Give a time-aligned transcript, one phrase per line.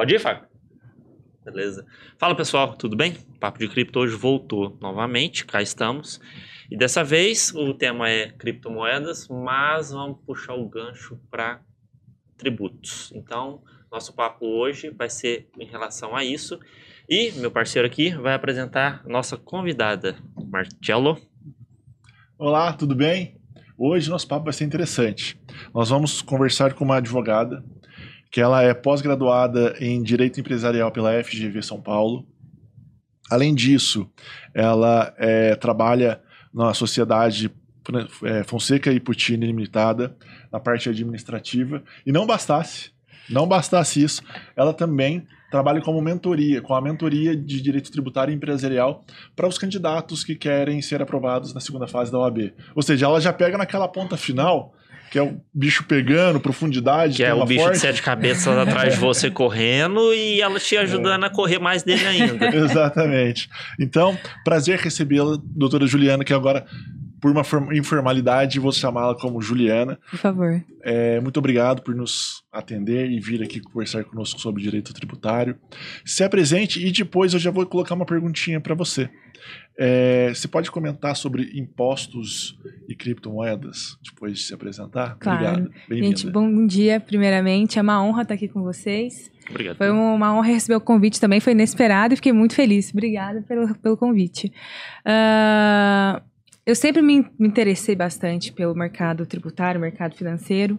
[0.00, 0.48] Pode ir, Fábio?
[1.44, 1.84] Beleza.
[2.18, 3.18] Fala pessoal, tudo bem?
[3.36, 6.18] O Papo de Cripto hoje voltou novamente, cá estamos.
[6.70, 11.60] E dessa vez o tema é criptomoedas, mas vamos puxar o gancho para
[12.38, 13.12] tributos.
[13.14, 16.58] Então, nosso papo hoje vai ser em relação a isso.
[17.06, 20.16] E meu parceiro aqui vai apresentar nossa convidada,
[20.50, 21.20] Marcelo.
[22.38, 23.38] Olá, tudo bem?
[23.76, 25.38] Hoje nosso papo vai ser interessante.
[25.74, 27.62] Nós vamos conversar com uma advogada
[28.30, 32.26] que ela é pós-graduada em Direito Empresarial pela FGV São Paulo.
[33.28, 34.08] Além disso,
[34.54, 36.20] ela é, trabalha
[36.52, 37.50] na sociedade
[38.24, 40.16] é, Fonseca e Puccini Limitada,
[40.52, 41.82] na parte administrativa.
[42.06, 42.92] E não bastasse,
[43.28, 44.22] não bastasse isso,
[44.56, 49.58] ela também trabalha como mentoria, com a mentoria de direito tributário e empresarial para os
[49.58, 52.52] candidatos que querem ser aprovados na segunda fase da OAB.
[52.74, 54.72] Ou seja, ela já pega naquela ponta final
[55.10, 57.16] que é o bicho pegando, profundidade.
[57.16, 57.74] Que é o bicho forte.
[57.74, 61.26] de sete cabeças atrás de você correndo e ela te ajudando é.
[61.26, 62.46] a correr mais dele ainda.
[62.56, 63.48] Exatamente.
[63.78, 66.64] Então, prazer recebê-la, doutora Juliana, que agora
[67.20, 67.42] por uma
[67.76, 69.98] informalidade, vou chamá-la como Juliana.
[70.10, 70.64] Por favor.
[70.82, 75.58] É, muito obrigado por nos atender e vir aqui conversar conosco sobre direito tributário.
[76.04, 79.10] Se apresente e depois eu já vou colocar uma perguntinha para você.
[79.78, 85.16] É, você pode comentar sobre impostos e criptomoedas depois de se apresentar?
[85.18, 85.72] Claro.
[85.86, 86.04] Obrigado.
[86.04, 87.78] Gente, bom dia, primeiramente.
[87.78, 89.30] É uma honra estar aqui com vocês.
[89.48, 89.76] Obrigado.
[89.76, 92.90] Foi uma honra receber o convite também, foi inesperado e fiquei muito feliz.
[92.90, 94.52] Obrigada pelo, pelo convite.
[95.06, 96.20] Uh,
[96.66, 100.78] eu sempre me, me interessei bastante pelo mercado tributário, mercado financeiro,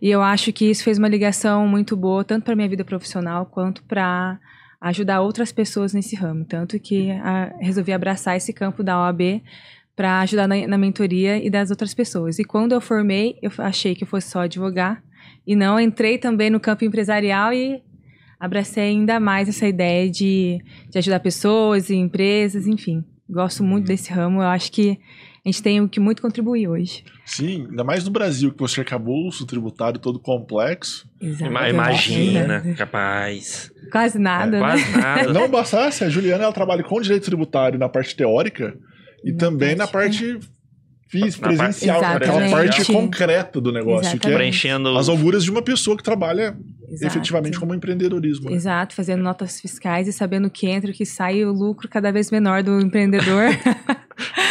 [0.00, 3.46] e eu acho que isso fez uma ligação muito boa, tanto para minha vida profissional
[3.46, 4.40] quanto para
[4.80, 6.44] ajudar outras pessoas nesse ramo.
[6.44, 9.42] Tanto que a, resolvi abraçar esse campo da OAB
[9.96, 12.38] para ajudar na, na, mentoria e das outras pessoas.
[12.38, 15.02] E quando eu formei, eu achei que eu fosse só advogar,
[15.44, 17.82] e não entrei também no campo empresarial e
[18.38, 23.04] abracei ainda mais essa ideia de, de ajudar pessoas e empresas, enfim.
[23.28, 24.98] Gosto muito desse ramo, eu acho que
[25.44, 27.04] a gente tem o que muito contribuir hoje.
[27.24, 31.08] Sim, ainda mais no Brasil, que você acabou o tributário todo complexo.
[31.20, 31.52] Exato.
[31.52, 33.70] Imagina, capaz.
[33.90, 34.56] Quase nada.
[34.56, 34.66] É, né?
[34.66, 35.32] Quase nada.
[35.34, 38.76] Não bastasse, a Juliana ela trabalha com direito tributário na parte teórica
[39.24, 40.40] e na também parte, na parte
[41.08, 44.20] física, presencial, aquela parte concreta do negócio, Exatamente.
[44.20, 44.96] que é Preenchendo...
[44.96, 46.56] as auguras de uma pessoa que trabalha
[46.90, 47.06] Exato.
[47.06, 48.50] efetivamente como empreendedorismo.
[48.50, 48.56] Né?
[48.56, 52.12] Exato, fazendo notas fiscais e sabendo o que entra, o que sai, o lucro cada
[52.12, 53.48] vez menor do empreendedor.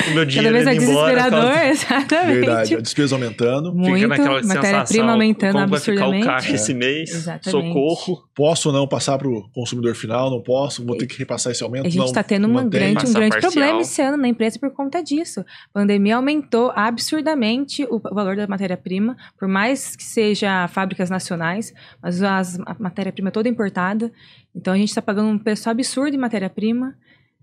[0.10, 2.40] o meu dinheiro Cada vez é desesperador, exatamente.
[2.40, 3.74] Verdade, a despesa aumentando.
[3.74, 6.12] Muito, Fica naquela matéria-prima aumentando como absurdamente.
[6.12, 6.56] vai ficar o caixa é.
[6.56, 7.10] esse mês?
[7.10, 7.52] Exatamente.
[7.52, 8.24] Socorro.
[8.34, 10.30] Posso ou não passar para o consumidor final?
[10.30, 10.86] Não posso?
[10.86, 11.88] Vou ter que repassar esse aumento?
[11.88, 15.04] A gente está tendo uma grande, um grande problema esse ano na empresa por conta
[15.04, 15.42] disso.
[15.42, 22.22] A pandemia aumentou absurdamente o valor da matéria-prima, por mais que seja fábricas nacionais, mas
[22.22, 24.12] as, a matéria-prima é toda importada.
[24.56, 26.96] Então a gente está pagando um preço absurdo em matéria-prima.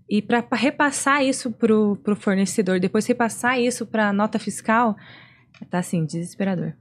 [0.09, 4.95] E para repassar isso para o fornecedor, depois repassar isso para a nota fiscal,
[5.69, 6.73] tá assim, desesperador.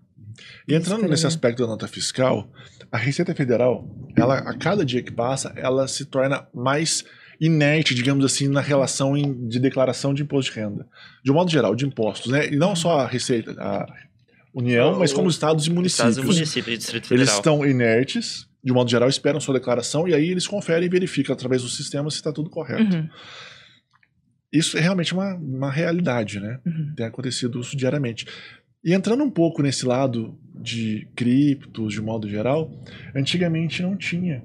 [0.69, 2.49] E entrando nesse aspecto da nota fiscal,
[2.91, 7.05] a Receita Federal, ela, a cada dia que passa, ela se torna mais
[7.41, 10.87] inerte, digamos assim, na relação em, de declaração de imposto de renda.
[11.23, 12.49] De um modo geral, de impostos, né?
[12.49, 13.87] E não só a Receita, a
[14.53, 16.17] União, mas como os estados e municípios.
[16.17, 17.25] Estados e municípios, Distrito Federal.
[17.25, 21.34] Eles estão inertes, de modo geral, esperam sua declaração e aí eles conferem e verificam
[21.34, 22.97] através do sistema se está tudo correto.
[22.97, 23.08] Uhum.
[24.50, 26.58] Isso é realmente uma, uma realidade, né?
[26.64, 26.94] Uhum.
[26.97, 28.26] Tem acontecido isso diariamente.
[28.82, 32.70] E entrando um pouco nesse lado de criptos, de modo geral,
[33.14, 34.42] antigamente não tinha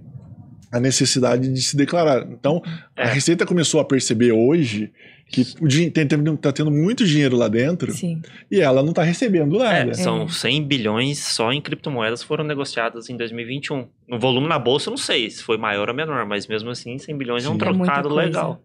[0.71, 2.27] a necessidade de se declarar.
[2.29, 2.61] Então,
[2.95, 3.03] é.
[3.03, 4.91] a Receita começou a perceber hoje
[5.29, 8.21] que está tendo muito dinheiro lá dentro Sim.
[8.49, 9.91] e ela não está recebendo nada.
[9.91, 13.87] É, são 100 bilhões só em criptomoedas foram negociadas em 2021.
[14.07, 16.97] No volume na bolsa, eu não sei se foi maior ou menor, mas mesmo assim,
[16.97, 17.49] 100 bilhões Sim.
[17.49, 18.63] é um trocado é legal.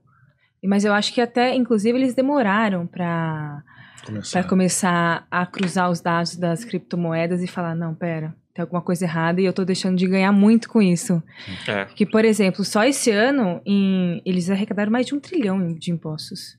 [0.65, 3.63] Mas eu acho que até, inclusive, eles demoraram para
[4.07, 4.45] começar.
[4.45, 9.41] começar a cruzar os dados das criptomoedas e falar: não, pera, tem alguma coisa errada
[9.41, 11.21] e eu tô deixando de ganhar muito com isso.
[11.67, 11.87] É.
[11.87, 16.57] Que, por exemplo, só esse ano em, eles arrecadaram mais de um trilhão de impostos.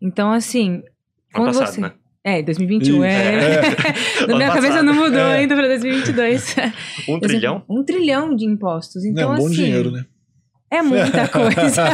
[0.00, 0.82] Então, assim,
[1.34, 1.80] quando passado, você.
[1.82, 1.92] Né?
[2.24, 3.04] É, 2021.
[3.04, 3.10] É.
[3.10, 3.60] é.
[4.26, 4.54] Na minha passado.
[4.54, 5.38] cabeça não mudou é.
[5.38, 6.56] ainda para 2022.
[7.06, 7.62] Um trilhão?
[7.68, 9.04] Um trilhão de impostos.
[9.04, 10.06] Então, é um bom assim, dinheiro, né?
[10.68, 11.84] É muita coisa.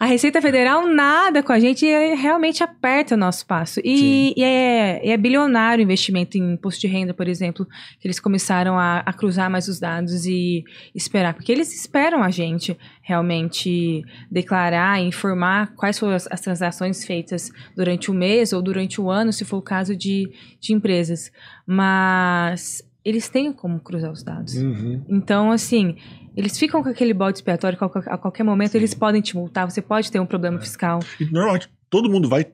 [0.00, 3.80] a Receita Federal nada com a gente e realmente aperta o nosso passo.
[3.84, 7.66] E, e é, é, bilionário o investimento em imposto de renda, por exemplo,
[8.00, 11.34] que eles começaram a, a, cruzar mais os dados e esperar.
[11.34, 18.10] Porque eles esperam a gente realmente declarar, informar quais foram as, as transações feitas durante
[18.10, 21.30] o mês ou durante o ano, se for o caso de, de empresas.
[21.66, 24.54] Mas eles têm como cruzar os dados.
[24.54, 25.02] Uhum.
[25.08, 25.96] Então, assim,
[26.36, 29.82] Eles ficam com aquele bode expiatório, que a qualquer momento eles podem te multar, você
[29.82, 31.00] pode ter um problema fiscal.
[31.20, 32.46] E normalmente todo mundo vai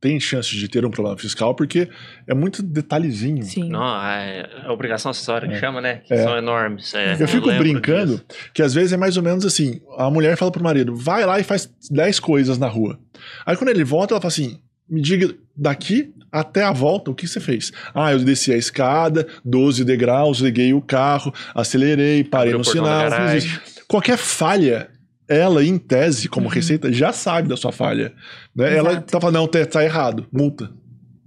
[0.00, 1.88] tem chance de ter um problema fiscal porque
[2.26, 3.40] é muito detalhezinho.
[3.44, 3.68] Sim.
[3.68, 5.60] Não, é, é obrigação acessória que É.
[5.60, 5.98] chama, né?
[6.04, 6.24] Que É.
[6.24, 6.92] são enormes.
[6.92, 8.24] é, Eu fico lembro brincando disso.
[8.52, 11.38] que às vezes é mais ou menos assim: a mulher fala pro marido, vai lá
[11.38, 12.98] e faz 10 coisas na rua.
[13.46, 17.28] Aí quando ele volta, ela fala assim: me diga daqui até a volta o que
[17.28, 17.70] você fez.
[17.94, 23.10] Ah, eu desci a escada, 12 degraus, liguei o carro, acelerei, parei Abriu no sinal.
[23.32, 23.60] fiz isso.
[23.86, 24.88] Qualquer falha,
[25.28, 26.52] ela, em tese, como Uhum.
[26.52, 28.12] receita, já sabe da sua falha.
[28.56, 28.76] Né?
[28.76, 30.70] Ela tá falando, não, tá, tá errado, multa.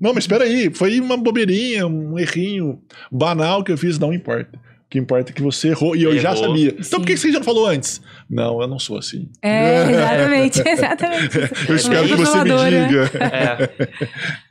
[0.01, 2.81] Não, mas espera aí, foi uma bobeirinha, um errinho
[3.11, 4.59] banal que eu fiz, não importa.
[4.85, 6.45] O que importa é que você errou e eu já Errou.
[6.47, 6.69] sabia.
[6.69, 6.97] Então Sim.
[6.97, 8.01] por que você já não falou antes?
[8.29, 9.27] Não, eu não sou assim.
[9.41, 11.37] É, exatamente, exatamente.
[11.67, 12.87] Eu espero que você me Manipuladora.
[12.87, 13.11] diga.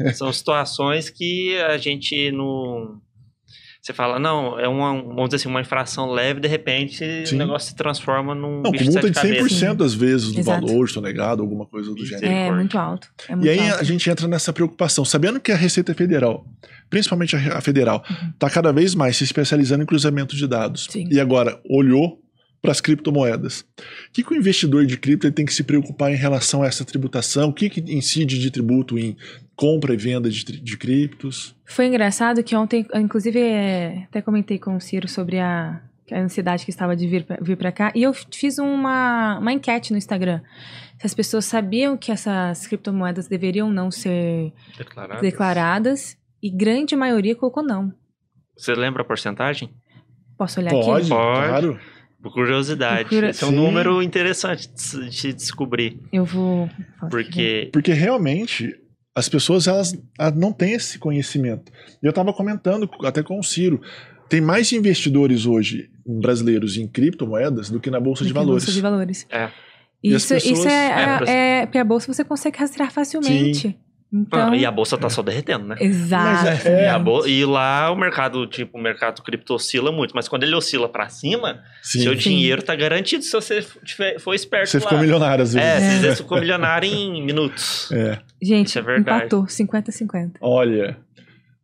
[0.01, 0.13] É.
[0.13, 3.01] São situações que a gente não.
[3.85, 7.35] Você fala, não, é uma, vamos dizer assim, uma infração leve, de repente Sim.
[7.35, 9.53] o negócio se transforma num Não, bicho de multa de cabeças.
[9.61, 10.67] 100% às vezes do Exato.
[10.67, 12.27] valor sonegado, alguma coisa do gênero.
[12.27, 12.33] aí.
[12.49, 13.09] É muito alto.
[13.29, 13.81] É muito E aí alto.
[13.83, 16.47] a gente entra nessa preocupação, sabendo que a Receita Federal,
[16.89, 18.03] principalmente a federal,
[18.33, 20.87] está cada vez mais se especializando em cruzamento de dados.
[20.89, 21.07] Sim.
[21.11, 22.19] E agora olhou
[22.63, 23.61] para as criptomoedas.
[24.09, 26.67] O que, que o investidor de cripto ele tem que se preocupar em relação a
[26.67, 27.51] essa tributação?
[27.51, 29.15] O que, que incide de tributo em
[29.57, 31.55] compra e venda de, de criptos?
[31.65, 35.81] Foi engraçado que ontem, inclusive, é, até comentei com o Ciro sobre a,
[36.11, 39.53] a ansiedade que estava de vir pra, vir pra cá, e eu fiz uma, uma
[39.53, 40.41] enquete no Instagram.
[40.99, 45.21] Se as pessoas sabiam que essas criptomoedas deveriam não ser Declarado.
[45.21, 47.93] declaradas, e grande maioria colocou não.
[48.57, 49.71] Você lembra a porcentagem?
[50.39, 51.09] Posso olhar Pode, aqui?
[51.09, 51.09] Pode.
[51.09, 51.81] claro.
[52.23, 53.05] Por curiosidade.
[53.09, 53.57] Por curi- Esse é um Sim.
[53.57, 56.01] número interessante de se- de descobrir.
[56.13, 56.71] Eu vou.
[57.11, 57.69] Porque.
[57.73, 58.75] Porque realmente
[59.15, 61.71] as pessoas elas, elas não têm esse conhecimento.
[62.03, 63.81] Eu estava comentando até com o Ciro.
[64.29, 68.43] Tem mais investidores hoje brasileiros em criptomoedas do que na Bolsa de do que a
[68.43, 68.65] Valores.
[68.65, 69.27] Bolsa de valores.
[69.31, 69.51] É.
[70.03, 73.79] Isso, isso pessoas- é, É, pra- é, é, porque a bolsa você consegue rastrear facilmente.
[74.17, 75.77] Então, Ah, e a bolsa tá só derretendo, né?
[75.81, 76.45] Exato.
[76.45, 80.13] Mas é- E, a bol- e lá o mercado, tipo, o mercado cripto oscila muito,
[80.15, 82.03] mas quando ele oscila pra cima, Sim.
[82.03, 82.19] seu Sim.
[82.31, 84.83] dinheiro tá garantido se você tiver- for esperto Você lá.
[84.85, 85.69] ficou milionário às vezes.
[85.83, 86.01] É, É.
[86.15, 87.91] você ficou milionário em minutos.
[87.91, 88.19] É.
[88.41, 89.19] Gente, Isso é verdade.
[89.27, 90.39] empatou 50-50.
[90.41, 90.97] Olha.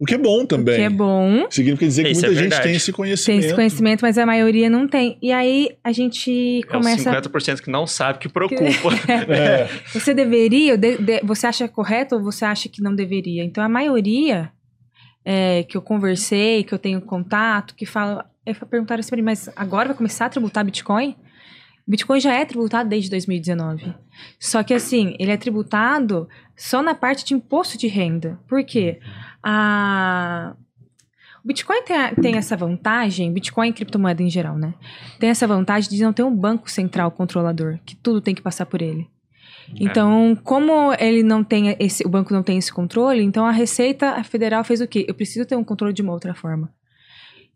[0.00, 0.76] O que é bom também.
[0.76, 1.46] Que é bom.
[1.50, 2.62] Significa dizer que Isso é muita gente verdade.
[2.68, 3.44] tem esse Tem conhecimento.
[3.44, 5.18] esse conhecimento, mas a maioria não tem.
[5.20, 7.10] E aí a gente É os começa.
[7.12, 8.64] 50% que não sabe que preocupa.
[9.28, 9.68] É.
[9.92, 13.44] Você deveria, de- de- você acha correto ou você acha que não deveria?
[13.44, 14.50] Então a maioria
[15.22, 19.22] é, que eu conversei, que eu tenho contato, que fala, é, perguntaram assim pra mim,
[19.22, 21.14] mas agora vai começar a tributar Bitcoin?
[21.86, 23.92] Bitcoin já é tributado desde 2019.
[24.38, 26.26] Só que assim, ele é tributado
[26.60, 28.38] só na parte de imposto de renda.
[28.46, 29.00] Por quê?
[29.42, 30.54] A...
[31.42, 34.74] O Bitcoin tem, a- tem essa vantagem, Bitcoin e criptomoeda em geral, né?
[35.18, 38.66] Tem essa vantagem de não ter um banco central controlador, que tudo tem que passar
[38.66, 39.08] por ele.
[39.74, 44.22] Então, como ele não tem esse, o banco não tem esse controle, então a Receita
[44.22, 45.06] Federal fez o quê?
[45.08, 46.70] Eu preciso ter um controle de uma outra forma.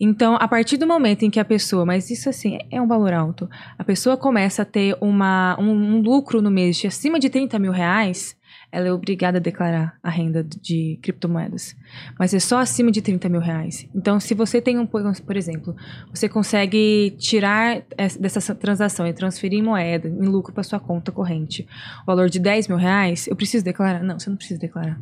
[0.01, 3.13] Então, a partir do momento em que a pessoa, mas isso assim é um valor
[3.13, 3.49] alto,
[3.79, 7.59] a pessoa começa a ter uma, um, um lucro no mês de acima de 30
[7.59, 8.35] mil reais,
[8.75, 11.77] ela é obrigada a declarar a renda de criptomoedas.
[12.19, 13.89] Mas é só acima de 30 mil reais.
[13.95, 15.77] Então, se você tem um, por exemplo,
[16.13, 21.13] você consegue tirar essa- dessa transação e transferir em moeda, em lucro para sua conta
[21.13, 21.67] corrente,
[22.03, 24.03] o valor de 10 mil reais, eu preciso declarar?
[24.03, 24.99] Não, você não precisa declarar.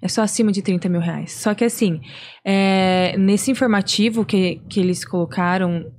[0.00, 1.32] É só acima de 30 mil reais.
[1.32, 2.00] Só que assim,
[2.44, 5.90] é, nesse informativo que, que eles colocaram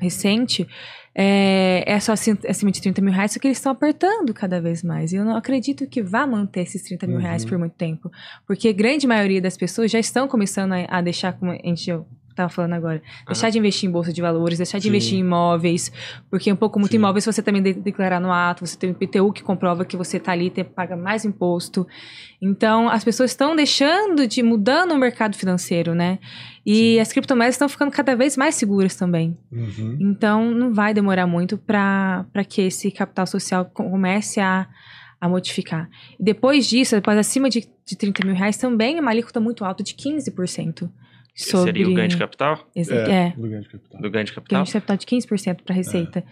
[0.00, 0.66] recente,
[1.14, 4.60] é, é só acima acima de 30 mil reais, só que eles estão apertando cada
[4.60, 5.12] vez mais.
[5.12, 7.48] E eu não acredito que vá manter esses 30 mil reais Uhum.
[7.48, 8.10] por muito tempo.
[8.46, 11.90] Porque a grande maioria das pessoas já estão começando a, a deixar, como a gente
[12.38, 14.88] estava falando agora, deixar de investir em bolsa de valores, deixar de Sim.
[14.90, 15.92] investir em imóveis,
[16.30, 16.98] porque um pouco muito Sim.
[16.98, 20.16] imóveis você também de declarar no ato, você tem o IPTU que comprova que você
[20.16, 21.86] está ali, tem, paga mais imposto.
[22.40, 26.18] Então, as pessoas estão deixando de mudando o mercado financeiro, né?
[26.64, 29.36] E as criptomoedas estão ficando cada vez mais seguras também.
[29.50, 29.96] Uhum.
[29.98, 34.68] Então, não vai demorar muito para que esse capital social co- comece a,
[35.20, 35.88] a modificar.
[36.20, 39.82] Depois disso, depois acima de, de 30 mil reais, também é uma alíquota muito alta
[39.82, 40.88] de 15%.
[41.38, 41.66] Sobre...
[41.66, 42.68] Seria o ganho de capital?
[42.74, 44.00] Exa- É, é, do ganho de capital.
[44.00, 44.62] Do ganho de ganho capital?
[44.64, 46.24] de capital de 15% para receita.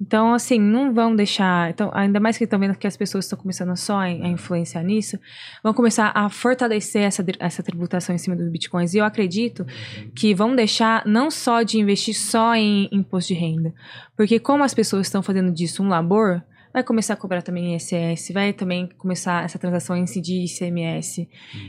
[0.00, 1.70] Então, assim, não vão deixar.
[1.70, 4.82] Então, ainda mais que estão vendo que as pessoas estão começando só a, a influenciar
[4.84, 5.18] nisso,
[5.62, 8.94] vão começar a fortalecer essa, essa tributação em cima dos bitcoins.
[8.94, 9.66] E eu acredito
[10.14, 13.72] que vão deixar não só de investir só em imposto de renda.
[14.16, 18.32] Porque como as pessoas estão fazendo disso um labor, vai começar a cobrar também ISS,
[18.32, 21.28] vai também começar essa transação a incidir ICMS.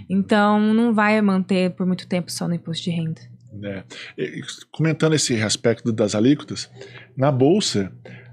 [0.10, 3.22] Então, não vai manter por muito tempo só no imposto de renda.
[3.64, 3.84] É.
[4.18, 4.42] E,
[4.72, 6.70] Comentando esse aspecto das alíquotas,
[7.18, 7.92] na Bolsa,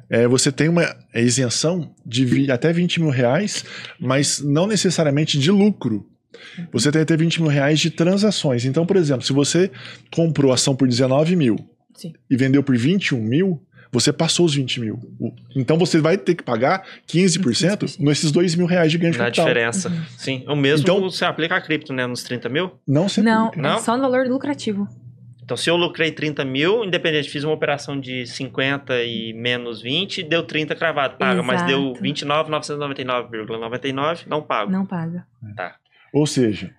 [0.08, 3.64] é, você tem uma isenção de até 20 mil reais,
[3.98, 6.08] mas não necessariamente de lucro.
[6.72, 8.64] Você tem até 20 mil reais de transações.
[8.64, 9.70] Então, por exemplo, se você
[10.12, 11.56] comprou ação por 19 mil
[11.94, 12.12] Sim.
[12.30, 13.62] e vendeu por 21 mil,
[14.00, 14.98] você passou os 20 mil.
[15.54, 17.96] Então você vai ter que pagar 15% 15%.
[18.00, 19.46] nesses 2 mil reais de ganho de Na capital.
[19.46, 19.92] diferença.
[20.18, 20.44] Sim.
[20.46, 22.06] O mesmo Então- você aplica a cripto, né?
[22.06, 22.72] Nos 30 mil.
[22.86, 23.50] Não se Não.
[23.56, 23.76] Não?
[23.76, 24.86] é só no valor lucrativo.
[25.42, 30.24] Então, se eu lucrei 30 mil, independente, fiz uma operação de 50 e menos 20,
[30.24, 31.40] deu 30 cravado, paga.
[31.40, 32.02] Mas deu Exato.
[32.02, 34.72] 29,999,99, não pago.
[34.72, 35.24] Não paga.
[35.56, 35.76] Tá.
[36.12, 36.72] Ou seja,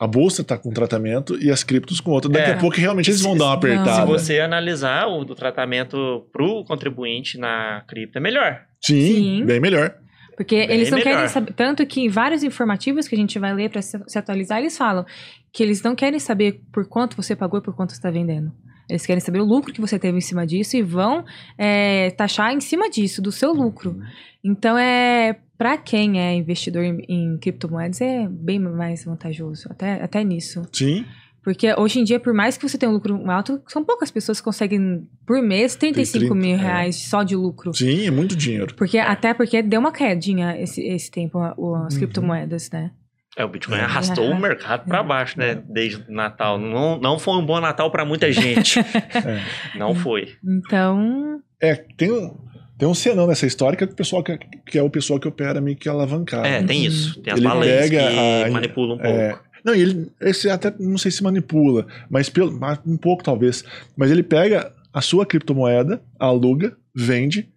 [0.00, 2.30] a bolsa está com um tratamento e as criptos com outro.
[2.30, 2.54] Daqui É.
[2.54, 4.00] a pouco realmente eles vão Se- dar uma apertada.
[4.00, 8.60] Se você analisar o do tratamento pro contribuinte na cripto, é melhor.
[8.80, 9.44] Sim, Sim.
[9.44, 9.94] bem melhor.
[10.36, 11.12] Porque Bem eles não melhor.
[11.12, 11.52] querem saber.
[11.52, 14.76] Tanto que em vários informativos que a gente vai ler para se, se atualizar, eles
[14.78, 15.04] falam
[15.52, 18.50] que eles não querem saber por quanto você pagou e por quanto você está vendendo.
[18.88, 21.24] Eles querem saber o lucro que você teve em cima disso e vão
[21.58, 23.96] é, taxar em cima disso, do seu lucro.
[24.42, 30.24] Então, é para quem é investidor em, em criptomoedas, é bem mais vantajoso, até, até
[30.24, 30.62] nisso.
[30.72, 31.04] Sim.
[31.44, 34.40] Porque hoje em dia, por mais que você tenha um lucro alto, são poucas pessoas
[34.40, 36.66] que conseguem, por mês, 35 mil 30, é.
[36.66, 37.74] reais só de lucro.
[37.74, 38.74] Sim, é muito dinheiro.
[38.74, 41.88] Porque, Até porque deu uma quedinha esse, esse tempo, as Uhum.
[41.98, 42.92] criptomoedas, né?
[43.36, 43.82] É, o Bitcoin É.
[43.82, 45.62] arrastou o mercado para baixo, né?
[45.68, 46.58] Desde o Natal.
[46.58, 48.80] Não, não foi um bom Natal para muita gente.
[49.14, 49.78] É.
[49.78, 50.36] Não foi.
[50.42, 52.34] Então, É, tem um,
[52.80, 55.28] tem um senão nessa história que é o pessoal que, que é o pessoal que
[55.28, 56.46] opera meio que alavancado.
[56.46, 57.20] É, tem isso.
[57.20, 59.16] Tem as Ele pega que a- manipulam um pouco.
[59.16, 63.62] É, não, e ele esse até não sei se manipula, mas pelo, um pouco talvez.
[63.96, 67.48] Mas ele pega a sua criptomoeda, aluga, vende,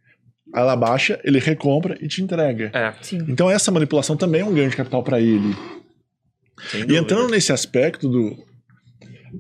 [0.54, 2.70] ela baixa, ele recompra e te entrega.
[2.74, 3.20] É, sim.
[3.28, 5.56] Então essa manipulação também é um ganho de capital para ele.
[6.70, 7.00] sem E dúvida.
[7.00, 8.38] entrando nesse aspecto do.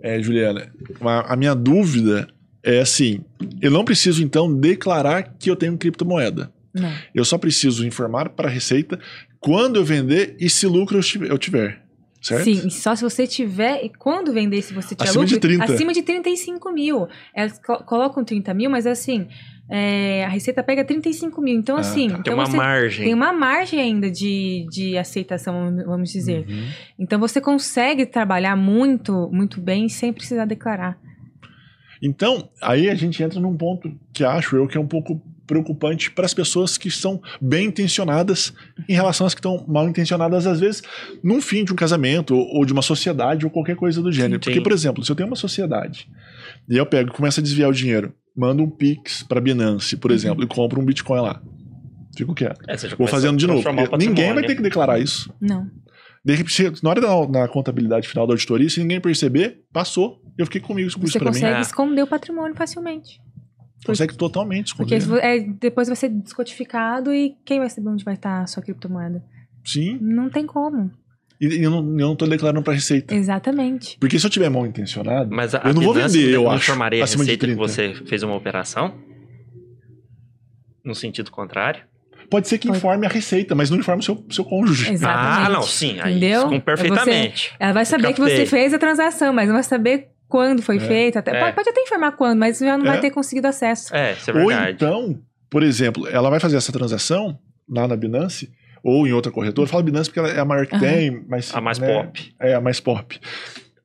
[0.01, 0.71] É, Juliana,
[1.01, 2.27] a, a minha dúvida
[2.63, 3.21] é assim:
[3.61, 6.51] eu não preciso então declarar que eu tenho criptomoeda.
[6.73, 6.91] Não.
[7.13, 8.99] Eu só preciso informar para a Receita
[9.39, 11.81] quando eu vender e se lucro eu tiver.
[12.21, 12.45] certo?
[12.45, 13.83] Sim, só se você tiver.
[13.85, 15.63] E quando vender, se você tiver Acima lucro, de 30.
[15.73, 17.07] acima de 35 mil.
[17.35, 19.27] Elas co- colocam 30 mil, mas assim,
[19.69, 21.53] é, a Receita pega 35 mil.
[21.59, 22.07] Então, Ah, assim.
[22.07, 22.13] tá.
[22.15, 23.05] Tem então uma você margem.
[23.05, 26.45] Tem uma margem ainda de, de aceitação, vamos dizer.
[26.49, 26.65] Uhum.
[26.97, 30.97] Então você consegue trabalhar muito, muito bem sem precisar declarar.
[32.05, 36.11] Então, aí a gente entra num ponto que acho eu que é um pouco preocupante
[36.11, 38.53] para as pessoas que são bem intencionadas
[38.89, 40.81] em relação às que estão mal intencionadas, às vezes,
[41.23, 44.43] num fim de um casamento ou, ou de uma sociedade ou qualquer coisa do gênero.
[44.43, 44.51] Sim.
[44.51, 46.09] Porque, por exemplo, se eu tenho uma sociedade
[46.69, 50.11] e eu pego e começo a desviar o dinheiro, mando um Pix para Binance, por
[50.11, 51.41] exemplo, e compro um Bitcoin lá.
[52.17, 52.61] Fico quieto.
[52.67, 53.63] É, Vou fazendo de novo.
[53.97, 55.33] Ninguém vai ter que declarar isso.
[55.39, 55.69] Não.
[56.23, 60.21] De repente, na hora da na contabilidade final da auditoria, se ninguém perceber, passou.
[60.37, 61.33] Eu fiquei comigo com isso Você para mim.
[61.39, 61.61] consegue É.
[61.61, 63.19] esconder o patrimônio facilmente.
[63.85, 65.23] Consegue totalmente Porque esconder.
[65.23, 69.23] é, depois vai ser descodificado e quem vai saber onde vai estar a sua criptomoeda?
[69.65, 69.97] Sim.
[70.01, 70.89] Não tem como.
[71.41, 73.13] E, e eu, não, eu não tô declarando pra receita.
[73.13, 73.97] Exatamente.
[73.99, 76.63] Porque se eu tiver mal intencionado, Mas a, eu não vou vender, eu não acho.
[76.63, 77.55] informaria a receita que 30.
[77.57, 78.95] você fez uma operação?
[80.83, 81.83] No sentido contrário?
[82.29, 84.91] Pode ser que informe a receita, mas não informe o seu, seu cônjuge.
[84.91, 85.47] Exatamente.
[85.47, 85.99] Ah, não, sim.
[85.99, 86.47] Aí, Entendeu?
[86.49, 87.53] com perfeitamente.
[87.59, 90.79] Ela vai saber que você fez a transação, mas não vai saber quando foi É.
[90.79, 91.19] feita.
[91.19, 91.39] Até, É.
[91.39, 92.89] pode, pode até informar quando, mas já não É.
[92.89, 93.95] vai ter conseguido acesso.
[93.95, 94.71] É, isso é Ou verdade.
[94.71, 97.37] então, por exemplo, ela vai fazer essa transação
[97.69, 98.49] lá na Binance
[98.83, 99.65] ou em outra corretora.
[99.67, 100.81] Eu falo Binance porque ela é a maior que Aham.
[100.83, 102.33] tem, mas A mais né, pop.
[102.41, 103.19] É a mais pop.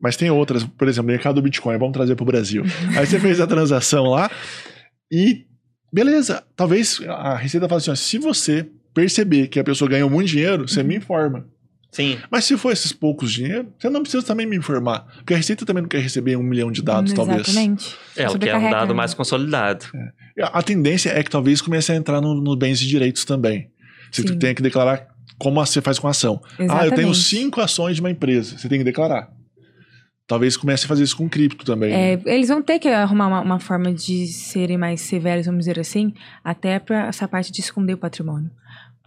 [0.00, 2.62] Mas tem outras, por exemplo, mercado do Bitcoin, vamos trazer para o Brasil.
[2.97, 4.31] Aí você fez a transação lá
[5.12, 5.45] e
[5.93, 10.28] beleza, talvez a receita fala assim, ó, se você perceber que a pessoa ganhou muito
[10.28, 11.47] dinheiro, você me informa.
[11.90, 12.18] Sim.
[12.30, 15.07] Mas se for esses poucos dinheiro, você não precisa também me informar.
[15.16, 17.49] Porque a Receita também não quer receber um milhão de dados, talvez.
[17.49, 17.97] Exatamente.
[18.16, 18.76] É, ela quer um Sobrecarregando.
[18.76, 19.87] dado mais consolidado.
[20.40, 23.71] A tendência é que talvez comece a entrar nos no bens e direitos também.
[24.12, 24.38] Você Sim.
[24.38, 26.40] tem que declarar como você faz com a ação.
[26.59, 26.83] Exatamente.
[26.83, 28.59] Ah, eu tenho cinco ações de uma empresa.
[28.59, 29.30] Você tem que declarar.
[30.26, 31.90] Talvez comece a fazer isso com cripto também.
[31.90, 35.80] É, eles vão ter que arrumar uma, uma forma de serem mais severos, vamos dizer
[35.80, 36.12] assim,
[36.45, 38.50] até para essa parte de esconder o patrimônio.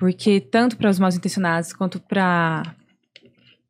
[0.01, 2.63] Porque tanto para os mal intencionados quanto para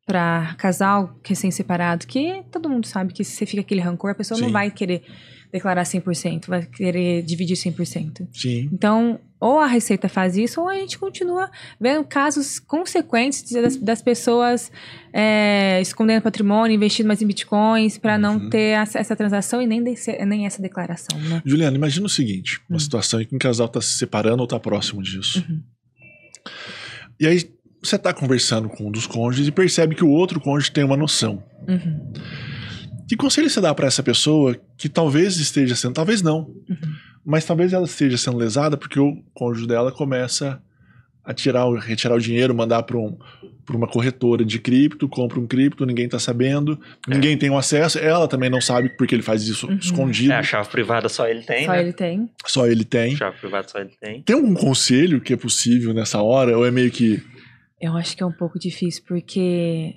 [0.06, 4.38] para casal recém-separado, que todo mundo sabe que se você fica aquele rancor, a pessoa
[4.40, 4.52] não Sim.
[4.52, 5.02] vai querer
[5.52, 8.26] declarar 100%, vai querer dividir 100%.
[8.32, 8.68] Sim.
[8.72, 14.02] Então, ou a Receita faz isso, ou a gente continua vendo casos consequentes das, das
[14.02, 14.72] pessoas
[15.12, 18.50] é, escondendo patrimônio, investindo mais em bitcoins, para não Uhum.
[18.50, 21.42] ter essa, essa transação e nem, desse- nem essa declaração, né?
[21.44, 22.80] Juliana, imagina o seguinte: uma Hum.
[22.80, 25.44] situação em que um casal está se separando ou está próximo disso.
[25.48, 25.62] Uhum.
[27.18, 27.50] E aí
[27.82, 30.96] você está conversando com um dos cônjuges e percebe que o outro cônjuge tem uma
[30.96, 31.42] noção.
[31.68, 32.12] Uhum.
[33.08, 36.76] Que conselho você dá para essa pessoa que talvez esteja sendo, talvez não, Uhum.
[37.24, 40.62] mas talvez ela esteja sendo lesada porque o cônjuge dela começa
[41.24, 43.16] a tirar, retirar o dinheiro, mandar para um,
[43.64, 47.98] pra uma corretora de cripto, compra um cripto, ninguém tá sabendo, ninguém tem o acesso,
[47.98, 49.76] ela também não sabe porque ele faz isso Uhum.
[49.76, 51.80] escondido, É, a chave privada só ele tem, Só né?
[51.80, 52.30] ele tem.
[52.46, 53.16] só ele tem.
[53.16, 54.22] Chave privada só ele tem.
[54.22, 56.56] Tem algum conselho que é possível nessa hora?
[56.58, 57.22] Ou é meio que.
[57.80, 59.94] Eu acho que é um pouco difícil, porque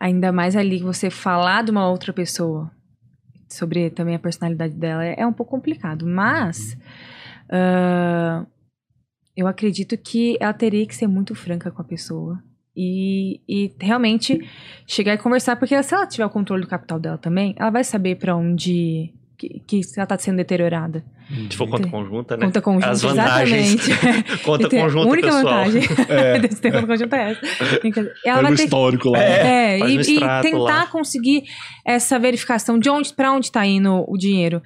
[0.00, 2.70] ainda mais ali que você falar de uma outra pessoa
[3.48, 6.06] sobre também a personalidade dela é, é um pouco complicado.
[6.06, 6.76] Mas
[7.50, 8.46] ah,
[9.36, 12.42] eu acredito que ela teria que ser muito franca com a pessoa.
[12.76, 14.38] E, e realmente
[14.86, 17.84] chegar e conversar, porque se ela tiver o controle do capital dela também, ela vai
[17.84, 19.12] saber pra onde.
[19.36, 21.02] Que, que ela tá sendo deteriorada.
[21.50, 22.44] Se for conta conjunta, né?
[22.46, 23.88] Conta conjunta, As vantagens.
[23.88, 24.38] exatamente.
[24.44, 25.44] Conta Tem- conjunta, a única pessoal.
[25.44, 27.46] vantagem É, desse ter conta conjunta é essa.
[27.46, 29.22] Ela pega vai o ter que histórico lá.
[29.22, 29.46] É.
[29.46, 30.86] é, e, um e tentar lá.
[30.88, 31.44] conseguir
[31.86, 34.60] essa verificação de onde para onde tá indo o dinheiro.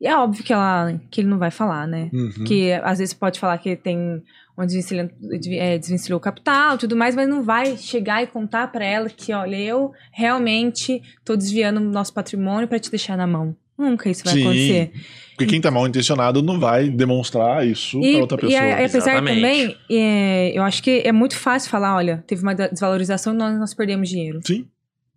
[0.00, 2.10] E é óbvio que ela que ele não vai falar, né?
[2.12, 2.44] Uhum.
[2.44, 4.22] Que às vezes pode falar que tem
[4.56, 5.10] onde desvencilhou,
[5.58, 9.08] é, desvencilhou o capital e tudo mais, mas não vai chegar e contar para ela
[9.08, 13.56] que, olha, eu realmente tô desviando o nosso patrimônio para te deixar na mão.
[13.78, 14.42] Nunca isso vai Sim.
[14.42, 14.92] acontecer.
[15.30, 18.62] Porque quem tá mal intencionado não vai demonstrar isso pra outra E, pessoa.
[18.62, 19.34] a- apesar Exatamente.
[19.36, 23.58] também, é, eu acho que é muito fácil falar, olha, teve uma desvalorização e nós,
[23.58, 24.40] nós perdemos dinheiro.
[24.46, 24.66] Sim.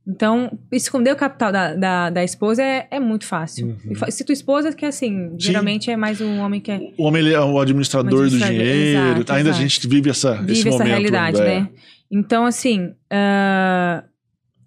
[0.07, 3.75] Então, esconder o capital da, da, da esposa é, é muito fácil.
[3.85, 4.11] Uhum.
[4.11, 7.33] Se tua esposa, que assim, geralmente é mais um homem que é, O homem ele
[7.33, 8.99] é o administrador do Administrador, dinheiro.
[9.17, 9.63] exato, Ainda exato.
[9.63, 10.87] a gente vive essa, esse vive essa momento.
[10.87, 11.45] realidade, é.
[11.45, 11.69] né?
[12.11, 14.03] Então, assim, ah,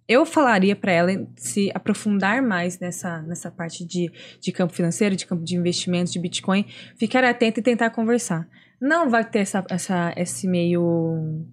[0.08, 5.24] eu falaria pra ela se aprofundar mais nessa, nessa parte de, de campo financeiro, de
[5.24, 6.64] campo de investimentos, de Bitcoin,
[6.98, 8.48] ficar atenta e tentar conversar.
[8.80, 11.44] Não vai ter essa, essa, esse meio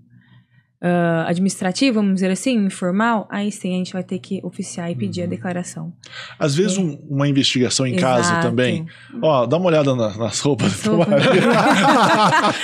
[0.87, 4.95] ah, administrativo, vamos dizer assim, informal, aí sim a gente vai ter que oficiar e
[4.95, 5.29] pedir a Uhum.
[5.31, 5.91] declaração.
[6.37, 8.47] Às vezes um- uma investigação em casa Exato.
[8.47, 8.85] também.
[9.19, 10.99] Ó, dá uma olhada na- nas roupas do.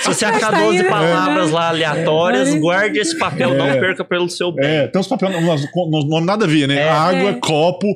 [0.02, 0.88] Se você achar tá 12 aí, né?
[0.88, 2.58] palavras lá aleatórias, É.
[2.58, 3.80] guarde esse papel, não É.
[3.80, 4.64] perca pelo seu bem.
[4.64, 6.76] É, tem uns papéis, não nome nada a ver, né?
[6.76, 6.88] É.
[6.88, 7.34] Água, É.
[7.34, 7.86] copo,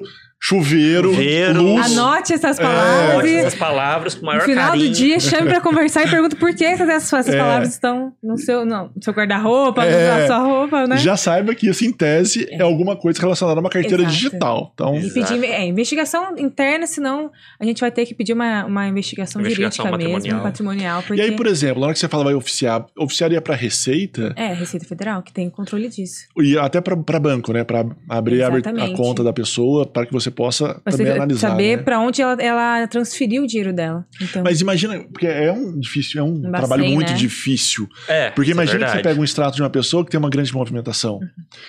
[0.41, 1.63] chuveiro, Chuveiro.
[1.63, 1.93] luz.
[1.97, 2.63] Anote essas É.
[2.63, 4.89] palavras Anote e essas palavras com o maior no final carinho.
[4.89, 7.39] do dia chame pra conversar e pergunta por que essas, essas É.
[7.39, 10.21] palavras estão no seu, não, no seu guarda-roupa, É.
[10.21, 10.97] na sua roupa, né?
[10.99, 14.15] Já saiba que isso, em tese, é, alguma coisa relacionada a uma carteira Exato.
[14.15, 14.71] digital.
[14.75, 18.87] Então, E pedir é, investigação interna, senão a gente vai ter que pedir uma, uma
[18.87, 20.43] investigação, Investigação jurídica mesmo, patrimonial.
[20.43, 23.55] patrimonial, porque E aí, por exemplo, na hora que você fala vai oficiar, oficiaria para
[23.55, 26.27] Receita é Receita Federal que tem controle disso.
[26.39, 27.65] e até para banco, né?
[27.65, 28.51] Para abrir a,
[28.97, 31.49] conta da pessoa para que você possa Você também analisar.
[31.51, 31.83] saber né?
[31.83, 34.07] pra onde ela, ela transferiu o dinheiro dela.
[34.21, 37.17] Então, Mas imagina, porque é um difícil, é um trabalho muito né?
[37.19, 37.89] difícil.
[38.07, 40.31] É, Porque é imagina que você pega um extrato de uma pessoa que tem uma
[40.31, 41.15] grande movimentação.
[41.17, 41.29] Uhum.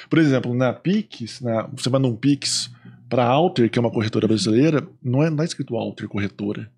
[0.09, 2.69] Por exemplo, na Pix, na- você manda um Pix
[3.09, 6.69] para Alter, que é uma corretora brasileira, não é, não tá escrito Alter corretora.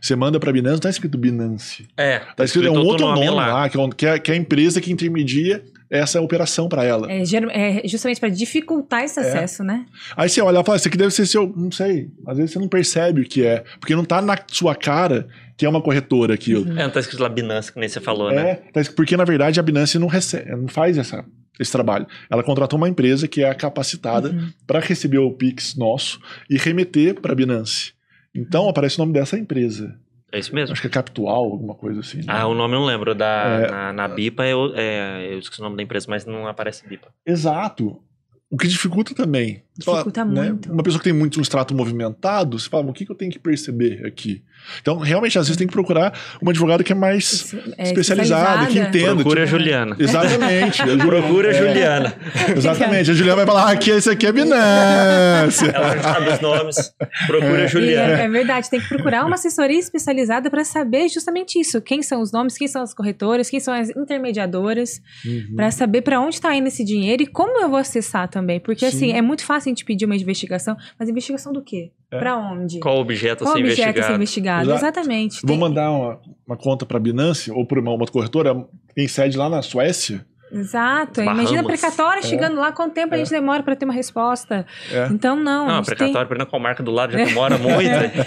[0.00, 1.86] Você manda para Binance, não tá escrito Binance.
[1.96, 3.46] É, Tá escrito, é um outro nome, lá.
[3.62, 7.10] lá, que é, que é- que é a empresa que intermedia essa operação para ela.
[7.10, 9.22] é, é justamente pra dificultar esse É.
[9.22, 9.86] acesso, né?
[10.16, 11.52] Aí você olha e fala, isso aqui deve ser seu.
[11.56, 12.10] Não sei.
[12.26, 13.64] Às vezes você não percebe o que é.
[13.80, 16.70] Porque não tá na sua cara que é uma corretora aquilo.
[16.78, 18.50] É, não tá escrito lá Binance, que nem você falou, né?
[18.50, 21.24] É, tá porque na verdade a Binance não, recebe, não faz essa,
[21.58, 22.06] esse trabalho.
[22.30, 24.50] Ela contratou uma empresa que é capacitada Uhum.
[24.66, 27.92] para receber o Pix nosso e remeter para Binance.
[28.34, 29.96] Então aparece o nome dessa empresa.
[30.30, 30.72] É isso mesmo.
[30.72, 32.18] Acho que é Capital, alguma coisa assim.
[32.18, 32.24] né?
[32.28, 33.14] Ah, o nome eu não lembro.
[33.14, 33.70] Da, É.
[33.70, 37.08] na, na BIPA, eu, é, eu esqueci o nome da empresa, mas não aparece BIPA.
[37.24, 38.02] Exato.
[38.50, 39.62] O que dificulta também.
[39.84, 40.72] Fala, Dificulta né, muito.
[40.72, 43.30] Uma pessoa que tem muito um extrato movimentado, você fala, o que, que eu tenho
[43.30, 44.42] que perceber aqui?
[44.82, 46.12] Então, realmente, às vezes tem que procurar
[46.42, 49.14] uma advogada que é mais É, especializada, que entenda.
[49.14, 49.96] Procura a tipo, Juliana.
[49.98, 50.82] Exatamente.
[50.82, 52.14] a Juliana- Procura a é, Juliana.
[52.56, 53.10] Exatamente.
[53.10, 55.64] A Juliana vai falar, ah, aqui, esse aqui é Binance.
[55.72, 56.92] Ela já sabe os nomes.
[57.26, 58.20] Procura a E Juliana.
[58.20, 61.80] É, é verdade, tem que procurar uma assessoria especializada para saber justamente isso.
[61.80, 65.54] Quem são os nomes, quem são as corretoras, quem são as intermediadoras, Uhum.
[65.56, 68.60] para saber para onde está indo esse dinheiro e como eu vou acessar também.
[68.60, 68.96] Porque Sim.
[68.96, 71.92] assim, é muito fácil a gente pedir uma investigação, mas investigação do quê?
[72.10, 72.18] É.
[72.18, 72.80] Para onde?
[72.80, 74.14] Qual objeto a Qual ser objeto a ser investigado?
[74.16, 74.70] investigado?
[74.70, 74.84] Exato.
[74.84, 75.40] Exatamente.
[75.42, 78.54] Vou Tem- mandar uma, uma conta para Binance ou para uma outra corretora
[78.88, 80.24] que tem sede lá na Suécia.
[80.50, 81.22] Exato.
[81.22, 81.40] Bahamas.
[81.42, 82.22] Imagina a precatória É.
[82.22, 83.20] chegando lá, quanto tempo a É.
[83.20, 84.64] gente demora para ter uma resposta?
[84.90, 85.06] É.
[85.10, 85.66] Então, não.
[85.66, 87.78] Não, a a tem- precatória, perdendo com a marca do lado, já demora muito.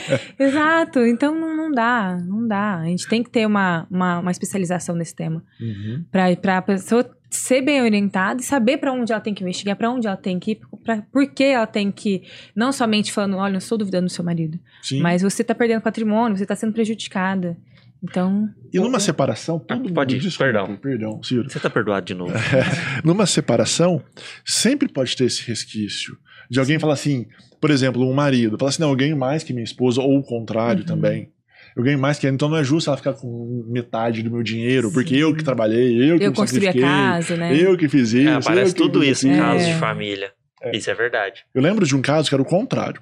[0.38, 1.00] Exato.
[1.00, 2.18] Então, não, não dá.
[2.24, 2.76] Não dá.
[2.78, 5.44] A gente tem que ter uma, uma, uma especialização nesse tema.
[5.60, 6.04] Uhum.
[6.12, 9.90] para a pessoa ser bem orientada e saber para onde ela tem que investigar, para
[9.90, 12.24] onde ela tem que ir, pra, por que ela tem que,
[12.56, 15.00] não somente falando, olha, eu estou duvidando do seu marido, Sim.
[15.02, 17.58] mas você está perdendo patrimônio, você está sendo prejudicada.
[18.04, 19.94] Então, E numa separação, todo mundo...
[19.94, 20.76] pode ir, Desculpa, perdão.
[20.76, 21.48] Perdão, Ciro.
[21.50, 22.34] Você tá perdoado de novo.
[23.06, 24.02] Numa separação,
[24.44, 26.18] sempre pode ter esse resquício
[26.50, 27.28] de alguém falar assim,
[27.62, 30.24] por exemplo, um marido, falar assim, não, eu ganho mais que minha esposa, ou o
[30.24, 30.88] contrário Uhum.
[30.88, 31.30] também.
[31.76, 34.44] Eu ganho mais que ela, então não é justo ela ficar com metade do meu
[34.44, 35.22] dinheiro, porque Sim.
[35.22, 37.56] eu que trabalhei, eu que eu construí a casa, né?
[37.56, 38.28] eu que fiz isso.
[38.28, 39.74] É, aparece tudo isso em casos É.
[39.74, 40.32] de família.
[40.74, 41.44] Isso é verdade.
[41.56, 43.02] Eu lembro de um caso que era o contrário.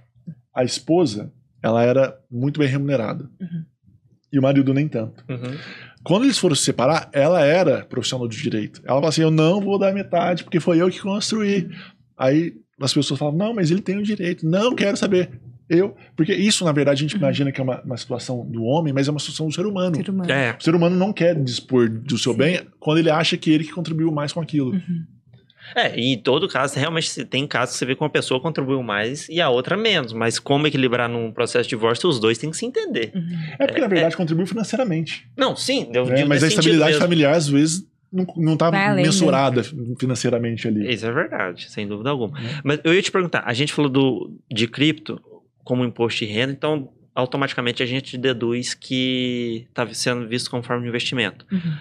[0.53, 3.29] A esposa, ela era muito bem remunerada.
[3.39, 3.65] Uhum.
[4.32, 5.23] E o marido nem tanto.
[5.27, 5.58] Uhum.
[6.03, 8.79] Quando eles foram se separar, ela era profissional de direito.
[8.86, 11.67] Ela falou assim: eu não vou dar metade, porque foi eu que construí.
[12.17, 14.47] Aí as pessoas falam: não, mas ele tem o direito.
[14.47, 15.29] Não, quero saber.
[15.69, 15.95] Eu.
[16.15, 19.08] Porque isso, na verdade, a gente imagina que é uma, uma situação do homem, mas
[19.08, 19.95] é uma situação do ser humano.
[19.95, 20.32] Ser humano.
[20.32, 20.55] É.
[20.60, 22.38] O ser humano não quer dispor do seu Sim.
[22.39, 24.71] bem quando ele acha que ele que contribuiu mais com aquilo.
[24.71, 25.03] Uhum.
[25.75, 28.39] É, e em todo caso, realmente se- tem casos que você vê que uma pessoa
[28.41, 30.13] contribuiu mais e a outra menos.
[30.13, 33.12] Mas como equilibrar num processo de divórcio, os dois têm que se entender.
[33.13, 33.29] Uhum.
[33.60, 35.27] É porque, na verdade, contribuiu financemente.
[35.38, 36.15] Não, sim, eu né?
[36.15, 37.03] digo Mas a estabilidade mesmo.
[37.03, 39.03] familiar, às vezes, não, não tá além, né?
[39.03, 39.62] mensurada
[39.99, 40.91] financeiramente ali.
[40.91, 42.39] Isso é verdade, sem dúvida alguma.
[42.39, 42.60] Né?
[42.63, 45.21] Mas eu ia te perguntar, a gente falou do, de cripto
[45.69, 50.82] como imposto de renda, então automaticamente a gente deduz que está sendo visto como forma
[50.82, 51.45] de investimento.
[51.51, 51.77] Uhum.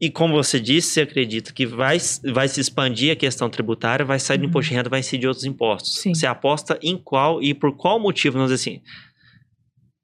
[0.00, 1.98] E como você disse, você acredita que vai,
[2.32, 4.48] vai se expandir a questão tributária, vai sair do Uhum.
[4.48, 5.98] imposto de renda, vai incidir outros impostos.
[6.00, 6.12] Sim.
[6.12, 8.82] Você aposta em qual e por qual motivo, vamos dizer assim.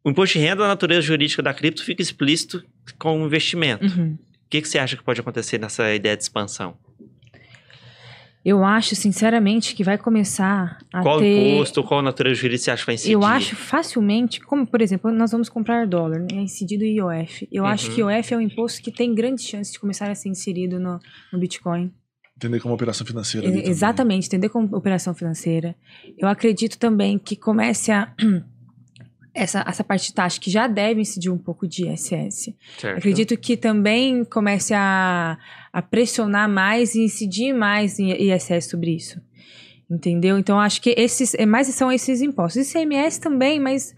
[0.05, 2.63] O imposto de renda, a natureza jurídica da cripto fica explícito
[3.01, 3.85] como investimento.
[3.85, 4.13] Uhum.
[4.13, 6.79] O que, que você acha que pode acontecer nessa ideia de expansão?
[8.49, 11.55] Eu acho, sinceramente, que vai começar a qual ter...
[11.55, 13.13] imposto, qual natureza jurídica você acha que vai incidir?
[13.15, 17.49] Eu acho facilmente, como por exemplo, nós vamos comprar dólar, né, incidido o IOF.
[17.51, 17.69] Eu Uhum.
[17.69, 20.29] acho que o IOF é um imposto que tem grandes chances de começar a ser
[20.29, 21.01] inserido no,
[21.33, 21.93] no Bitcoin.
[22.37, 23.47] Entender como operação financeira.
[23.49, 23.71] ali também.
[23.71, 25.75] Exatamente, entender como operação financeira.
[26.17, 28.13] Eu acredito também que comece a.
[29.37, 32.55] Essa, essa parte de taxa que já deve incidir um pouco de ISS.
[32.79, 32.99] Certo.
[32.99, 35.37] Acredito que também comece a,
[35.73, 39.21] a pressionar mais e incidir mais em ISS sobre isso.
[39.91, 40.39] Entendeu?
[40.39, 42.69] Então, acho que esses, é mais são esses impostos.
[42.75, 43.95] ICMS também, mas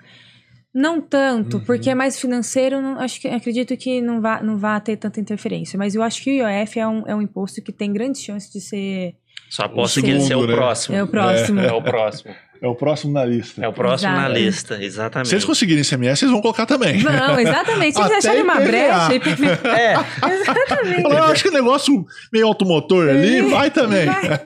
[0.75, 1.65] não tanto, Uhum.
[1.65, 2.83] porque é mais financeiro.
[2.83, 5.79] Não, acho que, acredito que não vá, não vá ter tanta interferência.
[5.79, 8.53] Mas eu acho que o IOF é um, é um imposto que tem grandes chances
[8.53, 9.15] de ser
[9.49, 10.55] Só aposto que esse é o né?
[10.55, 10.95] próximo.
[10.97, 11.61] é o próximo.
[11.61, 12.35] É o próximo.
[12.61, 13.65] É o próximo na lista.
[13.65, 14.39] É o próximo na Exato.
[14.39, 15.29] lista, exatamente.
[15.29, 17.03] Se eles conseguirem CMS, eles vão colocar também.
[17.03, 17.95] Não, exatamente.
[17.97, 19.69] Se Até eles acharem uma brecha, IPVA.
[19.69, 19.95] É,
[20.43, 21.03] exatamente.
[21.03, 24.07] Eu acho que o negócio meio automotor ali vai também.
[24.07, 24.41] Vai.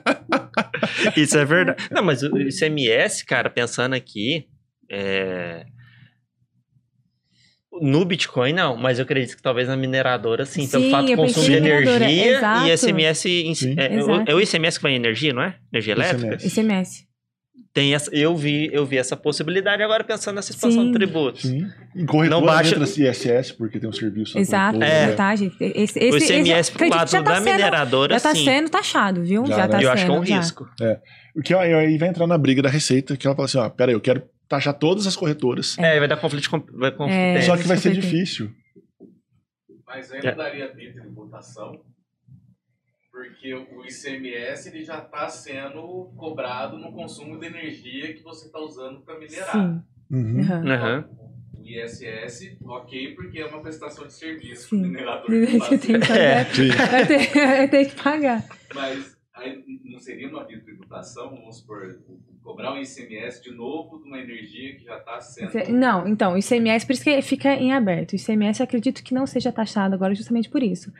[1.17, 1.83] isso é verdade.
[1.91, 4.45] Não, mas o ICMS, cara, pensando aqui,
[4.91, 5.65] é...
[7.81, 11.11] no Bitcoin não, mas eu acredito que talvez na mineradora sim, pelo Sim, fato de
[11.13, 13.27] eu consumo de energia exato.
[13.27, 13.75] e em- Sim.
[13.77, 14.31] é, Exato.
[14.31, 15.55] é o ICMS que vai em energia, não é?
[15.71, 16.37] Energia elétrica?
[16.45, 17.11] ICMS.
[17.73, 20.91] Tem essa, eu vi, eu vi essa possibilidade agora pensando nessa expansão Sim.
[20.91, 21.41] de tributos.
[21.41, 21.65] Sim.
[21.95, 24.37] Em corretora Não baixa- entra ISS, porque tem um serviço.
[24.37, 25.07] Exato, É.
[25.07, 25.13] né?
[25.13, 25.55] tá, gente?
[25.59, 28.45] Esse, o esse, ICMS esse, pro lado tá da sendo, mineradora, Já tá sim.
[28.45, 29.43] sendo taxado, viu?
[29.47, 29.67] Já, Já, né?
[29.69, 29.91] tá eu sendo.
[29.91, 30.37] acho que é um já.
[30.37, 30.69] risco.
[31.35, 33.95] O que aí vai entrar na briga da Receita, que ela fala assim: ó, peraí,
[33.95, 35.75] eu quero taxar todas as corretoras.
[35.79, 36.59] É, vai dar conflito com.
[36.77, 37.37] Vai É.
[37.37, 37.41] é.
[37.41, 38.51] Só que vai ser difícil.
[39.87, 40.29] Mas aí É.
[40.29, 41.81] não daria bitributação,
[43.13, 48.57] porque o ICMS ele já está sendo cobrado no consumo de energia que você está
[48.59, 49.51] usando para minerar.
[49.51, 49.83] Sim.
[50.09, 50.41] Uhum.
[50.41, 51.05] Aham.
[51.55, 54.81] O ISS, ok, porque é uma prestação de serviço Sim.
[54.81, 55.69] que o minerador Você faz.
[55.69, 56.19] tem que pagar.
[56.19, 56.43] É.
[56.89, 58.45] Vai ter, vai ter que pagar.
[58.73, 61.99] Mas aí não seria uma bitributação, vamos supor,
[62.41, 65.71] cobrar um ICMS de novo de uma energia que já está sendo.
[65.71, 68.13] Não, então, o ICMS, por isso que fica em aberto.
[68.13, 70.91] O ICMS eu acredito que não seja taxado agora justamente por isso.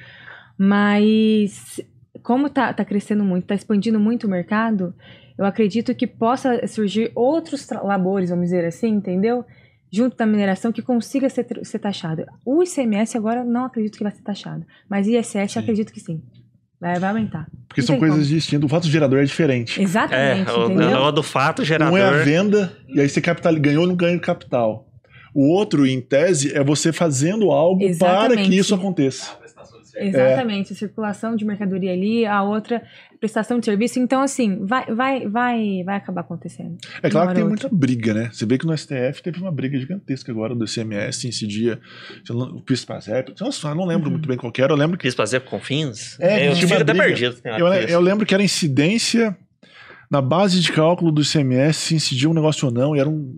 [0.57, 1.81] Mas,
[2.23, 4.95] como tá, tá crescendo muito, tá expandindo muito o mercado,
[5.37, 9.45] eu acredito que possa surgir outros labores, vamos dizer assim, entendeu?
[9.91, 12.25] Junto da mineração que consiga ser, ser taxado.
[12.45, 14.65] O ICMS agora não acredito que vai ser taxado.
[14.89, 15.59] Mas ISS Sim.
[15.59, 16.21] acredito que sim.
[16.81, 17.47] Vai, vai aumentar.
[17.67, 18.29] Porque Não são coisas como.
[18.29, 18.65] distintas.
[18.65, 19.79] O fato do gerador é diferente.
[19.79, 20.97] É, Exatamente, o, entendeu?
[20.97, 21.93] o do fato, gerador.
[21.93, 24.87] Um é a venda, e aí você capital, ganhou ou não ganha capital.
[25.33, 28.49] O outro, em tese, é você fazendo algo para Exatamente.
[28.49, 29.37] que isso aconteça.
[29.93, 30.17] Serviço.
[30.17, 32.81] Exatamente, a circulação de mercadoria ali, a outra
[33.19, 33.99] prestação de serviço.
[33.99, 36.77] Então, assim, vai, vai, vai, vai acabar acontecendo.
[37.01, 38.29] É claro que tem muita briga, né?
[38.31, 41.79] Você vê que no STF teve uma briga gigantesca agora do ICMS em dia.
[42.29, 43.33] O PIS-PASEP.
[43.39, 44.11] Nossa, eu não lembro Uhum.
[44.13, 44.73] muito bem qual que era.
[44.73, 46.19] Eu lembro que fazer com fins?
[46.19, 47.05] É, eu tinha fico uma até briga.
[47.05, 47.37] perdido.
[47.45, 49.37] Eu, eu lembro que era incidência
[50.13, 53.33] na base de cálculo do ICMS, se incidia um negócio ou não, e era um,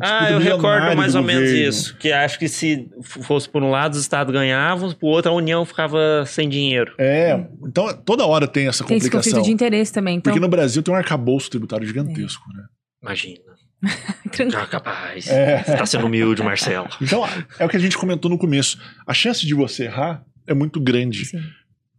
[0.00, 1.68] Ah, eu recordo mais ou menos governo.
[1.68, 1.96] isso.
[1.98, 2.90] Que acho que se
[3.22, 6.92] fosse por um lado os estados ganhavam, por outro a União ficava sem dinheiro.
[6.98, 9.32] É, então toda hora tem essa Tem esse complicação.
[9.34, 10.16] conflito de interesse também.
[10.16, 12.64] Então, Porque no Brasil tem um arcabouço tributário gigantesco, né?
[13.02, 13.38] Imagina.
[14.54, 15.28] Ah, capaz.
[15.28, 15.62] É.
[15.62, 16.88] Você tá sendo humilde, Marcelo.
[17.00, 17.24] Então,
[17.58, 18.78] é o que a gente comentou no começo.
[19.06, 21.24] A chance de você errar é muito grande.
[21.24, 21.40] Sim.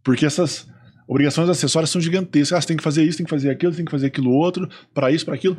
[0.04, 0.68] Porque essas
[1.08, 2.52] obrigações acessórias são gigantescas.
[2.52, 4.68] Ah, você tem que fazer isso, tem que fazer aquilo, tem que fazer aquilo outro,
[4.92, 5.56] para isso, para aquilo.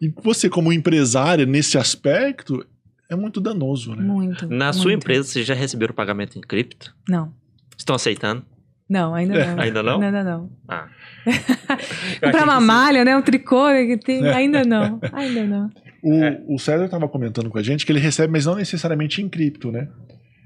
[0.00, 2.64] E você, como empresária, nesse aspecto,
[3.10, 4.02] é muito danoso, né?
[4.02, 4.48] Muito.
[4.48, 5.02] Na sua muito.
[5.02, 6.94] empresa, vocês já receberam pagamento em cripto?
[7.08, 7.34] Não.
[7.76, 8.44] Estão aceitando?
[8.88, 9.60] Não, ainda não.
[9.62, 10.00] Ainda não?
[10.02, 10.50] Ainda não.
[10.68, 10.88] Ah.
[12.22, 13.16] Comprar uma malha, né?
[13.16, 14.28] Um tricô, que tem...
[14.28, 15.00] ainda não.
[15.12, 15.70] Ainda não.
[16.02, 16.42] O, É.
[16.46, 19.70] o César estava comentando com a gente que ele recebe, mas não necessariamente em cripto,
[19.72, 19.88] né?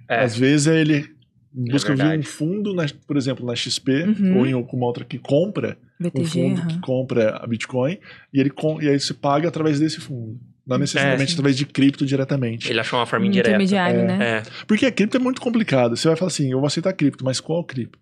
[0.09, 0.23] É.
[0.23, 1.16] Às vezes ele
[1.57, 4.39] busca vir um fundo, na- por exemplo, na XP Uhum.
[4.39, 6.69] ou em alguma outra que compra um BTG, fundo aham.
[6.69, 7.99] que compra a Bitcoin
[8.33, 10.39] e ele com, e aí se paga através desse fundo.
[10.67, 11.35] Não necessariamente É.
[11.35, 12.69] através de cripto diretamente.
[12.69, 13.51] Ele achou uma forma Um indireta.
[13.51, 14.05] intermediário, É.
[14.05, 14.25] né?
[14.39, 14.43] É.
[14.67, 15.97] Porque a cripto é muito complicado.
[15.97, 17.99] Você vai falar assim, eu vou aceitar cripto, mas qual cripto?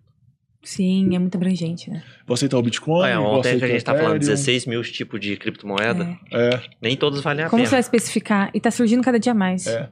[0.63, 2.01] Sim, é muito abrangente, né?
[2.25, 4.31] Vou aceitar o Bitcoin, Olha, vou ontem aceitar a gente tá o falando Ethereum.
[4.35, 6.17] 16 mil tipos de criptomoeda.
[6.31, 6.55] É.
[6.55, 7.71] É, Nem todos valem a Como você pena.
[7.71, 8.49] vai especificar?
[8.51, 9.67] E tá surgindo cada dia mais.
[9.67, 9.89] É.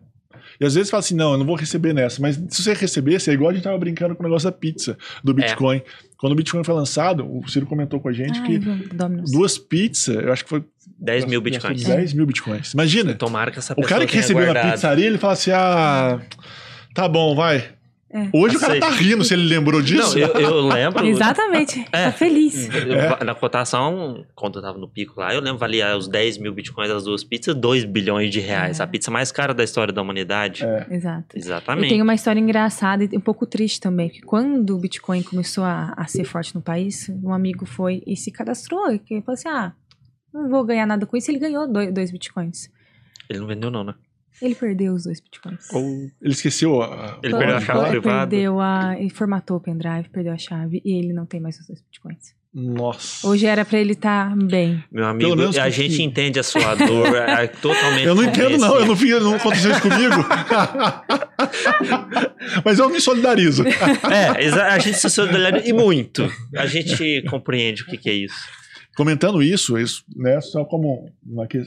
[0.59, 2.21] E às vezes fala assim, não, eu não vou receber nessa.
[2.21, 4.97] Mas se você recebesse, é igual a gente tava brincando com o negócio da pizza,
[5.23, 5.81] do Bitcoin.
[6.17, 8.59] Quando o Bitcoin foi lançado, o Ciro comentou com a gente Ai, que
[8.95, 9.31] Dominus.
[9.31, 10.63] duas pizzas, eu acho que foi...
[10.99, 11.83] 10 mil bitcoins.
[11.83, 12.73] 10 mil bitcoins.
[12.73, 16.21] Imagina, Tomara que essa o cara que tenha recebeu na pizzaria, ele fala assim, ah,
[16.93, 17.73] tá bom, vai.
[18.13, 18.29] É.
[18.31, 20.19] Hoje o cara tá rindo se ele lembrou disso.
[20.19, 21.03] Não, eu, eu lembro.
[21.03, 21.83] Exatamente.
[21.91, 22.05] É.
[22.05, 22.69] Tá feliz.
[22.71, 26.53] Eu- Na cotação, quando eu tava no pico lá, eu lembro valia os 10 mil
[26.53, 28.79] bitcoins as duas pizzas, 2 bilhões de reais.
[28.79, 28.83] É.
[28.83, 30.63] A pizza mais cara da história da humanidade.
[30.63, 30.87] É.
[30.91, 31.35] Exato.
[31.35, 31.87] Exatamente.
[31.87, 35.63] E tem uma história engraçada e um pouco triste também, que quando o Bitcoin começou
[35.63, 39.33] a, a ser forte no país, um amigo foi e se cadastrou, e que falou
[39.33, 39.73] assim, ah,
[40.31, 42.69] não vou ganhar nada com isso, ele ganhou dois, dois Bitcoins.
[43.27, 43.95] Ele não vendeu, não, né?
[44.41, 45.67] Ele perdeu os dois Bitcoins.
[46.21, 47.19] Ele esqueceu a...
[47.23, 48.29] Ele perdeu a chave privada.
[48.29, 48.95] perdeu a.
[48.99, 52.33] Ele formatou o pendrive, perdeu a chave e ele não tem mais os dois Bitcoins.
[52.53, 53.27] Nossa.
[53.27, 54.83] Hoje era pra ele estar bem.
[54.91, 55.89] Meu amigo, Pelo menos a consegui.
[55.89, 58.05] gente entende a sua dor é, é totalmente.
[58.05, 58.79] Eu não entendo, não.
[58.79, 60.13] Eu não, fiz, não aconteceu isso comigo.
[62.63, 63.63] Mas eu me solidarizo.
[63.67, 66.31] É, a gente se solidariza e muito.
[66.55, 68.35] A gente compreende o que, que é isso.
[68.95, 71.63] Comentando isso, isso né, só como uma que...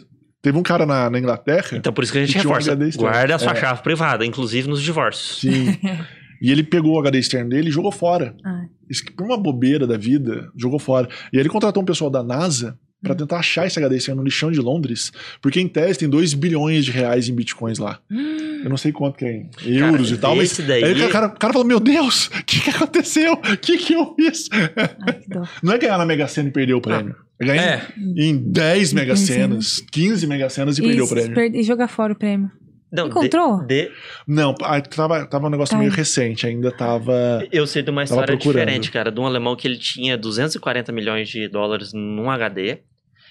[0.47, 2.71] Teve um cara na, na Inglaterra, Então, por isso que a gente E um reforça.
[2.71, 3.11] HD externo.
[3.11, 3.57] Guarda a sua É.
[3.57, 5.41] chave privada, inclusive nos divórcios.
[5.41, 5.77] sim,
[6.41, 8.33] e ele pegou o HD externo dele e jogou fora.
[8.45, 11.09] Ah, Isso que por uma bobeira da vida, jogou fora.
[11.33, 13.17] E aí ele contratou um pessoal da NASA pra Hum.
[13.17, 16.85] tentar achar esse HD externo no lixão de Londres, porque em tese tem 2 bilhões
[16.85, 17.99] de reais em bitcoins lá.
[18.11, 20.83] Eu não sei quanto que é em euros e tal, mas daí.
[20.83, 23.35] Aí o cara, o cara falou: Meu Deus, o que, que aconteceu?
[23.35, 24.49] O que, que eu fiz?
[24.53, 25.43] ai, que dó.
[25.63, 27.15] Não é ganhar na Mega Sena e perder o prêmio.
[27.39, 27.83] É ganhar É,
[28.17, 31.35] em 10 Mega Senas, 15 Mega Senas e perder o Isso, prêmio.
[31.35, 32.51] per- E jogar fora o prêmio.
[32.93, 33.61] Não, Encontrou?
[33.67, 33.93] de- de-
[34.27, 35.79] Não, tava, tava um negócio Tá.
[35.79, 37.47] meio recente, ainda tava.
[37.53, 40.93] eu sei de uma Tava história diferente, cara, de um alemão que ele tinha 240
[40.93, 42.79] milhões de dólares num HD.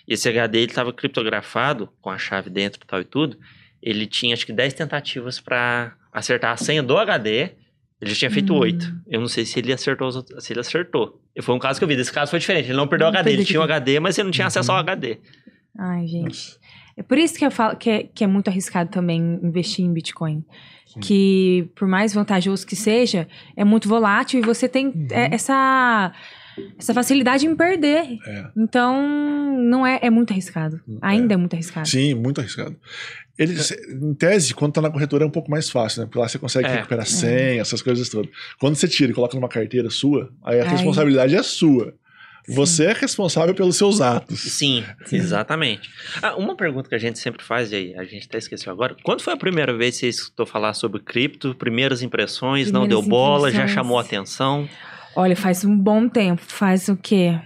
[0.07, 3.37] E esse HD ele estava criptografado, com a chave dentro e tal e tudo.
[3.81, 7.51] Ele tinha acho que 10 tentativas pra acertar a senha do HD.
[8.01, 8.57] Ele já tinha feito Hum.
[8.59, 8.93] 8.
[9.07, 11.21] Eu não sei se ele acertou se ele acertou.
[11.41, 11.95] Foi um caso que eu vi.
[11.95, 12.67] Esse caso foi diferente.
[12.67, 13.63] Ele não perdeu o Não HD, ele tinha o.
[13.63, 15.17] HD, mas ele não tinha acesso ao HD.
[15.79, 16.57] Ai, gente.
[16.97, 19.91] É por isso que eu falo que é, que é muito arriscado também investir em
[19.93, 20.43] Bitcoin.
[20.87, 20.99] Sim.
[21.01, 25.07] Que, por mais vantajoso que seja, é muito volátil e você tem Uhum.
[25.11, 26.13] é, essa,
[26.79, 28.17] essa facilidade em perder.
[28.25, 30.79] É, Então, não é, é muito arriscado.
[31.01, 31.87] Ainda é, muito arriscado.
[31.87, 32.77] sim, muito arriscado.
[33.37, 33.53] Ele,
[34.01, 36.05] em tese, quando tá na corretora é um pouco mais fácil, né?
[36.05, 36.75] Porque lá você consegue É.
[36.75, 38.31] recuperar senha, essas coisas todas.
[38.57, 41.93] Quando você tira e coloca numa carteira sua, aí a Aí- responsabilidade é sua.
[42.47, 44.39] Você é responsável pelos seus atos.
[44.41, 45.89] Sim, exatamente.
[46.21, 48.95] Ah, uma pergunta que a gente sempre faz, e aí a gente até esqueceu agora.
[49.03, 51.55] Quando foi a primeira vez que você escutou falar sobre cripto?
[51.55, 53.73] Primeiras impressões, não deu Primeiras bola, já impressões.
[53.73, 54.69] chamou atenção?
[55.15, 56.41] Olha, faz um bom tempo.
[56.41, 57.39] Faz o quê?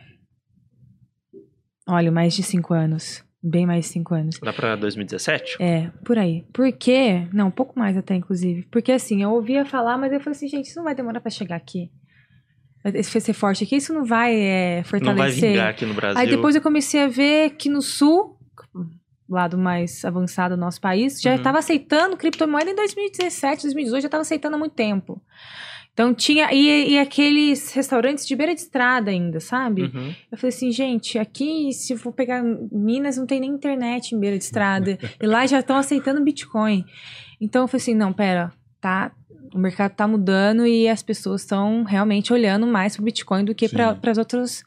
[1.88, 3.24] Olha, mais de cinco anos.
[3.42, 4.38] Bem mais de cinco anos.
[4.42, 5.58] Lá pra 2017?
[5.62, 6.44] É, por aí.
[6.54, 7.26] Por quê?
[7.32, 8.64] Não, um pouco mais até, inclusive.
[8.70, 11.32] Porque assim, eu ouvia falar, mas eu falei assim, gente, isso não vai demorar pra
[11.32, 11.90] chegar aqui.
[12.86, 15.52] Esse ser forte aqui, isso não vai é, Não vai fortalecer.
[15.52, 16.18] vingar aqui no Brasil.
[16.20, 18.38] Aí depois eu comecei a ver que no sul,
[19.30, 21.36] lado mais avançado do nosso país, já Uhum.
[21.38, 25.22] estava aceitando criptomoeda em 2017, 2018, já estava aceitando há muito tempo.
[25.94, 26.54] Então tinha.
[26.54, 29.84] E, e aqueles restaurantes de beira de estrada ainda, sabe?
[29.94, 30.16] Uhum.
[30.32, 34.20] Eu falei assim, gente, aqui, se eu for pegar Minas, não tem nem internet em
[34.20, 34.98] beira de estrada.
[35.22, 36.86] e lá já estão aceitando Bitcoin.
[37.42, 39.12] Então eu falei assim, não, pera, tá.
[39.54, 43.68] O mercado tá mudando e as pessoas estão realmente olhando mais pro Bitcoin do que
[43.68, 44.64] para os outros,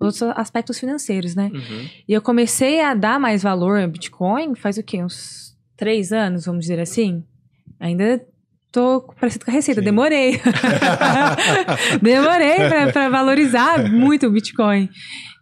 [0.00, 1.50] outros aspectos financeiros, né?
[1.52, 1.88] Uhum.
[2.08, 5.02] E eu comecei a dar mais valor ao Bitcoin faz o quê?
[5.02, 7.24] Uns três anos, vamos dizer assim?
[7.78, 8.24] Ainda
[8.72, 9.80] tô parecido com a Receita.
[9.80, 9.84] Sim.
[9.84, 10.40] Demorei.
[12.02, 14.88] Demorei para valorizar muito o Bitcoin.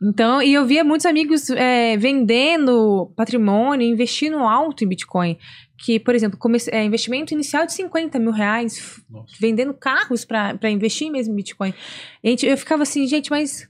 [0.02, 5.38] Então, e eu via muitos amigos é, vendendo patrimônio, investindo alto em Bitcoin.
[5.76, 9.34] Que, por exemplo, comece, é, investimento inicial de 50 mil reais, Nossa.
[9.40, 11.74] vendendo carros para investir mesmo em Bitcoin.
[12.22, 13.68] gente, eu ficava assim, gente, mas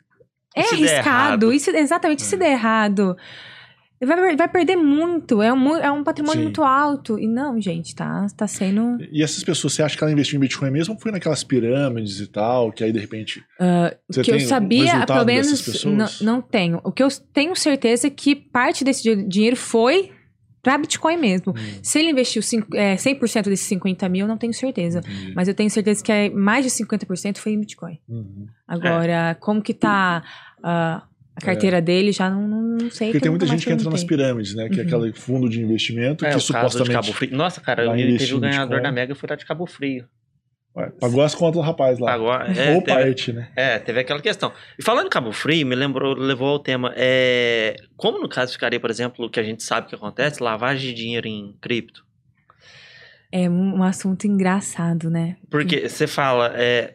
[0.55, 1.53] é arriscado.
[1.53, 2.27] Isso, exatamente, é.
[2.27, 3.17] se der errado.
[4.03, 6.45] Vai, vai perder muito, é um, é um patrimônio Sim.
[6.45, 7.19] muito alto.
[7.19, 8.99] E não, gente, tá, tá sendo.
[9.11, 12.21] E essas pessoas, você acha que ela investiu em Bitcoin mesmo ou foi naquelas pirâmides
[12.21, 13.41] e tal, que aí de repente.
[13.59, 15.85] Uh, o que eu sabia, pelo menos.
[15.85, 16.81] Não, não tenho.
[16.85, 20.13] O que eu tenho certeza é que parte desse dinheiro foi
[20.65, 21.53] para Bitcoin mesmo.
[21.53, 21.79] Hum.
[21.83, 25.01] Se ele investiu cinco, é, 100% desses 50 mil, não tenho certeza.
[25.01, 25.33] Entendi.
[25.37, 28.01] Mas eu tenho certeza que é mais de 50% foi em Bitcoin.
[28.09, 28.47] Uhum.
[28.67, 29.35] Agora, é.
[29.35, 30.25] como que tá.
[30.59, 31.81] Uh, a carteira é.
[31.81, 33.09] dele já não, não sei.
[33.09, 34.69] Porque tem muita gente que entra nas pirâmides, né?
[34.69, 34.91] Que é uhum.
[34.91, 36.93] é aquele fundo de investimento é, que supostamente.
[36.93, 37.37] Cabo Frio.
[37.37, 40.07] Nossa, cara, eu teve o ganhador da Mega foi lá de Cabo Frio.
[40.77, 42.13] Ué, pagou as contas do rapaz lá.
[42.13, 43.49] Pagou, é, Ou teve, parte, né?
[43.55, 44.53] É, teve aquela questão.
[44.77, 46.93] E falando em Cabo Frio, me lembrou, levou ao tema.
[46.97, 50.91] É, como no caso ficaria, por exemplo, o que a gente sabe que acontece, lavagem
[50.91, 52.05] de dinheiro em cripto?
[53.31, 55.37] É um assunto engraçado, né?
[55.49, 56.95] Porque você fala, é,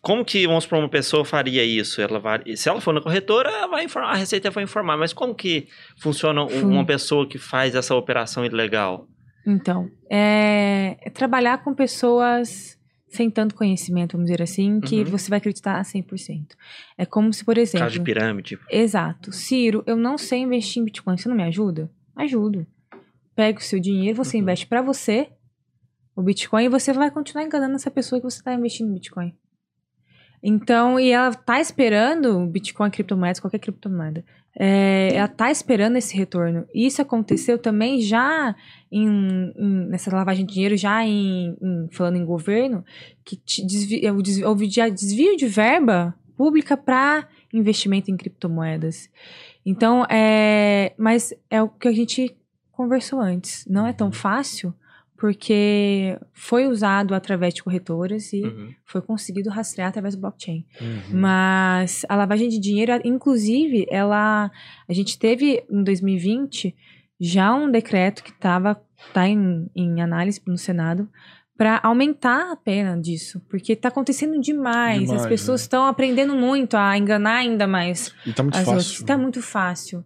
[0.00, 2.00] como que, vamos supor, uma pessoa faria isso?
[2.00, 5.34] Ela vai, se ela for na corretora, vai informar, a Receita vai informar, mas como
[5.34, 9.06] que funciona uma pessoa que faz essa operação ilegal?
[9.46, 12.78] Então, é, é trabalhar com pessoas
[13.10, 15.04] sem tanto conhecimento, vamos dizer assim, que uhum.
[15.04, 16.54] você vai acreditar a 100%.
[16.96, 17.86] É como se, por exemplo...
[17.86, 18.58] Caso de pirâmide.
[18.70, 19.32] Exato.
[19.32, 21.90] Ciro, eu não sei investir em Bitcoin, você não me ajuda?
[22.14, 22.64] Ajudo.
[23.34, 24.44] Pega o seu dinheiro, você uhum.
[24.44, 25.28] investe para você,
[26.14, 29.34] o Bitcoin, e você vai continuar enganando essa pessoa que você está investindo em Bitcoin.
[30.42, 34.24] Então, e ela tá esperando Bitcoin, criptomoedas, qualquer criptomoeda.
[34.58, 36.66] É, ela tá esperando esse retorno.
[36.74, 38.54] Isso aconteceu também já
[38.90, 42.84] em, em nessa lavagem de dinheiro, já em, em falando em governo,
[43.24, 44.02] que desvi,
[44.44, 49.08] houve desvio de verba pública para investimento em criptomoedas.
[49.64, 52.34] Então, é, mas é o que a gente
[52.72, 53.64] conversou antes.
[53.66, 54.74] Não é tão fácil
[55.20, 58.72] porque foi usado através de corretoras e uhum.
[58.86, 60.64] foi conseguido rastrear através do blockchain.
[60.80, 61.20] Uhum.
[61.20, 64.50] Mas a lavagem de dinheiro, inclusive, ela
[64.88, 66.74] a gente teve em 2020
[67.20, 71.06] já um decreto que estava tá em, em análise no Senado
[71.54, 75.90] para aumentar a pena disso, porque está acontecendo demais, demais, as pessoas estão né?
[75.90, 78.14] aprendendo muito a enganar ainda mais.
[78.24, 79.00] E tá muito fácil.
[79.02, 80.04] Está muito fácil.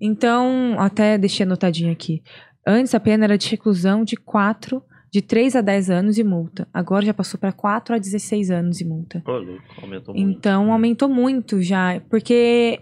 [0.00, 2.22] Então, até deixei anotadinho aqui.
[2.66, 6.68] Antes a pena era de reclusão de 4, de 3 a 10 anos e multa.
[6.72, 9.22] Agora já passou para 4 a 16 anos e multa.
[9.26, 10.30] Oh, louco, aumentou muito.
[10.30, 12.80] Então aumentou muito já, porque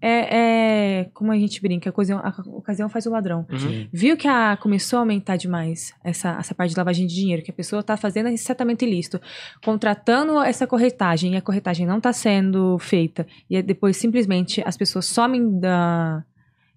[0.00, 3.46] é, é, como a gente brinca, a ocasião, a ocasião faz o ladrão.
[3.50, 3.88] Uhum.
[3.92, 7.50] Viu que a, começou a aumentar demais essa, essa parte de lavagem de dinheiro, que
[7.50, 9.20] a pessoa está fazendo esse tratamento ilícito,
[9.64, 15.06] contratando essa corretagem e a corretagem não está sendo feita, e depois simplesmente as pessoas
[15.06, 16.24] somem da,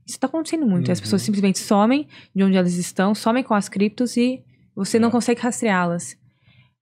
[0.09, 0.87] isso está acontecendo muito.
[0.87, 0.91] Uhum.
[0.91, 1.25] As pessoas uhum.
[1.27, 4.43] simplesmente somem de onde elas estão, somem com as criptos e
[4.75, 5.11] você não é.
[5.11, 6.17] consegue rastreá-las.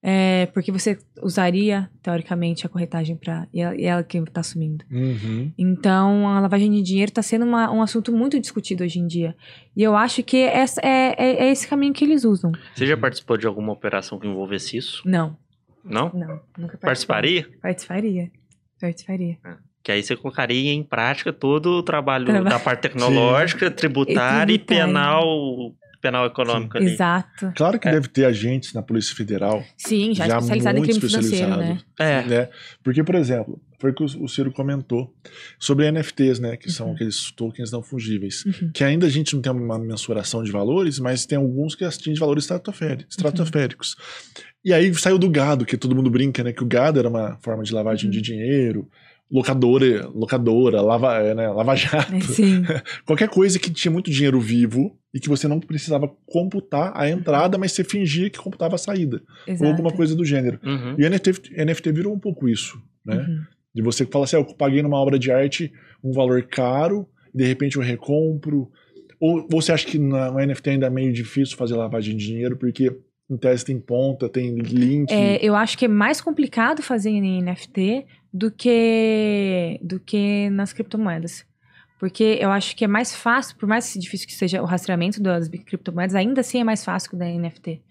[0.01, 3.47] É, porque você usaria, teoricamente, a corretagem para.
[3.51, 4.85] E ela, e ela que está sumindo.
[4.89, 5.51] Uhum.
[5.57, 9.35] Então, a lavagem de dinheiro está sendo uma, um assunto muito discutido hoje em dia.
[9.75, 12.51] E eu acho que essa é, é, é, esse caminho que eles usam.
[12.75, 15.01] Você já participou de alguma operação que envolvesse isso?
[15.03, 15.35] Não.
[15.83, 16.11] Não?
[16.13, 17.49] Não, nunca Participaria?
[17.61, 18.31] Participaria.
[18.79, 19.37] Participaria.
[19.43, 19.57] É.
[19.87, 22.49] Que aí você colocaria em prática todo o trabalho Traba...
[22.49, 25.23] da parte tecnológica, tributária e, penal
[26.01, 26.91] penal econômico ali.
[26.91, 27.53] Exato.
[27.55, 27.91] Claro que é.
[27.93, 29.63] deve ter agentes na Polícia Federal.
[29.77, 31.79] Sim, já, já especializado em crime financeiro, né?
[31.97, 32.21] É.
[32.23, 32.49] Né?
[32.83, 35.15] Porque, por exemplo, foi o que o Ciro comentou
[35.57, 36.57] sobre NFTs, né?
[36.57, 36.93] Que são uhum.
[36.93, 38.43] aqueles tokens não fungíveis.
[38.43, 38.71] Uhum.
[38.73, 42.15] Que ainda a gente não tem uma mensuração de valores, mas tem alguns que atingem
[42.15, 42.43] valores
[43.09, 43.93] estratosféricos.
[43.93, 44.43] Uhum.
[44.65, 46.51] E aí saiu do gado, que todo mundo brinca, né?
[46.51, 48.23] Que o gado era uma forma de lavagem de uhum.
[48.23, 48.89] dinheiro
[49.29, 52.13] locadora, locadora, lava, é, né, lava jato.
[52.13, 57.09] É, Qualquer coisa que tinha muito dinheiro vivo e que você não precisava computar a
[57.09, 59.21] entrada, mas você fingia que computava a saída.
[59.45, 59.63] Exato.
[59.63, 60.59] Ou alguma coisa do gênero.
[60.63, 60.95] Uhum.
[60.97, 63.17] E o NFT, NFT virou um pouco isso, né?
[63.17, 63.43] Uhum.
[63.75, 65.71] De você que fala assim, ah, eu paguei numa obra de arte
[66.03, 68.71] um valor caro, e de repente eu recompro.
[69.19, 72.95] Ou você acha que no NFT ainda é meio difícil fazer lavagem de dinheiro, porque
[73.29, 75.11] em tese tem ponta, tem link.
[75.11, 80.71] É, eu acho que é mais complicado fazer em NFT do que do que nas
[80.71, 81.45] criptomoedas.
[81.99, 85.47] Porque eu acho que é mais fácil, por mais difícil que seja o rastreamento das
[85.47, 87.81] criptomoedas, ainda assim é mais fácil que o da NFT.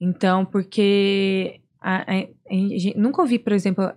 [0.00, 3.92] Então, porque a, a, a, nunca ouvi, por exemplo,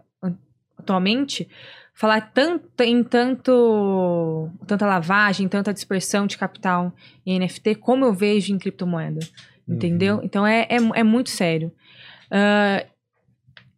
[0.77, 1.47] atualmente,
[1.93, 6.93] falar tanto, em tanto, tanta lavagem, tanta dispersão de capital
[7.25, 9.21] em NFT, como eu vejo em criptomoeda.
[9.67, 9.75] Uhum.
[9.75, 10.19] Entendeu?
[10.23, 11.71] Então é, é, é muito sério.
[12.31, 12.85] Ah,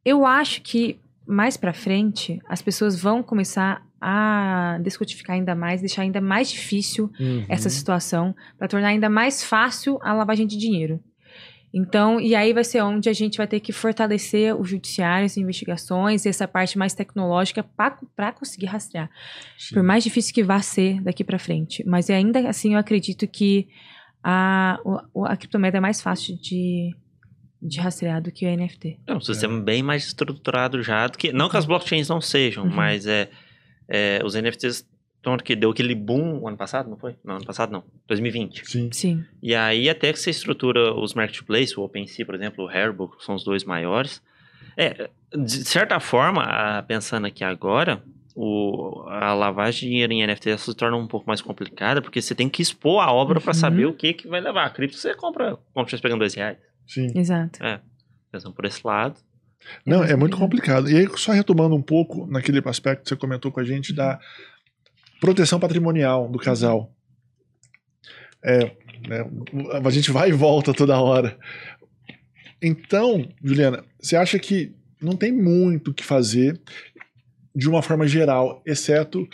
[0.05, 6.03] eu acho que mais pra frente as pessoas vão começar a descodificar ainda mais, deixar
[6.03, 7.45] ainda mais difícil Uhum.
[7.49, 10.99] essa situação para tornar ainda mais fácil a lavagem de dinheiro.
[11.73, 15.35] Então, e aí vai ser onde a gente vai ter que fortalecer o judiciário, as
[15.35, 17.61] investigações essa parte mais tecnológica
[18.15, 19.09] para conseguir rastrear.
[19.57, 19.75] Sim.
[19.75, 21.83] Por mais difícil que vá ser daqui para frente.
[21.85, 23.67] Mas ainda assim, eu acredito que
[24.29, 24.77] a,
[25.13, 26.93] o- a criptomoeda é mais fácil de,
[27.61, 28.99] de rastrear do que o NFT.
[29.07, 31.31] É um sistema bem mais estruturado já do que.
[31.31, 32.69] Não que as blockchains não sejam, Uhum.
[32.73, 33.29] mas é,
[33.87, 37.15] é, os NFTs estão que deu aquele boom ano passado, não foi?
[37.23, 37.83] Não, ano passado não.
[38.07, 38.69] 2020.
[38.69, 38.89] Sim.
[38.91, 39.25] Sim.
[39.41, 43.23] E aí, até que você estrutura os marketplaces, o OpenSea, por exemplo, o Hairbook, que
[43.23, 44.21] são os dois maiores.
[44.75, 48.03] É, de certa forma, ah, pensando aqui agora,
[48.39, 52.35] o, a lavagem de dinheiro em NFT se torna um pouco mais complicada, porque você
[52.35, 53.53] tem que expor a obra para Uhum.
[53.55, 54.65] saber o que, que vai levar.
[54.65, 56.55] A cripto você compra, como você pegando dois reais.
[56.87, 57.07] Sim.
[57.15, 57.57] Exato.
[58.31, 59.15] Pensando por esse lado.
[59.83, 60.83] Não, mais é muito complicado.
[60.83, 61.03] complicado.
[61.03, 64.19] E aí, só retomando um pouco naquele aspecto que você comentou com a gente da
[65.19, 66.93] proteção patrimonial do casal.
[68.45, 68.65] É,
[69.09, 69.27] né,
[69.83, 71.35] a gente vai e volta toda hora.
[72.61, 76.61] Então, Juliana, você acha que não tem muito o que fazer
[77.57, 79.27] de uma forma geral, exceto,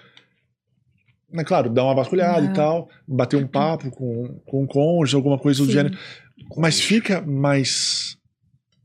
[1.29, 5.37] né, claro, dar uma vasculhada e tal, bater um papo com, com o cônjuge, alguma
[5.37, 5.73] coisa do Sim.
[5.73, 5.97] gênero.
[6.55, 8.17] Mas fica mais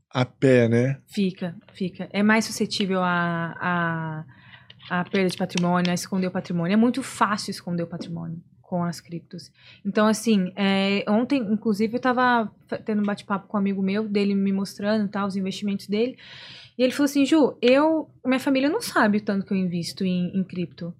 [0.09, 0.99] a pé, né?
[1.07, 2.09] Fica, fica.
[2.11, 4.25] É mais suscetível a, a,
[4.89, 6.73] a perda de patrimônio, a esconder o patrimônio.
[6.73, 9.51] É muito fácil esconder o patrimônio com as criptos.
[9.85, 12.51] Então, assim, é, ontem, inclusive, eu estava
[12.85, 16.17] tendo um bate-papo com um amigo meu, dele me mostrando tá, os investimentos dele.
[16.79, 20.05] E ele falou assim, Ju, eu, minha família não sabe o tanto que eu invisto
[20.05, 20.93] em, em cripto.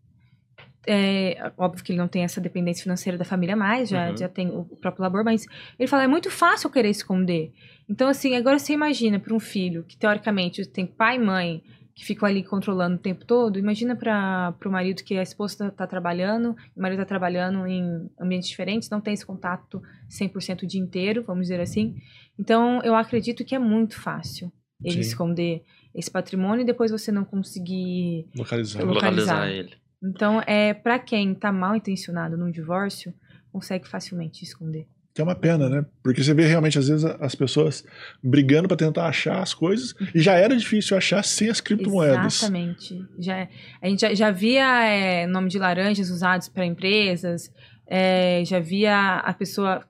[0.86, 4.18] É, óbvio que ele não tem essa dependência financeira da família mais, já, Uhum.
[4.18, 5.46] já tem o próprio labor, mas
[5.80, 7.54] ele fala, é muito fácil eu querer esconder.
[7.88, 11.64] Então, assim, agora você imagina para um filho que, teoricamente, tem pai e mãe
[11.96, 15.88] que ficam ali controlando o tempo todo, imagina para o marido que a esposa está
[15.88, 20.82] trabalhando, o marido está trabalhando em ambientes diferentes, não tem esse contato 100% o dia
[20.82, 21.96] inteiro, vamos dizer assim.
[22.38, 24.52] Então, eu acredito que é muito fácil
[24.84, 25.00] ele Sim.
[25.00, 25.64] esconder
[25.94, 28.84] esse patrimônio e depois você não conseguir Localizar.
[28.84, 29.10] Localizar.
[29.10, 29.74] Localizar ele.
[30.04, 33.14] então, é para quem tá mal intencionado num divórcio,
[33.52, 34.88] consegue facilmente esconder.
[35.14, 35.86] Que é uma pena, né?
[36.04, 37.84] Porque você vê realmente, às vezes, as pessoas
[38.24, 39.96] brigando para tentar achar as coisas.
[40.14, 42.36] E já era difícil achar sem as criptomoedas.
[42.36, 43.04] Exatamente.
[43.18, 43.50] Já,
[43.82, 47.52] a gente já, já via é, nome de laranjas usados para empresas,
[47.88, 49.84] é, já via a pessoa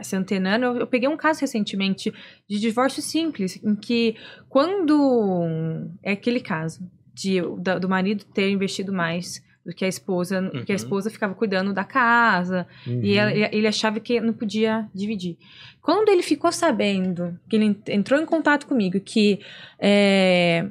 [0.00, 0.64] se antenando.
[0.64, 2.12] Eu, eu peguei um caso recentemente
[2.48, 4.16] de divórcio simples, em que
[4.48, 6.80] quando é aquele caso
[7.14, 10.76] de, da- do marido ter investido mais do que a esposa, porque a Uhum.
[10.76, 13.00] esposa ficava cuidando da casa, Uhum.
[13.04, 15.36] e ela- ele achava que não podia dividir.
[15.82, 19.40] Quando ele ficou sabendo, que ele ent- entrou em contato comigo, que
[19.78, 20.70] é,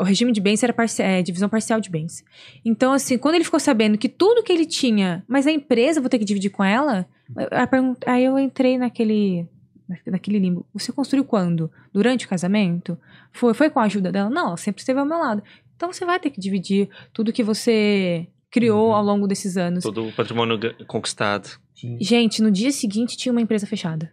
[0.00, 2.24] o regime de bens era parci- é, divisão parcial de bens.
[2.64, 6.10] Então, assim, quando ele ficou sabendo que tudo que ele tinha, mas a empresa vou
[6.10, 7.06] ter que dividir com ela,
[8.06, 9.46] aí eu entrei naquele,
[9.88, 10.66] na- naquele limbo.
[10.74, 11.70] Você construiu quando?
[11.92, 12.98] Durante o casamento?
[13.32, 14.30] Foi, foi com a ajuda dela?
[14.30, 15.42] Não, ela sempre esteve ao meu lado.
[15.74, 18.94] Então você vai ter que dividir tudo que você criou Uhum.
[18.94, 19.82] ao longo desses anos.
[19.84, 21.48] Todo o patrimônio conquistado.
[21.74, 21.98] Sim.
[22.00, 24.10] Gente, no dia seguinte tinha uma empresa fechada.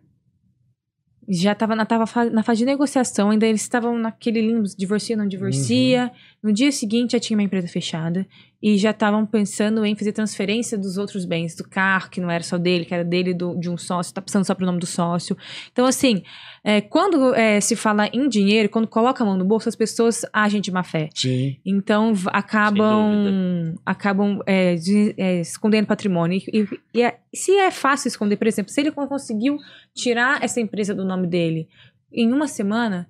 [1.30, 5.26] Já estava na, tava na fase de negociação, ainda eles estavam naquele limbo, divorcia, não
[5.26, 6.11] divorcia.
[6.44, 8.28] No dia seguinte já tinha uma empresa fechada
[8.62, 12.44] e já estavam pensando em fazer transferência dos outros bens, do carro, que não era
[12.44, 14.80] só dele, que era dele e do, de um sócio, tá pensando só pro nome
[14.80, 15.38] do sócio.
[15.72, 16.22] Então, assim,
[16.64, 20.22] é, quando é, se fala em dinheiro, quando coloca a mão no bolso, as pessoas
[20.34, 21.10] agem de má fé.
[21.16, 21.58] Sim.
[21.66, 26.41] Então acabam acabam é, de- é, escondendo patrimônio.
[26.52, 29.58] E, e- e é- se é fácil esconder, por exemplo, se ele con- conseguiu
[29.94, 31.68] tirar essa empresa do nome dele
[32.12, 33.08] em uma semana,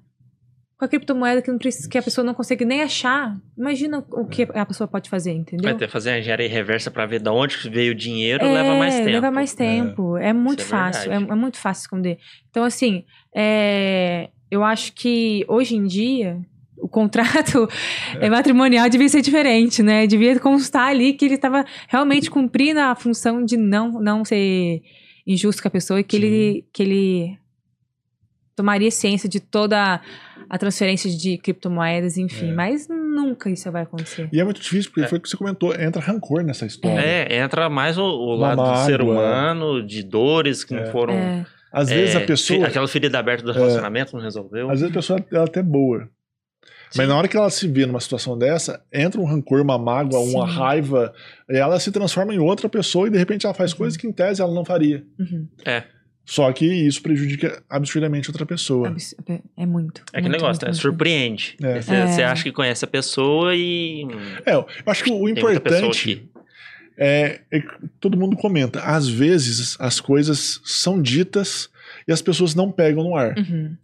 [0.78, 4.26] com a criptomoeda que, não precisa, que a pessoa não consegue nem achar, imagina o
[4.26, 5.64] que a pessoa pode fazer, entendeu?
[5.64, 8.54] Vai ter que fazer a engenharia reversa pra ver de onde veio o dinheiro, É,
[8.54, 9.10] leva mais tempo.
[9.10, 10.18] Leva mais tempo.
[10.18, 11.12] É, muito Isso é fácil.
[11.12, 12.18] É, é muito fácil esconder.
[12.50, 13.06] Então, assim,
[13.36, 16.40] é, eu acho que hoje em dia
[16.78, 17.68] o contrato
[18.20, 20.06] é, matrimonial devia ser diferente, né?
[20.06, 24.82] Devia constar ali que ele estava realmente cumprindo a função de não, não ser
[25.26, 26.24] injusto com a pessoa e que Sim.
[26.24, 27.40] ele, que ele
[28.56, 30.02] tomaria ciência de toda
[30.54, 32.52] a transferência de criptomoedas, enfim.
[32.52, 32.54] É.
[32.54, 34.30] Mas nunca isso vai acontecer.
[34.32, 35.08] E é muito difícil, porque É.
[35.08, 37.00] foi o que você comentou, entra rancor nessa história.
[37.00, 39.14] É, entra mais o, o Uma lado do ser mágoa.
[39.16, 40.80] humano, de dores que É.
[40.86, 41.14] não foram.
[41.16, 42.68] É, Às é, vezes a pessoa.
[42.68, 43.56] Aquela ferida aberta do É.
[43.56, 44.70] relacionamento não resolveu.
[44.70, 46.08] Às vezes a pessoa ela é até boa.
[46.96, 50.20] Mas na hora que ela se vê numa situação dessa, entra um rancor, uma mágoa,
[50.20, 50.54] uma Sim.
[50.56, 51.12] raiva,
[51.50, 53.78] e ela se transforma em outra pessoa e de repente ela faz Uhum.
[53.80, 55.04] coisas que em tese ela não faria.
[55.20, 55.48] Uhum.
[56.26, 58.88] Só que isso prejudica absurdamente outra pessoa.
[58.88, 59.14] Abs-
[59.58, 60.02] É muito.
[60.14, 60.68] É aquele muito, negócio, muito, né?
[60.70, 60.82] muito.
[60.82, 61.58] Surpreende.
[61.62, 61.82] É.
[61.82, 62.08] Você, É.
[62.08, 64.08] você acha que conhece a pessoa e.
[64.46, 66.30] É, eu acho que o importante
[66.98, 67.68] é, é que
[68.00, 68.80] todo mundo comenta.
[68.82, 71.70] Às vezes as coisas são ditas
[72.08, 73.36] e as pessoas não pegam no ar.
[73.38, 73.76] Uhum.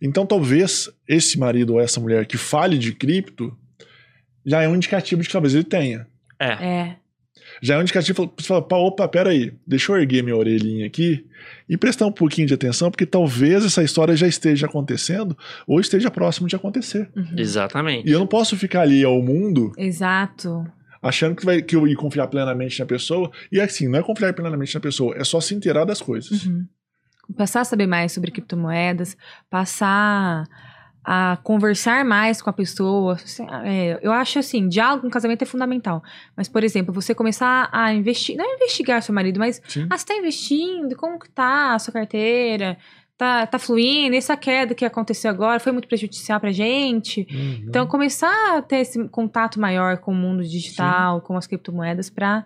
[0.00, 3.56] Então talvez esse marido ou essa mulher que fale de cripto
[4.46, 6.06] já é um indicativo de que talvez ele tenha.
[6.38, 6.46] É.
[6.64, 6.96] É.
[7.60, 10.86] Já é um indicativo para você falar, "Pá, opa, peraí, deixa eu erguer minha orelhinha
[10.86, 11.24] aqui
[11.68, 15.36] e prestar um pouquinho de atenção, porque talvez essa história já esteja acontecendo
[15.66, 17.10] ou esteja próximo de acontecer.
[17.16, 17.34] Uhum.
[17.36, 18.08] Exatamente.
[18.08, 20.66] E eu não posso ficar ali ao mundo Exato.
[21.02, 23.30] achando que, vai, que eu ia confiar plenamente na pessoa.
[23.52, 26.44] E assim, não é confiar plenamente na pessoa, é só se inteirar das coisas.
[26.44, 26.66] Uhum.
[27.36, 29.14] Passar a saber mais sobre criptomoedas,
[29.50, 30.46] passar
[31.10, 33.16] a conversar mais com a pessoa.
[33.64, 36.02] É, eu acho assim, diálogo no casamento é fundamental.
[36.36, 39.86] Mas, por exemplo, você começar a investir, não é investigar seu marido, mas Sim.
[39.88, 42.76] ah, você tá investindo, como que tá a sua carteira?
[43.16, 44.16] Tá, tá fluindo?
[44.16, 47.26] Essa queda que aconteceu agora foi muito prejudicial pra gente?
[47.30, 47.64] Uhum.
[47.66, 52.44] Então, começar a ter esse contato maior com o mundo digital, com as criptomoedas, para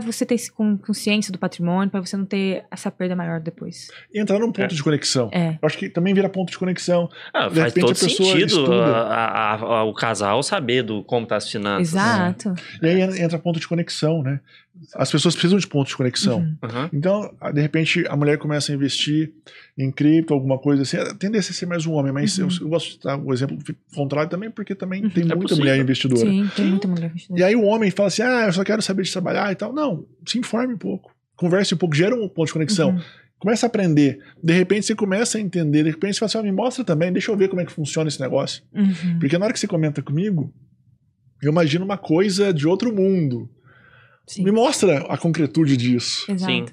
[0.00, 0.36] para você ter
[0.84, 3.88] consciência do patrimônio, para você não ter essa perda maior depois.
[4.12, 4.66] E entrar num ponto É.
[4.66, 5.28] de conexão.
[5.32, 5.50] É.
[5.60, 7.08] Eu acho que também vira ponto de conexão.
[7.32, 11.02] Ah, De faz repente todo a pessoa sentido a- a- a- o casal saber do
[11.04, 11.88] como tá as finanças.
[11.94, 12.54] Exato.
[12.82, 14.40] E aí entra ponto de conexão, né?
[14.96, 16.38] As pessoas precisam de pontos de conexão.
[16.40, 16.56] Uhum.
[16.62, 16.88] Uhum.
[16.92, 19.32] Então, de repente, a mulher começa a investir
[19.78, 20.96] em cripto, alguma coisa assim.
[21.16, 22.48] Tendência a ser mais um homem, mas Uhum.
[22.50, 23.56] eu, eu gosto de dar o exemplo
[23.94, 25.10] contrário também, porque também Uhum.
[25.10, 25.58] tem É muita possível.
[25.64, 26.20] mulher investidora.
[26.28, 27.46] Sim, tem muita mulher E investidora.
[27.46, 29.72] aí o homem fala assim: ah, eu só quero saber de trabalhar e tal.
[29.72, 29.83] Não,
[30.26, 31.12] se informe um pouco.
[31.36, 32.90] Converse um pouco, gera um ponto de conexão.
[32.90, 33.00] Uhum.
[33.38, 34.18] Começa a aprender.
[34.42, 35.82] De repente você começa a entender.
[35.82, 37.72] De repente você fala assim: ah, me mostra também, deixa eu ver como é que
[37.72, 38.62] funciona esse negócio.
[38.74, 39.18] Uhum.
[39.18, 40.52] Porque na hora que você comenta comigo,
[41.42, 43.50] eu imagino uma coisa de outro mundo.
[44.26, 44.44] Sim.
[44.44, 46.24] Me mostra a concretude disso.
[46.30, 46.50] Exato.
[46.52, 46.66] Sim.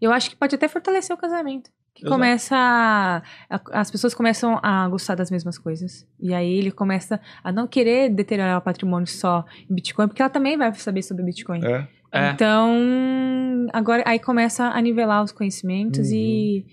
[0.00, 1.70] Eu acho que pode até fortalecer o casamento.
[1.94, 2.14] Que Exato.
[2.14, 2.54] começa.
[2.56, 6.06] a- a- as pessoas começam a gostar das mesmas coisas.
[6.20, 10.28] E aí ele começa a não querer deteriorar o patrimônio só em Bitcoin, porque ela
[10.30, 11.64] também vai saber sobre Bitcoin.
[11.64, 11.88] É.
[12.12, 12.30] É.
[12.30, 16.14] Então, agora aí começa a nivelar os conhecimentos Uhum.
[16.16, 16.66] e,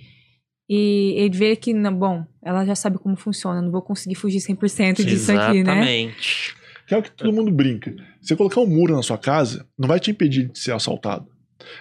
[0.70, 4.40] e, e ver que, não, bom, ela já sabe como funciona, não vou conseguir fugir
[4.40, 5.72] 100% disso aqui, né?
[5.74, 6.56] Exatamente.
[6.88, 7.94] Que é o que todo mundo brinca.
[8.22, 11.26] Você colocar um muro na sua casa, não vai te impedir de ser assaltado.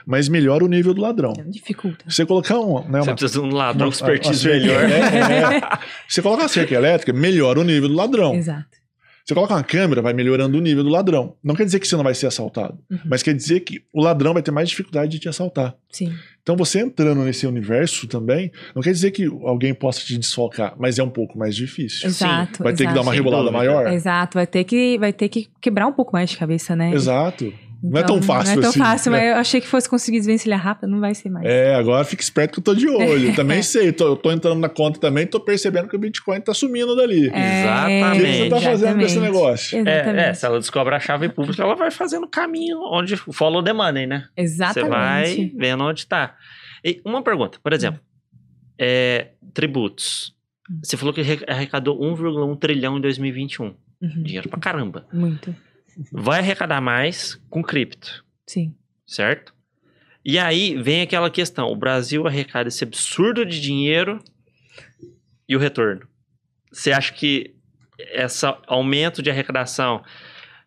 [0.06, 1.32] Mas melhora o nível do ladrão.
[1.48, 2.04] Dificulta.
[2.08, 4.84] Você colocar um, né, Você uma, precisa de um ladrão uma- expertise uma cerca melhor.
[4.84, 5.78] elétrica, é.
[6.08, 8.34] Você coloca uma cerca elétrica, melhora o nível do ladrão.
[8.34, 8.83] Exato.
[9.24, 11.34] Você coloca uma câmera, vai melhorando o nível do ladrão.
[11.42, 12.98] Não quer dizer que você não vai ser assaltado, Uhum.
[13.06, 15.74] mas quer dizer que o ladrão vai ter mais dificuldade de te assaltar.
[15.90, 16.12] Sim.
[16.42, 20.98] Então você entrando nesse universo também, não quer dizer que alguém possa te desfocar, mas
[20.98, 22.06] é um pouco mais difícil.
[22.06, 22.62] Exato.
[22.62, 22.94] Vai ter que exato.
[22.96, 23.50] dar uma dúvida.
[23.50, 23.90] maior.
[23.90, 26.92] Exato, vai ter, que, vai ter que quebrar um pouco mais de cabeça, né?
[26.92, 27.50] Exato.
[27.86, 28.78] Não é tão fácil Não é tão assim.
[28.78, 29.18] fácil, né?
[29.18, 31.44] mas eu achei que fosse conseguir desvencilhar rápido, não vai ser mais.
[31.46, 33.34] É, agora fica esperto que eu tô de olho.
[33.36, 36.54] Também sei, tô, eu tô entrando na conta também, tô percebendo que o Bitcoin tá
[36.54, 37.26] sumindo dali.
[37.26, 38.20] Exatamente.
[38.20, 39.32] O que você tá fazendo com esse exatamente.
[39.32, 39.78] negócio?
[39.78, 40.18] Exatamente.
[40.24, 43.62] É, é, se ela descobre a chave pública, ela vai fazendo o caminho onde follow
[43.62, 44.24] the money, né?
[44.34, 44.90] Você Exatamente.
[44.90, 46.34] vai vendo onde tá.
[46.84, 48.00] E uma pergunta, por exemplo,
[48.78, 50.34] é, tributos.
[50.70, 50.80] Hum.
[50.82, 53.66] Você falou que arre- arrecadou 1,1 trilhão em 2021.
[53.66, 53.74] Uhum.
[54.22, 55.06] Dinheiro pra caramba.
[55.12, 55.54] Muito.
[56.10, 58.74] Vai arrecadar mais com cripto, Sim.
[59.06, 59.54] certo?
[60.24, 64.18] E aí vem aquela questão: o Brasil arrecada esse absurdo de dinheiro
[65.48, 66.06] e o retorno.
[66.72, 67.54] Você acha que
[67.98, 70.02] esse aumento de arrecadação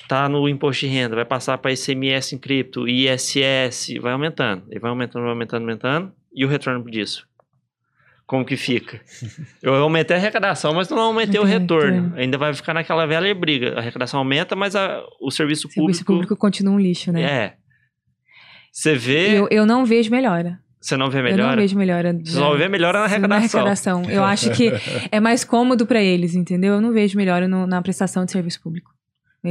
[0.07, 4.79] tá no imposto de renda, vai passar para ICMS em cripto, ISS, vai aumentando, e
[4.79, 7.27] vai aumentando, vai aumentando, aumentando, e o retorno disso?
[8.27, 8.99] Como que fica?
[9.63, 12.13] Eu aumentei a arrecadação, mas não aumentei o retorno.
[12.17, 13.75] Ainda vai ficar naquela velha briga.
[13.75, 17.21] A arrecadação aumenta, mas a- o serviço O público, serviço público continua um lixo, né?
[17.21, 17.53] é.
[18.71, 20.59] Você vê, Eu, eu não vejo melhora.
[20.79, 21.55] você não vê Eu não melhora?
[21.61, 22.13] vejo melhora.
[22.13, 24.03] Você só vê melhora na arrecadação.
[24.09, 24.71] Eu acho que
[25.11, 26.73] é mais cômodo para eles, entendeu?
[26.75, 28.91] Eu não vejo melhora no- na prestação de serviço público.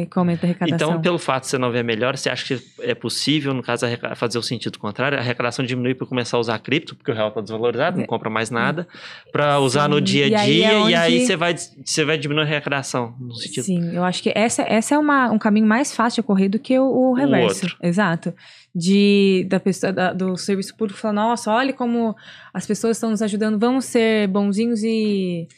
[0.04, 0.88] O aumento da arrecadação.
[0.90, 3.86] Então, pelo fato de você não ver melhora, você acha que é possível, no caso,
[4.16, 5.16] fazer o sentido contrário?
[5.16, 8.06] A arrecadação diminuir para começar a usar cripto, porque o real está desvalorizado, não É.
[8.06, 8.86] compra mais nada,
[9.32, 11.54] para usar no Sim, dia e a aí dia, é e aí onde- você vai,
[11.56, 13.14] você vai diminuir a arrecadação.
[13.20, 13.64] No sentido.
[13.64, 16.58] Sim, eu acho que essa, essa é uma, um caminho mais fácil de ocorrer do
[16.58, 17.64] que o, o reverso.
[17.66, 17.76] outro.
[17.82, 18.34] Exato.
[18.74, 22.14] De, da pessoa, da- do serviço público falar, nossa, olha como
[22.52, 25.48] as pessoas estão nos ajudando, vamos ser bonzinhos e.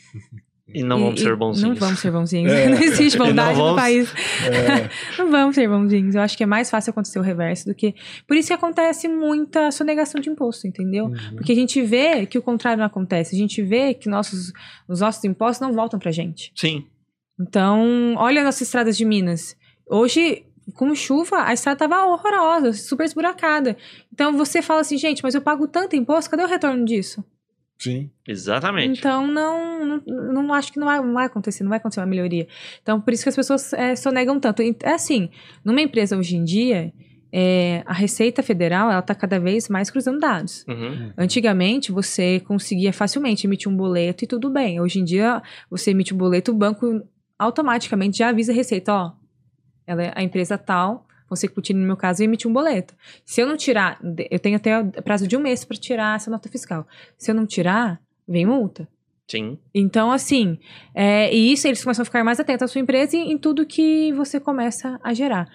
[0.75, 1.69] E não vamos e- ser bonzinhos.
[1.71, 2.53] Não vamos ser bonzinhos.
[2.53, 2.69] É.
[2.71, 4.12] Não existe não bondade no vamos- país.
[4.45, 4.91] É,
[5.23, 6.14] Não vamos ser bonzinhos.
[6.14, 7.95] Eu acho que é mais fácil acontecer o reverso do que.
[8.27, 11.07] Por isso que acontece muita sonegação de imposto, entendeu?
[11.07, 11.37] uhum.
[11.37, 13.35] Porque a gente vê que o contrário não acontece.
[13.35, 14.53] A gente vê que nossos,
[14.87, 16.53] os nossos impostos não voltam pra gente.
[16.55, 16.85] Sim.
[17.41, 19.57] Então, olha nossas estradas de Minas.
[19.89, 20.45] Hoje,
[20.75, 23.77] com chuva, a estrada estava horrorosa, super esburacada.
[24.12, 27.25] Então, você fala assim, gente, mas eu pago tanto imposto, cadê o retorno disso?
[27.79, 28.11] Sim.
[28.26, 28.99] Exatamente.
[28.99, 32.07] Então, não, não, não acho que não vai, não vai acontecer, não vai acontecer uma
[32.07, 32.47] melhoria.
[32.83, 34.62] Então, por isso que as pessoas é, sonegam tanto.
[34.62, 35.31] É assim,
[35.64, 36.93] numa empresa hoje em dia,
[37.33, 40.64] é, a Receita Federal, ela está cada vez mais cruzando dados.
[40.66, 41.12] Uhum.
[41.16, 44.81] Antigamente, você conseguia facilmente emitir um boleto e tudo bem.
[44.81, 47.03] Hoje em dia, você emite o boleto, o banco
[47.39, 49.12] automaticamente já avisa a Receita, ó,
[49.87, 52.95] ela é a empresa tal, você que no meu caso, emitir um boleto.
[53.24, 54.01] Se eu não tirar,
[54.31, 56.87] eu tenho até prazo de um mês para tirar essa nota fiscal.
[57.16, 58.89] Se eu não tirar, vem multa.
[59.31, 59.59] Sim.
[59.74, 60.59] Então, assim,
[60.95, 63.66] é, e isso eles começam a ficar mais atentos à sua empresa e em tudo
[63.66, 65.47] que você começa a gerar.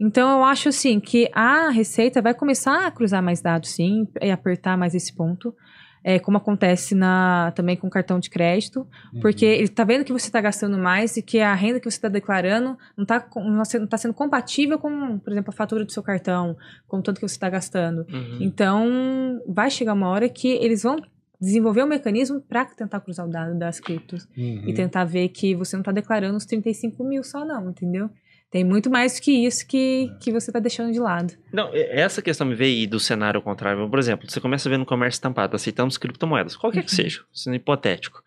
[0.00, 4.32] Então, eu acho, assim, que a Receita vai começar a cruzar mais dados, sim, e
[4.32, 5.54] apertar mais esse ponto.
[6.02, 8.86] É, como acontece na, também com cartão de crédito,
[9.20, 11.98] porque ele está vendo que você está gastando mais e que a renda que você
[11.98, 16.02] está declarando não está não tá sendo compatível com, por exemplo, a fatura do seu
[16.02, 16.56] cartão,
[16.88, 18.06] com o tanto que você está gastando.
[18.10, 18.38] Uhum.
[18.40, 20.96] Então, vai chegar uma hora que eles vão
[21.40, 24.64] desenvolver um mecanismo para tentar cruzar o dado das criptos Uhum.
[24.66, 28.10] e tentar ver que você não está declarando os 35 mil só, não, entendeu?
[28.50, 31.34] Tem muito mais que isso que, que você está deixando de lado.
[31.52, 33.88] Não, essa questão me veio aí do cenário contrário.
[33.88, 36.96] Por exemplo, você começa a ver no comércio estampado, aceitamos criptomoedas, qualquer que Uhum.
[36.96, 38.22] seja, sendo hipotético.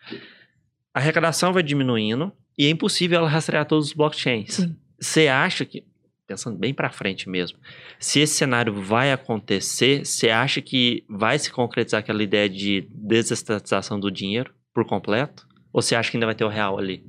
[0.93, 4.53] A arrecadação vai diminuindo e é impossível ela rastrear todos os blockchains.
[4.53, 4.78] Sim.
[4.97, 5.84] Você acha que,
[6.26, 7.57] pensando bem pra frente mesmo,
[7.99, 13.99] se esse cenário vai acontecer, você acha que vai se concretizar aquela ideia de desestatização
[13.99, 15.45] do dinheiro por completo?
[15.74, 17.03] Ou você acha que ainda vai ter o real ali?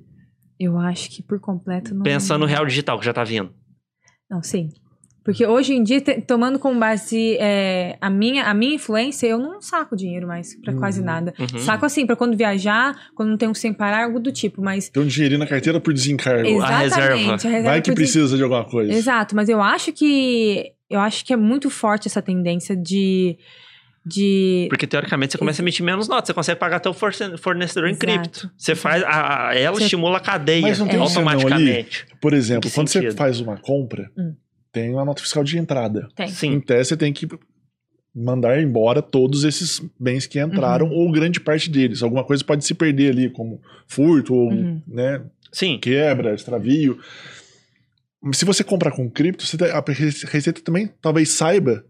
[0.59, 2.03] Eu acho que por completo não.
[2.03, 3.53] Pensando no real digital, que já tá vindo.
[4.31, 4.71] Não, sim.
[5.25, 9.59] Porque hoje em dia, tomando como base é, a, minha, a minha influência, eu não
[9.61, 11.07] saco dinheiro mais pra quase Uhum.
[11.07, 11.35] nada.
[11.39, 11.59] Uhum.
[11.61, 14.91] Saco assim, pra quando viajar, quando não tem um sem parar, algo do tipo, mas.
[14.91, 16.61] Tem um dinheirinho na carteira por desencargo.
[16.61, 17.15] A reserva.
[17.15, 17.47] Exatamente.
[17.47, 18.93] a reserva Vai que precisa de alguma coisa.
[18.93, 23.39] Exato, mas eu acho que eu acho que é muito forte essa tendência de
[24.07, 27.89] de Porque teoricamente você começa a emitir menos notas, você consegue pagar até o fornecedor
[27.89, 27.99] em Exato.
[28.07, 28.51] cripto.
[28.57, 32.07] Você faz, a, a- ela Você- estimula a cadeia Mas não tem automaticamente.
[32.21, 33.17] Por exemplo, Em quando você sentido?
[33.17, 34.35] faz uma compra, Hum.
[34.73, 36.09] tem uma nota fiscal de entrada.
[36.15, 36.27] tem.
[36.27, 37.27] Em Sim, tese, você tem que
[38.15, 40.93] mandar embora todos esses bens que entraram, Uhum.
[40.93, 42.03] ou grande parte deles.
[42.03, 44.81] Alguma coisa pode se perder ali, como furto, ou Uhum.
[44.87, 45.79] né, sim.
[45.81, 46.99] quebra, extravio.
[48.33, 49.83] Se você comprar com cripto, você a
[50.31, 51.85] Receita também talvez saiba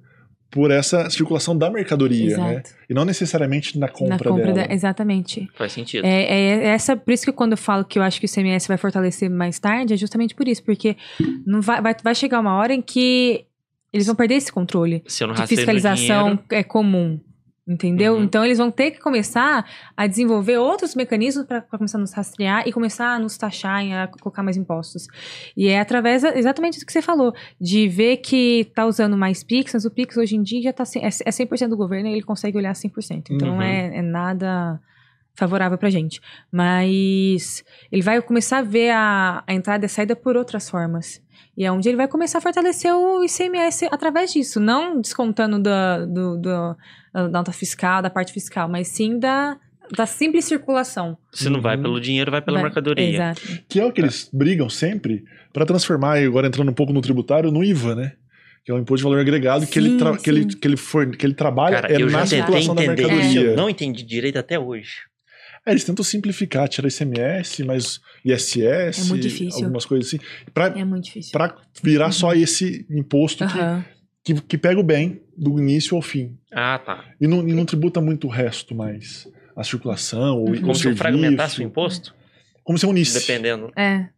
[0.55, 2.53] por essa circulação da mercadoria, né?
[2.53, 2.71] Exato.
[2.89, 4.69] E não necessariamente na compra, Na compra dela.
[4.69, 5.51] da- exatamente.
[5.57, 6.05] Faz sentido.
[6.05, 8.69] É, é essa, por isso que quando eu falo que eu acho que o CMS
[8.69, 10.97] vai fortalecer mais tarde, é justamente por isso, porque
[11.45, 13.45] não vai, vai, vai chegar uma hora em que
[13.93, 17.19] eles vão perder esse controle Se eu não de fiscalização dinheiro, é comum.
[17.67, 18.15] Entendeu?
[18.17, 18.25] Uhum.
[18.25, 19.65] Então eles vão ter que começar
[19.97, 23.91] a desenvolver outros mecanismos para começar a nos rastrear e começar a nos taxar e
[23.91, 25.07] a colocar mais impostos.
[25.57, 29.73] E é através exatamente do que você falou, de ver que tá usando mais Pix,
[29.73, 32.23] mas o Pix hoje em dia já tá, é é 100% do governo e ele
[32.23, 33.31] consegue olhar 100%.
[33.31, 33.55] Então Uhum.
[33.55, 34.79] não é, é nada
[35.35, 36.21] favorável pra gente.
[36.53, 41.21] Mas ele vai começar a ver a, a entrada e a saída por outras formas.
[41.57, 44.59] E é onde ele vai começar a fortalecer o ICMS através disso.
[44.59, 46.77] Não descontando da, do, do-
[47.13, 49.57] da nota fiscal, da parte fiscal, mas sim da,
[49.97, 51.17] da simples circulação.
[51.33, 51.83] se não vai Uhum.
[51.83, 53.09] pelo dinheiro, vai pela Vai- mercadoria.
[53.09, 53.41] Exato.
[53.69, 57.01] Que é o que eles brigam sempre para transformar, e agora entrando um pouco no
[57.01, 58.13] tributário, no IVA, né?
[58.65, 60.59] Que é o imposto de valor agregado que, ele, Sim, que, ele, sim.
[60.59, 63.03] que, ele for, que ele trabalha Cara, é eu na já tentei circulação da entender
[63.03, 63.29] mercadoria.
[63.31, 63.39] isso.
[63.51, 64.95] Eu não entendi direito até hoje.
[65.67, 68.57] É, eles tentam simplificar, tirar ICMS, mas ISS,
[69.07, 69.62] É muito difícil.
[69.64, 70.18] algumas coisas assim,
[70.53, 71.33] pra, É muito difícil.
[71.33, 73.85] pra virar só esse imposto que, Aham.
[74.25, 76.37] que, que pega o bem do início ao fim.
[76.53, 77.05] Ah, tá.
[77.20, 79.29] E não, e não tributa muito o resto mais.
[79.57, 80.53] A circulação, o, Uhum.
[80.55, 82.14] o Como se fragmentasse o imposto?
[82.62, 83.18] Como se unisse.
[83.20, 83.70] Dependendo.
[83.77, 84.09] É.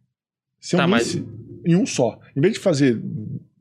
[0.59, 1.23] Se Tá, unisse
[1.65, 2.17] em um só.
[2.35, 2.99] Em vez de fazer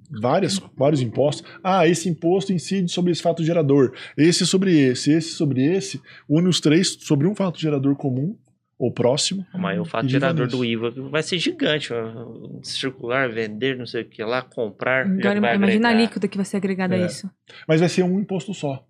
[0.09, 5.30] várias, vários impostos, ah, esse imposto incide sobre esse fato gerador, esse sobre esse, esse
[5.30, 8.36] sobre esse, une os três sobre um fato gerador comum
[8.79, 9.47] ou próximo.
[9.55, 11.89] Mas o fato gerador viva do IVA vai ser gigante.
[12.62, 15.07] Circular, vender, não sei o que lá, comprar.
[15.07, 15.93] Agora vai imagina a agregar.
[15.95, 17.03] líquida que vai ser agregada É.
[17.03, 17.31] a isso.
[17.66, 18.85] Mas vai ser um imposto só.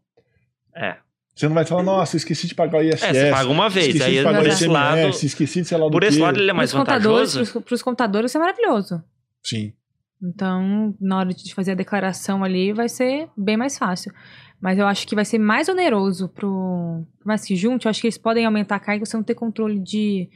[0.74, 0.96] É.
[1.34, 3.02] Você não vai falar, nossa, esqueci de pagar o ISS.
[3.02, 3.88] É, você paga uma vez.
[3.88, 5.26] esqueci Aí de pagar por o esse ICMS, lado.
[5.26, 6.22] esqueci de sei lá do Por esse quê.
[6.22, 7.38] lado ele é mais Pros vantajoso.
[7.52, 9.02] pros, pros contadores isso é maravilhoso.
[9.44, 9.72] Sim.
[10.22, 14.12] Então, na hora de fazer a declaração ali, vai ser bem mais fácil.
[14.60, 17.04] Mas eu acho que vai ser mais oneroso pro.
[17.18, 19.24] Por mais que junte, eu acho que eles podem aumentar a carga e você não
[19.24, 20.28] ter controle de,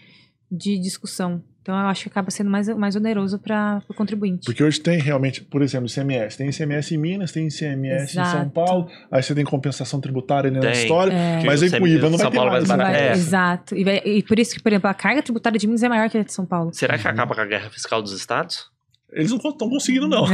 [0.50, 1.42] de discussão.
[1.62, 4.46] Então eu acho que acaba sendo mais, mais oneroso para o contribuinte.
[4.46, 6.36] Porque hoje tem realmente, por exemplo, ICMS.
[6.38, 8.50] Tem ICMS em Minas, tem ICMS em São Exato.
[8.50, 11.44] Paulo, aí você tem compensação tributária na história, É.
[11.44, 12.66] mas aí com o IVA não vai São ter Paulo mais.
[12.66, 12.84] vai né?
[12.84, 13.02] barato.
[13.04, 13.12] É.
[13.12, 13.76] Exato.
[13.76, 16.08] E, vai- e por isso que, por exemplo, a carga tributária de Minas é maior
[16.08, 16.70] que a de São Paulo.
[16.72, 17.02] Será Uhum.
[17.02, 18.70] que acaba com a guerra fiscal dos estados?
[19.12, 20.24] Eles não estão conseguindo, não.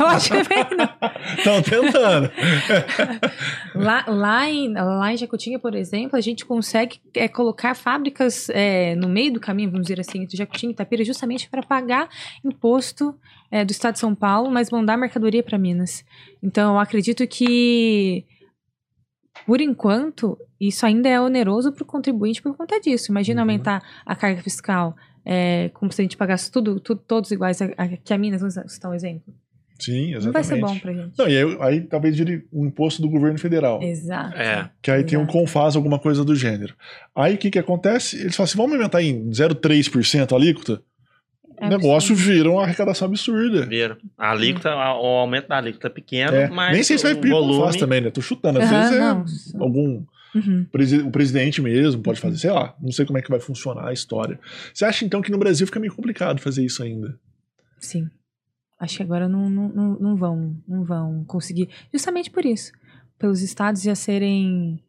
[0.00, 0.88] eu acho que não.
[1.36, 2.30] Estão tentando.
[3.74, 8.94] Lá, lá, em, lá em Jacutinga, por exemplo, a gente consegue é, colocar fábricas é,
[8.94, 12.08] no meio do caminho, vamos dizer assim, entre Jacutinga e Itapira, justamente para pagar
[12.44, 13.14] imposto
[13.50, 16.04] é, do estado de São Paulo, mas mandar mercadoria para Minas.
[16.42, 18.24] Então, eu acredito que,
[19.44, 23.10] por enquanto, isso ainda é oneroso para o contribuinte por conta disso.
[23.10, 23.42] Imagina Uhum.
[23.42, 24.94] aumentar a carga fiscal,
[25.24, 28.40] é, como se a gente pagasse tudo, tudo todos iguais a, a, que a Minas,
[28.40, 29.34] vamos citar um exemplo.
[29.78, 30.24] Sim, exatamente.
[30.26, 31.18] Não vai ser bom para gente.
[31.18, 33.82] Não, e aí, aí talvez vire um imposto do governo federal.
[33.82, 34.36] Exato.
[34.36, 34.70] É.
[34.80, 35.38] Que aí tem um Exato.
[35.38, 36.74] Confaz, alguma coisa do gênero.
[37.14, 38.16] Aí o que, que acontece?
[38.20, 40.80] Eles falam assim: vamos aumentar em 0,3% a alíquota?
[41.56, 43.66] É o negócio vira uma arrecadação absurda.
[43.66, 43.96] Viram?
[44.18, 47.14] A alíquota, a- o aumento da alíquota é pequeno, É, mas Nem sei se vai
[47.14, 47.78] vir volume...
[47.78, 48.10] Também, né?
[48.10, 48.58] Tô chutando.
[48.60, 48.80] Às Aham,
[49.22, 49.64] vezes é não.
[49.64, 50.04] algum.
[50.34, 50.66] Uhum.
[51.06, 52.74] O presidente mesmo pode fazer, sei lá.
[52.80, 54.38] Não sei como é que vai funcionar a história.
[54.72, 57.18] Você acha então que no Brasil fica meio complicado fazer isso ainda?
[57.78, 58.08] Sim.
[58.80, 61.68] Acho que agora não, não, não, não vão não vão conseguir.
[61.92, 62.72] Justamente por isso.
[63.18, 64.80] Pelos estados já serem.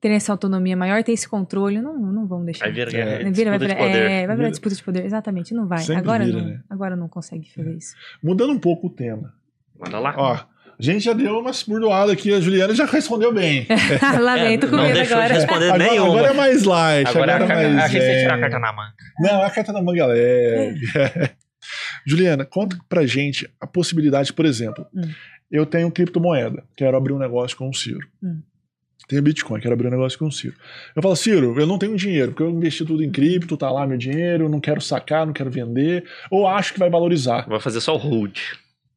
[0.00, 2.66] terem essa autonomia maior, ter esse controle, não, não vão deixar.
[2.66, 3.28] Vai vir É.
[3.30, 3.98] Vira, vai disputa de virar, poder.
[4.02, 5.04] é, vai virar Vira- disputa de poder.
[5.04, 5.78] Exatamente, não vai.
[5.80, 6.46] Sempre Agora vira, não.
[6.46, 6.62] né?
[6.70, 7.94] Agora não consegue fazer isso.
[8.22, 9.34] Mudando um pouco o tema.
[9.78, 10.14] Manda lá.
[10.16, 13.66] Ó, a gente já deu umas burdoadas aqui, a Juliana já respondeu bem.
[14.20, 15.34] Lamento É, com não medo deixou de agora.
[15.34, 16.08] responder Agora, nenhuma.
[16.12, 17.84] agora é mais light, Agora agora, é mais.
[17.84, 18.94] a gente vai tirar a carta na manga.
[19.20, 20.80] Não, é a carta da manga é leve.
[22.06, 24.86] Juliana, conta pra gente a possibilidade, por exemplo.
[24.94, 25.08] Hum.
[25.50, 28.06] Eu tenho criptomoeda, quero abrir um negócio com o Ciro.
[28.22, 28.40] Hum.
[29.08, 30.54] Tenho Bitcoin, quero abrir um negócio com o Ciro.
[30.94, 33.86] Eu falo, Ciro, eu não tenho dinheiro, porque eu investi tudo em cripto, tá lá
[33.86, 37.46] meu dinheiro, não quero sacar, não quero vender, ou acho que vai valorizar.
[37.48, 38.36] Vai fazer só o hold.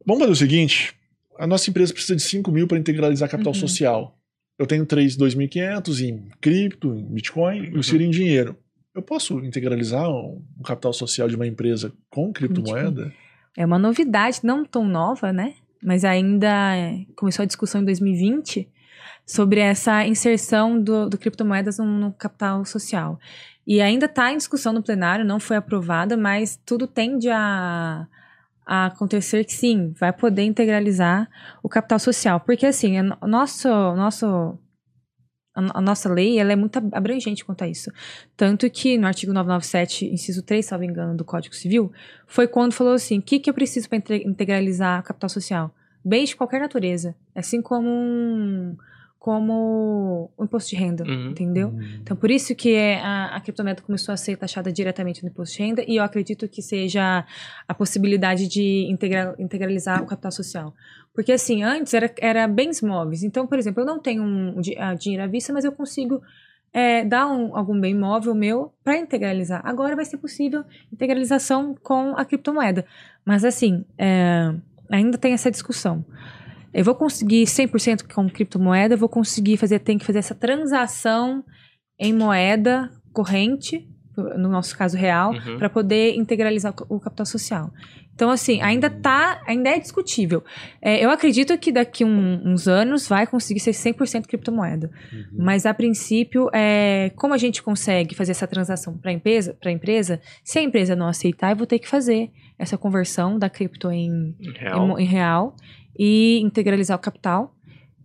[0.06, 0.94] Vamos fazer o seguinte:
[1.40, 3.60] a nossa empresa precisa de 5 mil para integralizar capital Uhum.
[3.60, 4.16] social.
[4.60, 7.80] Eu tenho 3, 2.500 em cripto, em Bitcoin, e Uhum.
[7.80, 8.58] o Ciro em dinheiro.
[8.94, 13.14] Eu posso integralizar um, um capital social de uma empresa com criptomoeda?
[13.58, 15.54] É uma novidade, não tão nova, né?
[15.82, 18.68] Mas ainda é, começou a discussão em 2020
[19.26, 23.18] sobre essa inserção do, do criptomoedas no, no capital social.
[23.66, 28.08] E ainda está em discussão no plenário, não foi aprovada, mas tudo tende a,
[28.72, 31.28] a acontecer que sim, vai poder integralizar
[31.64, 32.40] o capital social.
[32.40, 34.60] Porque assim, a no- nosso, nosso,
[35.56, 37.92] a, nossa lei ela é muito ab- abrangente quanto a isso.
[38.38, 41.92] Tanto que no artigo 997, inciso 3, salvo engano, do Código Civil,
[42.28, 45.74] foi quando falou assim: o que, que eu preciso para integralizar o capital social?
[46.06, 47.16] Bens de qualquer natureza.
[47.34, 48.78] Assim como um,
[49.20, 51.32] como o imposto de renda, Uhum.
[51.32, 51.68] entendeu?
[51.68, 52.00] Hum.
[52.02, 55.58] Então, por isso que é, a, a criptomoeda começou a ser taxada diretamente no imposto
[55.58, 57.26] de renda, e eu acredito que seja
[57.68, 60.74] a possibilidade de integra- integralizar o capital social.
[61.14, 63.22] Porque, assim, antes era, era bens móveis.
[63.24, 66.22] Então, por exemplo, eu não tenho um, um ah, dinheiro à vista, mas eu consigo
[66.72, 69.60] é, dar um- algum bem móvel meu para integralizar.
[69.66, 70.64] Agora vai ser possível
[70.94, 72.86] integralização com a criptomoeda.
[73.26, 74.54] Mas, assim, é,
[74.90, 76.06] ainda tem essa discussão.
[76.74, 81.44] Eu vou conseguir 100% com criptomoeda, eu vou conseguir fazer, tem que fazer essa transação
[82.00, 83.88] em moeda corrente,
[84.38, 85.58] no nosso caso real, Uhum.
[85.58, 87.72] para poder integralizar o capital social.
[88.14, 90.44] Então, assim, ainda tá, ainda é discutível.
[90.82, 94.92] É, eu acredito que daqui um- uns anos vai conseguir ser 100% criptomoeda.
[95.14, 95.24] Uhum.
[95.46, 99.72] Mas a princípio, é, como a gente consegue fazer essa transação para a empresa, pra
[99.72, 103.90] empresa, se a empresa não aceitar, eu vou ter que fazer essa conversão da cripto
[103.90, 104.86] em, em Real.
[104.86, 105.56] mo- em real
[106.00, 107.54] e integralizar o capital.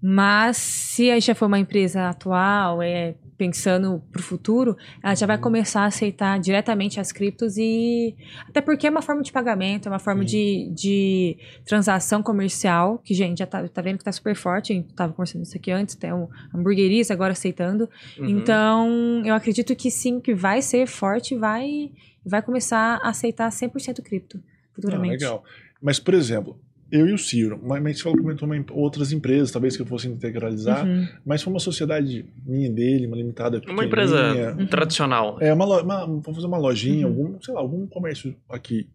[0.02, 5.26] Mas se aí já for uma empresa atual, é, pensando para o futuro, ela já
[5.26, 8.14] vai começar a aceitar diretamente as criptos e.
[8.46, 13.14] Até porque é uma forma de pagamento, é uma forma de, de transação comercial, que,
[13.14, 14.74] gente, já tá, tá vendo que tá super forte.
[14.74, 17.88] A gente tava conversando isso aqui antes, tem um hamburguerias agora aceitando.
[18.18, 18.28] Uhum.
[18.28, 21.90] Então, eu acredito que sim, que vai ser forte, vai,
[22.26, 25.12] vai começar a aceitar 100% cripto Ah, futuramente.
[25.12, 25.42] legal.
[25.80, 26.58] Mas, por exemplo,
[26.96, 29.82] eu e o Ciro, mas, mas você falou que comentou uma, outras empresas, talvez que
[29.82, 31.06] eu fosse integralizar, Uhum.
[31.26, 34.66] mas foi uma sociedade minha e dele, uma limitada Uma empresa pequenininha.
[34.68, 35.36] tradicional.
[35.40, 37.12] É, uma, uma, vamos fazer uma lojinha, Uhum.
[37.26, 38.88] algum, sei lá, algum comércio aqui.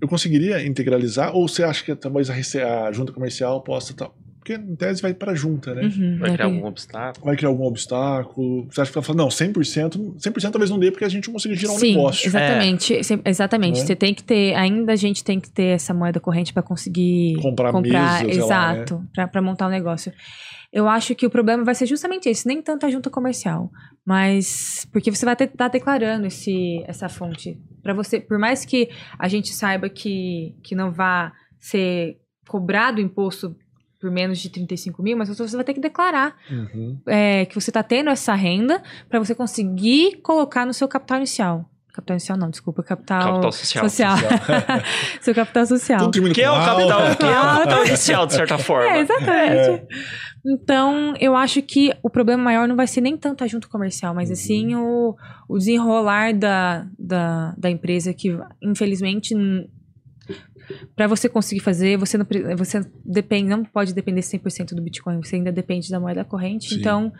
[0.00, 1.34] Eu conseguiria integralizar?
[1.34, 3.92] Ou você acha que talvez a, a junta comercial possa.
[3.94, 4.14] Tal?
[4.48, 5.82] Porque em tese vai para junta, né?
[5.82, 7.26] Uhum, Vai é, criar algum obstáculo.
[7.26, 8.66] Vai criar algum obstáculo?
[8.70, 11.34] Você acha que ela fala, não, 100%, 100% talvez não dê porque a gente não
[11.34, 12.26] consegue girar um Sim, negócio.
[12.26, 13.04] exatamente.
[13.04, 13.80] Sim, exatamente.
[13.80, 13.86] Né?
[13.86, 17.36] Você tem que ter, ainda a gente tem que ter essa moeda corrente para conseguir
[17.42, 18.80] Comprar mesa, sei lá, né?
[18.82, 20.12] exato, pra para montar um negócio.
[20.72, 23.70] Eu acho que o problema vai ser justamente esse, nem tanto a junta comercial,
[24.04, 28.88] mas porque você vai estar tá declarando esse, essa fonte para você, por mais que
[29.18, 33.56] a gente saiba que, que não vá ser cobrado o imposto
[34.00, 36.98] por menos de 35 mil, mas você vai ter que declarar Uhum.
[37.06, 41.68] é, que você está tendo essa renda para você conseguir colocar no seu capital inicial.
[41.92, 43.88] Capital inicial não, desculpa, capital, Capital social.
[45.20, 46.10] seu capital social.
[46.12, 48.88] Que é o capital, que é o capital inicial, de certa forma.
[48.96, 49.86] É, exatamente.
[50.46, 54.14] Então, eu acho que o problema maior não vai ser nem tanto a junta comercial,
[54.14, 54.32] mas Uhum.
[54.32, 55.16] assim o,
[55.48, 59.34] o desenrolar da, da, da empresa que, infelizmente,
[60.96, 65.36] para você conseguir fazer, você não, você depende, não pode depender 100% do Bitcoin, você
[65.36, 66.68] ainda depende da moeda corrente.
[66.68, 66.80] Sim.
[66.80, 67.12] Então,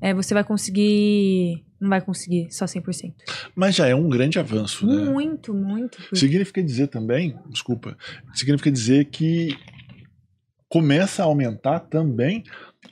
[0.00, 1.64] é, você vai conseguir.
[1.80, 3.12] Não vai conseguir só 100%.
[3.54, 5.04] Mas já é um grande avanço, né?
[5.10, 5.98] Muito, muito.
[6.16, 7.96] Significa dizer também, desculpa,
[8.34, 9.56] significa dizer que
[10.68, 12.42] começa a aumentar também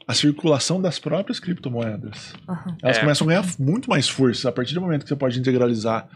[0.07, 2.35] a circulação das próprias criptomoedas.
[2.49, 2.77] Aham.
[2.83, 3.01] Elas É.
[3.01, 4.49] começam a ganhar muito mais força.
[4.49, 6.09] A partir do momento que você pode integralizar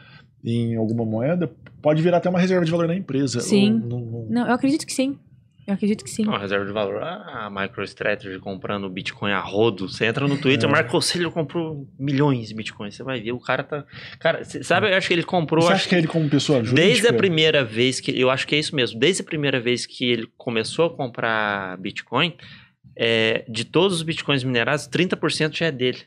[0.45, 1.51] em alguma moeda,
[1.83, 3.41] pode virar até uma reserva de valor na empresa.
[3.41, 3.71] Sim.
[3.73, 5.19] Num- Não, eu acredito que sim.
[5.67, 6.25] Eu acredito que sim.
[6.25, 7.03] Não, reserva de valor.
[7.03, 9.87] A MicroStrategy comprando Bitcoin a rodo.
[9.87, 10.67] Você entra no Twitter, É.
[10.67, 12.95] o Marco Conselho comprou milhões de Bitcoins.
[12.95, 13.85] Você vai ver, o cara tá.
[14.19, 15.61] Cara, cê- sabe, eu acho que ele comprou.
[15.61, 16.87] Você acho acha que ele, como pessoa jurídica...
[16.89, 18.19] Desde a primeira vez que.
[18.19, 18.99] Eu acho que é isso mesmo.
[18.99, 22.33] Desde a primeira vez que ele começou a comprar Bitcoin,
[22.97, 25.99] é, de todos os Bitcoins minerados, 30% já é dele.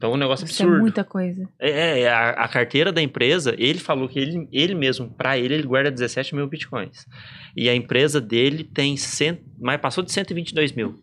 [0.00, 0.80] Então, é um negócio Isso é absurdo.
[0.80, 1.46] muita coisa.
[1.58, 5.52] É, é, a, a carteira da empresa, ele falou que ele, ele mesmo, pra ele,
[5.52, 7.06] ele guarda 17 mil bitcoins.
[7.54, 11.02] E a empresa dele tem, cento, mas passou de 122 mil.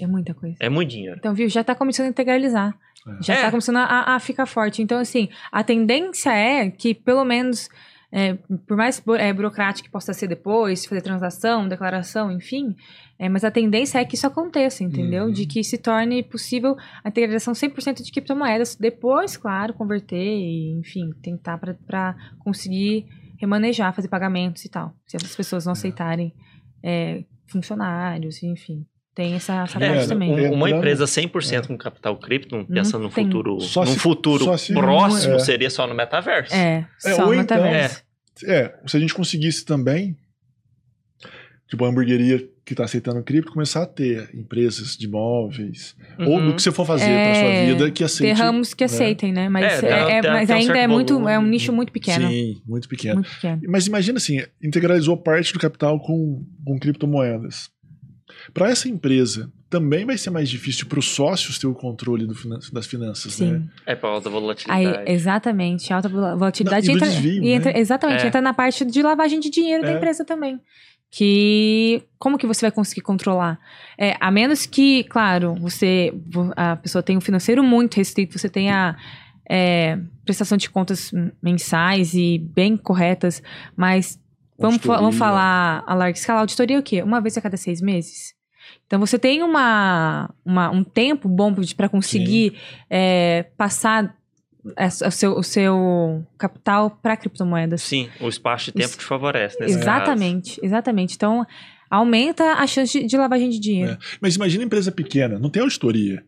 [0.00, 0.56] É muita coisa.
[0.58, 1.14] É muito dinheiro.
[1.20, 1.48] Então, viu?
[1.48, 2.74] Já tá começando a integralizar.
[3.06, 3.22] É.
[3.22, 3.42] Já É.
[3.42, 4.82] tá começando a, a ficar forte.
[4.82, 7.68] Então, assim, a tendência é que, pelo menos,
[8.12, 8.34] é,
[8.66, 12.76] por mais é, burocrático que possa ser depois, fazer transação, declaração, enfim,
[13.18, 15.24] é, mas a tendência é que isso aconteça, entendeu?
[15.24, 15.32] Uhum.
[15.32, 18.76] De que se torne possível a integração 100% de criptomoedas.
[18.76, 23.06] Depois, claro, converter e, enfim, tentar para conseguir
[23.40, 24.94] remanejar, fazer pagamentos e tal.
[25.06, 26.34] Se as pessoas não aceitarem
[26.82, 28.84] é, funcionários, enfim.
[29.14, 30.30] Tem essa, essa É, parte também.
[30.48, 33.24] um- uma empresa 100% com capital cripto, pensando no tem.
[33.26, 35.38] futuro, Só num se- futuro só se- próximo, é.
[35.38, 36.54] seria só no metaverso.
[36.54, 38.02] É, É, só ou no então- metaverso.
[38.46, 40.16] É, se a gente conseguisse também,
[41.68, 46.46] tipo, a hamburgueria que está aceitando cripto, começar a ter empresas de imóveis, ou Uhum.
[46.50, 48.38] do que você for fazer para sua É, vida, que Ter aceite.
[48.38, 48.86] ramos que né?
[48.86, 49.48] aceitem, né?
[49.48, 51.32] Mas, É, é, é- tem- mas tem um ainda certo é muito, volume.
[51.32, 52.28] é um nicho muito pequeno.
[52.28, 53.16] Sim, muito pequeno.
[53.16, 53.60] Muito pequeno.
[53.68, 57.68] Mas imagina assim, integralizou parte do capital com, com criptomoedas.
[58.52, 62.34] Para essa empresa, também vai ser mais difícil para os sócios ter o controle do
[62.34, 63.46] finan- das finanças, né?
[63.58, 63.70] Sim.
[63.86, 65.10] É por causa da Aí, volatilidade.
[65.12, 65.92] exatamente.
[65.92, 67.78] Alta vol- volatilidade Não, e do entra, desvio, e entra- né?
[67.80, 68.26] Exatamente, É.
[68.28, 69.96] entra na parte de lavagem de dinheiro da É.
[69.96, 70.60] empresa também.
[71.10, 73.58] Que como que você vai conseguir controlar?
[73.98, 78.48] É, a menos que, claro, você vo- a pessoa tem um financeiro muito restrito, você
[78.48, 78.96] tenha
[79.54, 81.10] é, prestação de contas
[81.42, 83.42] mensais e bem corretas,
[83.76, 84.18] mas
[84.62, 87.02] vamos, fa- vamos falar a larga escala, auditoria é o quê?
[87.02, 88.34] Uma vez a cada seis meses?
[88.86, 92.56] Então você tem uma, uma- um tempo bom para conseguir
[92.88, 94.14] é, passar
[95.06, 97.82] o seu, o seu capital para criptomoedas.
[97.82, 101.14] Sim, o espaço de tempo Isso- te favorece nesse Exatamente, exatamente.
[101.16, 101.44] Então,
[101.90, 103.92] aumenta a chance de, de lavagem de dinheiro.
[103.92, 103.98] É.
[104.20, 106.24] Mas imagina empresa pequena, não tem auditoria.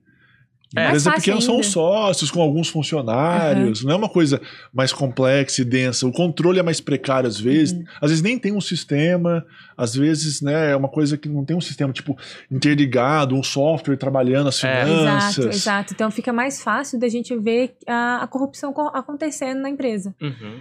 [0.76, 0.86] É.
[0.88, 1.66] Empresa Mais fácil pequena são ainda.
[1.66, 4.40] os sócios com alguns funcionários, não é uma coisa
[4.72, 6.06] mais complexa e densa.
[6.06, 7.72] O controle é mais precário às vezes.
[7.78, 7.84] Uhum.
[8.00, 9.44] Às vezes nem tem um sistema,
[9.76, 12.16] às vezes né, é uma coisa que não tem um sistema tipo
[12.50, 14.84] interligado, um software trabalhando as É.
[14.84, 15.38] finanças.
[15.38, 15.94] Exato, exato.
[15.94, 20.14] Então fica mais fácil da gente ver a, a corrupção co- acontecendo na empresa.
[20.20, 20.60] Uhum.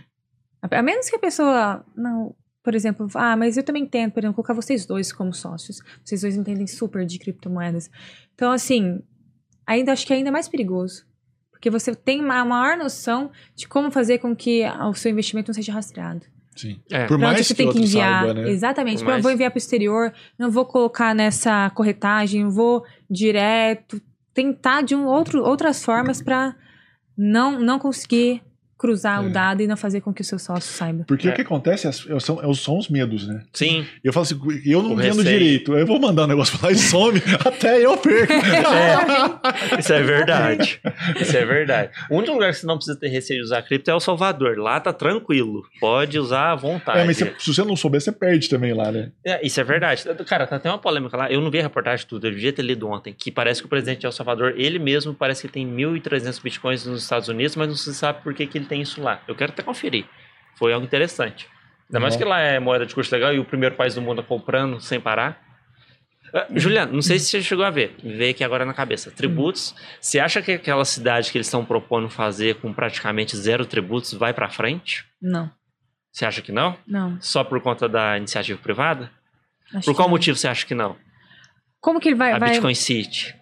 [0.62, 4.20] A, a menos que a pessoa, não, por exemplo, ah, mas eu também entendo, por
[4.20, 5.80] exemplo, colocar vocês dois como sócios.
[6.04, 7.90] Vocês dois entendem super de criptomoedas.
[8.34, 9.00] Então, assim,
[9.66, 11.06] ainda acho que é ainda mais perigoso.
[11.52, 15.54] Porque você tem uma maior noção de como fazer com que o seu investimento não
[15.54, 16.26] seja rastreado.
[16.56, 16.80] Sim.
[16.92, 17.08] É.
[17.08, 18.26] Por mais você que tem que enviar.
[18.26, 18.50] saiba, né?
[18.50, 18.98] Exatamente.
[19.00, 24.00] Por Pra- mais- Vou enviar para o exterior, não vou colocar nessa corretagem, vou direto.
[24.34, 26.56] Tentar de um outro, outras formas para
[27.18, 28.42] não, não conseguir
[28.84, 29.26] cruzar É.
[29.26, 31.06] o dado e não fazer com que o seu sócio saiba.
[31.08, 31.32] Porque É.
[31.32, 33.42] o que acontece é, são, são os medos, né?
[33.54, 33.86] Sim.
[34.04, 35.24] Eu falo assim, eu não O entendo receio.
[35.40, 35.74] direito.
[35.78, 38.34] Eu vou mandar um negócio pra lá e some, até eu perco.
[39.80, 40.82] Isso é verdade.
[41.20, 41.92] Isso é verdade.
[42.10, 44.58] O único lugar que você não precisa ter receio de usar cripto é o Salvador.
[44.58, 45.64] Lá tá tranquilo.
[45.80, 47.00] Pode usar à vontade.
[47.00, 49.12] É, mas se, se você não souber, você perde também lá, né?
[49.26, 50.04] É, isso é verdade.
[50.26, 51.32] Cara, tá até uma polêmica lá.
[51.32, 53.14] Eu não vi a reportagem tudo, eu devia ter lido ontem.
[53.18, 56.86] Que parece que o presidente de El Salvador, ele mesmo, parece que tem 1.300 bitcoins
[56.86, 59.22] nos Estados Unidos, mas não se sabe por que, que ele tem isso lá.
[59.28, 60.06] Eu quero até conferir.
[60.56, 61.48] Foi algo interessante.
[61.90, 62.20] Ainda mais Uhum.
[62.20, 65.00] que lá é moeda de curso legal e o primeiro país do mundo comprando sem
[65.00, 65.42] parar.
[66.34, 67.96] Ah, Juliano, não sei se você chegou a ver.
[68.04, 69.12] Veio aqui agora na cabeça.
[69.12, 69.76] Tributos.
[70.02, 74.34] Você acha que aquela cidade que eles estão propondo fazer com praticamente zero tributos vai
[74.34, 75.06] pra frente?
[75.22, 75.52] Não,
[76.12, 76.76] Você acha que não?
[76.88, 77.20] não.
[77.22, 79.12] Só por conta da iniciativa privada?
[79.76, 80.96] acho Por qual motivo você acha que não?
[81.80, 82.32] Como que ele vai.
[82.32, 82.50] a vai...
[82.52, 83.36] Bitcoin City.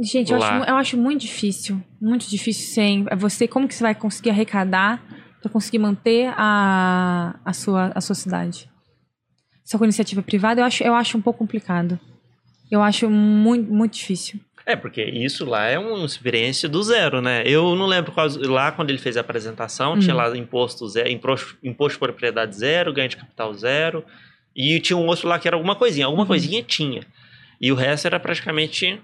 [0.00, 1.82] Gente, eu acho, eu acho muito difícil.
[2.00, 3.06] Muito difícil sem.
[3.10, 5.02] é Você, como que você vai conseguir arrecadar
[5.40, 8.70] para conseguir manter a, a, sua, a sua cidade?
[9.64, 11.98] Só com iniciativa privada, eu acho, eu acho um pouco complicado.
[12.70, 14.40] Eu acho muito, muito difícil.
[14.64, 17.42] É, porque isso lá é uma experiência do zero, né?
[17.44, 19.98] Eu não lembro qual, lá quando ele fez a apresentação, Hum.
[19.98, 24.04] tinha lá imposto zero, imposto, imposto de propriedade zero, ganho de capital zero,
[24.54, 26.28] e tinha um outro lá que era alguma coisinha, alguma Uhum.
[26.28, 27.04] coisinha tinha.
[27.60, 29.00] E o resto era praticamente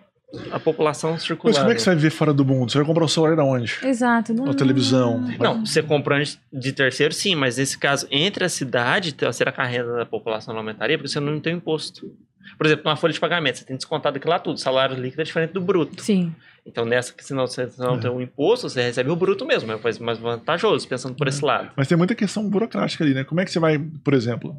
[0.53, 1.57] a população circulando.
[1.57, 2.71] Mas como é que você vai viver fora do mundo?
[2.71, 3.79] Você vai comprar o celular da onde?
[3.83, 4.35] Exato.
[4.35, 5.21] Não, Na televisão.
[5.39, 9.61] Não, você comprando de terceiro, sim, mas nesse caso, entre a cidade, então, será que
[9.61, 10.99] a renda da população não aumentaria?
[10.99, 12.15] Porque você não tem imposto.
[12.57, 14.59] Por exemplo, numa folha de pagamento, você tem descontado aquilo lá tudo.
[14.59, 16.03] Salário líquido é diferente do bruto.
[16.03, 16.35] Sim.
[16.67, 17.99] Então, nessa que senão você não É.
[17.99, 19.71] tem o imposto, você recebe o bruto mesmo.
[19.73, 21.71] É mais- mais vantajoso, pensando por esse lado.
[21.77, 23.25] Mas tem muita questão burocrática ali, né?
[23.25, 24.55] Como é que você vai, por exemplo,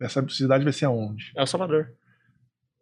[0.00, 1.30] essa cidade vai ser aonde?
[1.36, 1.90] É o Salvador.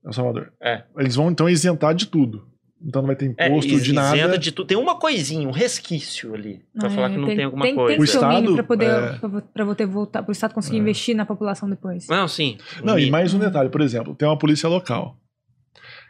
[0.05, 0.53] El Salvador.
[0.63, 0.83] É.
[0.99, 2.47] Eles vão então isentar de tudo.
[2.81, 4.17] Então não vai ter É, imposto is- de nada.
[4.17, 4.69] isenta de tudo.
[4.69, 6.63] Tem uma coisinha, um resquício ali.
[6.79, 7.77] Pra É, falar que não tem, alguma coisa.
[7.77, 9.13] Tem que ter O Estado, para poder, é.
[9.19, 10.81] pra pra você voltar, para o Estado conseguir É.
[10.81, 12.07] investir na população depois.
[12.07, 12.57] Não, sim.
[12.85, 15.17] Não, e mais um detalhe, por exemplo, tem uma polícia local.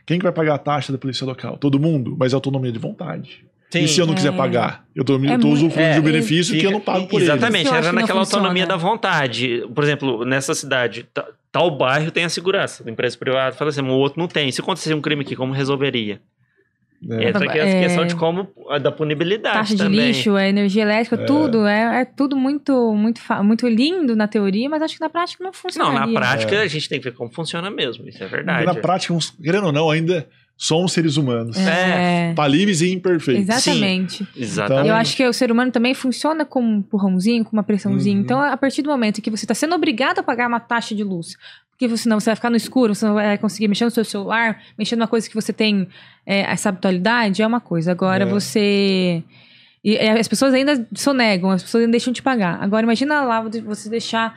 [0.06, 1.56] Quem que vai pagar a taxa da polícia local?
[1.56, 3.46] Todo mundo, mas é autonomia de vontade.
[3.70, 3.80] Sim.
[3.84, 4.36] E se eu não quiser É.
[4.36, 4.86] pagar?
[4.94, 7.30] Eu tô, É usufruindo É, de um benefício que eu não Fica- pago por ele.
[7.30, 9.62] Exatamente, acho era naquela autonomia da vontade.
[9.74, 13.54] Por exemplo, nessa cidade, ta- tal bairro tem a segurança da empresa privada.
[13.56, 14.50] Fala assim, o outro não tem.
[14.52, 16.20] Se acontecer um crime aqui, como resolveria?
[17.10, 17.28] É.
[17.28, 17.80] Entra aqui a É.
[17.84, 20.08] questão de como, a da punibilidade Taxa de também.
[20.08, 21.24] lixo, é energia elétrica, É.
[21.26, 21.64] tudo.
[21.64, 25.50] É, é tudo muito, muito, muito lindo na teoria, mas acho que na prática não
[25.50, 25.92] Não, funciona.
[26.06, 26.62] na prática É.
[26.62, 28.08] a gente tem que ver como funciona mesmo.
[28.08, 28.66] Isso é E verdade.
[28.66, 30.26] na prática, uns- querendo ou não, ainda
[30.60, 31.56] somos seres humanos.
[31.56, 33.48] É, Falíveis e imperfeitos.
[33.48, 34.26] exatamente.
[34.36, 34.88] Exatamente.
[34.88, 38.16] Eu acho que o ser humano também funciona com um empurrãozinho, com uma pressãozinha.
[38.16, 38.22] Uhum.
[38.22, 41.04] Então, a partir do momento que você está sendo obrigado a pagar uma taxa de
[41.04, 41.36] luz,
[41.70, 44.60] porque senão você vai ficar no escuro, você não vai conseguir mexer no seu celular,
[44.76, 45.86] mexer numa coisa que você tem
[46.26, 47.92] é, essa habitualidade, é uma coisa.
[47.92, 48.26] Agora É.
[48.26, 49.22] você.
[49.84, 52.58] E é, as pessoas ainda sonegam, as pessoas ainda deixam de pagar.
[52.60, 54.36] Agora, imagina lá você deixar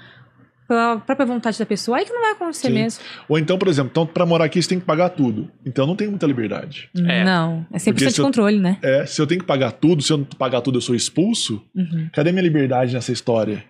[0.72, 2.74] pela própria vontade da pessoa, aí que não vai acontecer Sim.
[2.74, 3.04] mesmo.
[3.28, 5.52] Ou então, por exemplo, então, pra morar aqui você tem que pagar tudo.
[5.66, 6.90] Então não tem muita liberdade.
[6.96, 7.24] É.
[7.26, 8.78] Não, é 100% Porque de se eu- controle, né?
[8.82, 11.62] É, se eu tenho que pagar tudo, se eu não pagar tudo eu sou expulso,
[11.76, 12.10] Uhum.
[12.14, 13.64] cadê minha liberdade nessa história?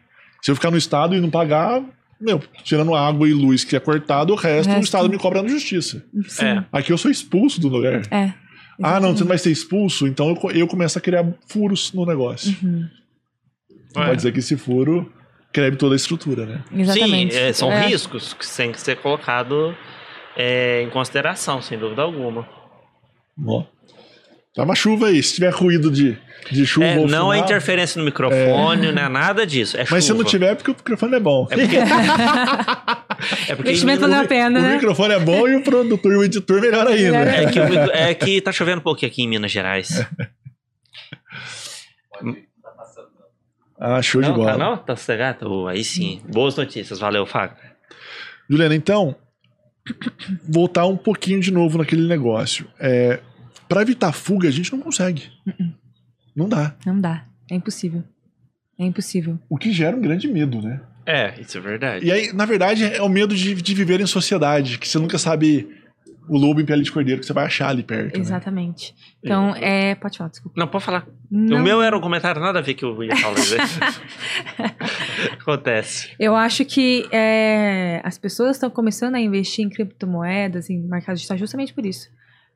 [0.43, 1.82] Se eu ficar no estado e não pagar,
[2.20, 5.41] meu, tirando água e luz que é cortado, o resto, o, resto- estado me cobra
[5.41, 6.04] na justiça.
[6.28, 6.45] Sim.
[6.45, 6.66] É.
[6.72, 8.02] Aqui eu sou expulso do lugar.
[8.12, 8.32] É.
[8.84, 12.06] Ah, não, você não vai ser expulso, então eu, eu começo a criar furos no
[12.06, 12.56] negócio.
[12.64, 12.88] Uhum.
[13.95, 14.06] É.
[14.06, 15.12] Pode dizer que esse furo
[15.52, 16.64] quebre toda a estrutura, né?
[16.74, 17.34] Exatamente.
[17.34, 17.88] Sim, é, são É.
[17.88, 19.76] riscos que têm que ser colocados
[20.38, 22.47] em consideração, sem dúvida alguma.
[23.45, 23.64] Ó.
[24.54, 25.24] Tá uma chuva aí.
[25.24, 26.18] Se tiver ruído de,
[26.52, 29.78] de chuva É, ou não é final, interferência no microfone, não é nada disso.
[29.78, 30.30] É Mas se não chuva.
[30.30, 31.47] tiver, é porque o microfone é bom.
[31.49, 31.78] É porque.
[33.47, 34.74] é porque Investimento valeu a pena, o né?
[34.74, 37.18] microfone é bom e o produtor e o editor melhor ainda.
[37.18, 37.43] É.
[37.45, 40.06] É que, o- é que tá chovendo um pouquinho aqui em Minas Gerais.
[42.10, 43.08] Pode ir, tá passando.
[43.84, 44.52] Ah, show de Não, bola.
[44.52, 44.78] tá não?
[44.78, 45.52] Tá sossegado?
[45.52, 46.22] Oh, aí sim.
[46.32, 47.00] Boas notícias.
[47.00, 47.58] Valeu, Fábio.
[48.48, 49.16] Juliana, então,
[50.48, 52.68] voltar um pouquinho de novo naquele negócio.
[52.80, 53.20] É,
[53.68, 55.32] para evitar fuga, a gente não consegue.
[55.48, 55.72] Uh-uh.
[56.36, 56.76] Não dá.
[56.86, 57.26] Não dá.
[57.50, 58.04] É impossível.
[58.80, 59.40] É impossível.
[59.50, 60.80] O que gera um grande medo, né?
[61.06, 62.06] É, isso é verdade.
[62.06, 65.18] E aí, na verdade, é o medo de, de viver em sociedade, que você nunca
[65.18, 65.68] sabe
[66.30, 68.15] o lobo em pele de cordeiro que você vai achar ali perto.
[68.15, 68.22] né?
[68.22, 68.95] Exatamente.
[69.24, 69.95] Então, é.
[69.95, 70.59] Pode falar, desculpa.
[70.59, 71.07] Não, pode falar.
[71.30, 73.36] Não, O meu era um comentário nada a ver que eu ia falar.
[73.36, 74.72] né?
[75.39, 76.09] Acontece.
[76.19, 81.38] Eu acho que é, as pessoas estão começando a investir em criptomoedas, em mercado digital,
[81.38, 82.09] justamente por isso.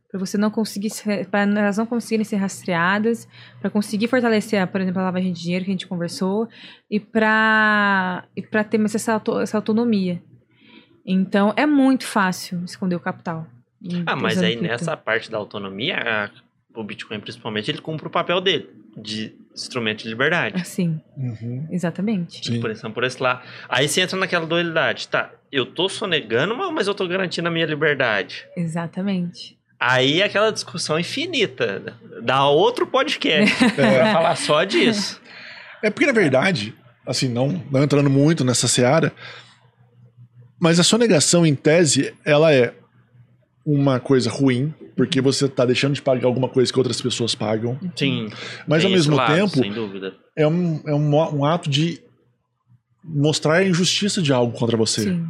[0.10, 0.90] Para você não conseguir,
[1.30, 3.28] para elas não conseguirem ser rastreadas,
[3.60, 6.48] para conseguir fortalecer, por exemplo, a lavagem de dinheiro que a gente conversou,
[6.90, 10.22] e para e para ter mais essa, auto- essa autonomia.
[11.06, 13.46] Então, é muito fácil esconder o capital.
[14.06, 16.30] Ah, mas aí nessa parte da autonomia, a-
[16.76, 18.70] o Bitcoin principalmente, ele cumpre o papel dele.
[18.98, 20.62] De instrumento de liberdade.
[20.62, 21.68] Assim, Uhum.
[21.70, 22.46] exatamente.
[22.46, 22.60] Sim.
[22.62, 23.44] Por exemplo, por esse lá.
[23.68, 25.08] Aí você entra naquela dualidade.
[25.10, 28.46] Tá, eu tô sonegando, mas- eu tô garantindo a minha liberdade.
[28.56, 29.58] Exatamente.
[29.78, 31.94] Aí é aquela discussão infinita.
[32.24, 33.70] Dá outro podcast É.
[34.00, 35.22] pra falar só disso.
[35.84, 36.74] É porque, na verdade,
[37.06, 39.12] assim, não, não entrando muito nessa seara,
[40.60, 42.74] mas a sonegação, em tese, ela é
[43.66, 47.80] uma coisa ruim, porque você tá deixando de pagar alguma coisa que outras pessoas pagam.
[47.96, 48.30] Sim.
[48.68, 50.14] Mas, ao mesmo lado, tempo, Sem dúvida.
[50.36, 52.00] é, um, é um, um ato de
[53.04, 55.04] mostrar a injustiça de algo contra você.
[55.04, 55.28] Sim.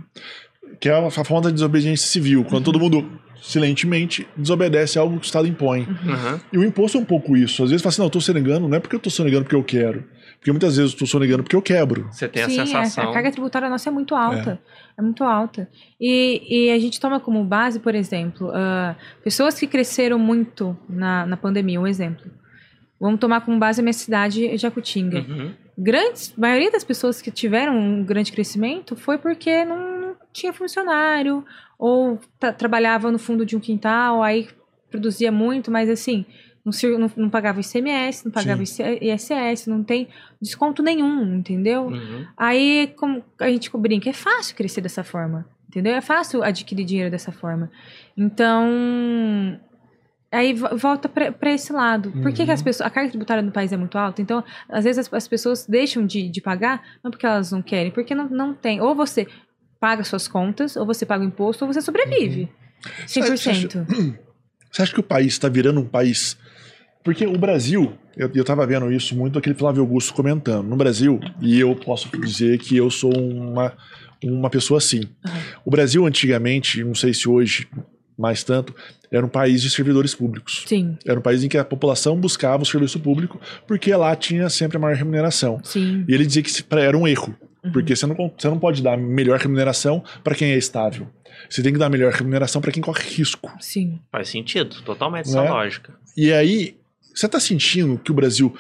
[0.79, 3.09] Que é a, a forma da desobediência civil, quando todo mundo
[3.41, 5.81] silentemente desobedece a algo que o Estado impõe.
[5.81, 6.39] Uhum.
[6.51, 7.63] E o imposto é um pouco isso.
[7.63, 9.55] Às vezes fala assim, não, eu tô sonegando, não é porque eu tô sonegando porque
[9.55, 10.03] eu quero.
[10.46, 12.08] Porque muitas vezes eu tô sonegando porque eu quebro.
[12.12, 13.10] Você tem Sim, a é, sensação.
[13.10, 14.62] a carga tributária nossa é muito alta.
[14.96, 15.68] É, muito alta.
[16.00, 21.26] E, e a gente toma como base, por exemplo, ah, pessoas que cresceram muito na,
[21.26, 22.30] na pandemia, um exemplo.
[23.00, 25.26] Vamos tomar como base a minha cidade, Jacutinga.
[25.28, 25.52] Uhum.
[25.76, 31.43] Grandes, a maioria das pessoas que tiveram um grande crescimento foi porque não tinha funcionário,
[31.80, 34.48] ou tra- trabalhava no fundo de um quintal, aí
[34.91, 36.24] produzia muito, mas assim,
[36.66, 40.07] não, não, não pagava ICMS, não pagava ISS, não tem
[40.41, 41.88] desconto nenhum, entendeu?
[41.88, 42.26] Uhum.
[42.36, 45.93] Aí, como a gente brinca, é fácil crescer dessa forma, entendeu?
[45.93, 47.70] É fácil adquirir dinheiro dessa forma.
[48.18, 49.59] Então,
[50.32, 52.11] aí vo- volta para esse lado.
[52.22, 52.66] Por que, que as Uhum.
[52.66, 54.22] pessoas, a carga tributária no país é muito alta?
[54.22, 57.91] Então, às vezes as, as pessoas deixam de, de pagar, não porque elas não querem,
[57.91, 58.82] porque não, não tem.
[58.82, 59.28] Ou você
[59.80, 62.49] paga suas contas, ou você paga o imposto, ou você sobrevive.
[63.07, 63.86] 100%.
[64.72, 66.38] Você acha que o país está virando um país.
[67.06, 70.68] Porque o Brasil, eu, eu tava vendo isso muito aquele Flávio Augusto comentando.
[70.68, 73.72] No Brasil, e eu posso dizer que eu sou uma,
[74.24, 75.03] uma pessoa assim.
[75.24, 75.39] Aham.
[75.64, 77.68] O Brasil, antigamente, não sei se hoje
[78.18, 78.74] mais tanto,
[79.12, 80.64] era um país de servidores públicos.
[80.66, 84.49] Sim, Era um país em que a população buscava o serviço público porque lá tinha
[84.49, 85.60] sempre a maior remuneração.
[85.64, 86.06] sim.
[86.08, 87.36] E ele dizia que era um erro.
[87.64, 87.72] Uhum.
[87.72, 91.08] Porque você não, você não pode dar melhor remuneração para quem é estável.
[91.49, 93.51] Você tem que dar melhor remuneração para quem corre risco.
[93.60, 93.99] Sim.
[94.12, 95.49] Faz sentido, totalmente essa é?
[95.49, 95.93] lógica.
[96.18, 96.76] E aí,
[97.16, 98.55] você tá sentindo que o Brasil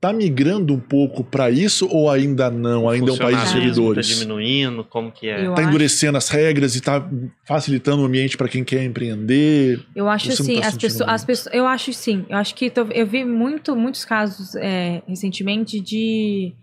[0.00, 2.88] tá migrando um pouco para isso ou ainda não?
[2.88, 4.08] Ainda é um país de servidores?
[4.08, 5.44] Tá diminuindo, como que é?
[5.44, 7.06] Eu Tá acho- endurecendo as regras e tá
[7.46, 9.78] facilitando o ambiente para quem quer empreender?
[9.94, 12.24] Eu acho Você assim, tá as pessoas, as pessoas, eu acho sim.
[12.30, 16.54] Eu acho que tô- eu vi muito, muitos casos é, recentemente de.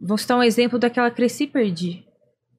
[0.00, 2.04] Vou citar um exemplo daquela Cresci Perdi,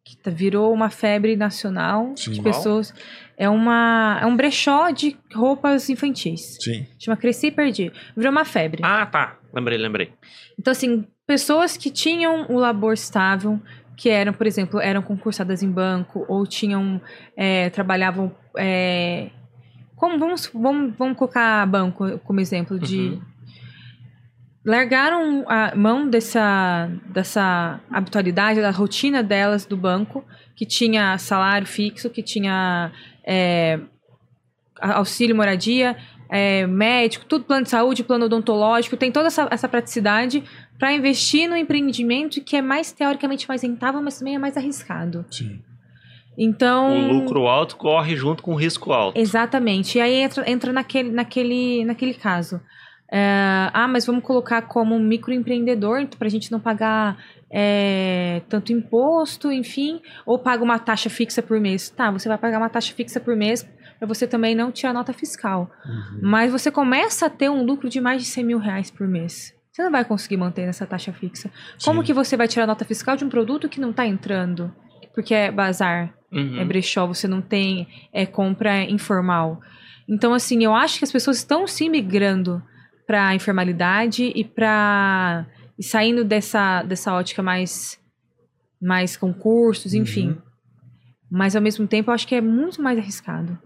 [0.03, 2.31] que tá- virou uma febre nacional Sim.
[2.31, 2.93] de pessoas.
[3.39, 6.57] É uma é um brechó de roupas infantis.
[6.59, 6.85] Sim.
[6.99, 7.89] Chama Cresci e Perdi.
[8.13, 8.81] Virou uma febre.
[8.83, 9.37] Ah, tá.
[9.53, 10.11] Lembrei, lembrei.
[10.59, 13.57] Então, assim, pessoas que tinham o labor estável,
[13.95, 16.99] que eram, por exemplo, eram concursadas em banco, ou tinham,
[17.37, 19.29] é, trabalhavam, é,
[19.95, 22.99] como, vamos, vamos, vamos colocar banco como exemplo de...
[22.99, 23.21] Uhum.
[24.65, 30.23] Largaram a mão dessa, dessa habitualidade, da rotina delas do banco,
[30.55, 32.91] que tinha salário fixo, que tinha
[33.25, 33.79] é,
[34.81, 35.95] auxílio moradia,
[36.29, 40.43] é, médico, tudo plano de saúde, plano odontológico, tem toda essa, essa praticidade
[40.77, 45.25] para investir no empreendimento que é mais teoricamente mais rentável, mas também é mais arriscado.
[45.31, 45.61] Sim.
[46.37, 49.19] Então, O lucro alto corre junto com o risco alto.
[49.19, 49.97] Exatamente.
[49.97, 52.61] E aí entra, entra naquele, naquele, naquele caso.
[53.11, 57.17] É, ah, mas vamos colocar como um microempreendedor para a gente não pagar
[57.51, 61.89] é, tanto imposto, enfim, ou paga uma taxa fixa por mês.
[61.89, 65.11] Tá, você vai pagar uma taxa fixa por mês para você também não tirar nota
[65.11, 65.69] fiscal.
[65.85, 66.19] Uhum.
[66.21, 69.53] Mas você começa a ter um lucro de mais de 100 mil reais por mês.
[69.71, 71.51] Você não vai conseguir manter nessa taxa fixa.
[71.83, 72.05] Como Sim.
[72.05, 74.73] que você vai tirar nota fiscal de um produto que não está entrando?
[75.13, 76.59] Porque é bazar Uhum.
[76.59, 79.59] é brechó, você não tem é, compra informal.
[80.07, 82.61] Então, assim, eu acho que as pessoas estão se migrando
[83.09, 85.47] para a informalidade e para
[85.79, 87.97] e saindo dessa, dessa ótica mais,
[88.79, 90.27] mais concursos, enfim.
[90.27, 90.37] Uhum.
[91.31, 93.57] Mas, ao mesmo tempo, eu acho que é muito mais arriscado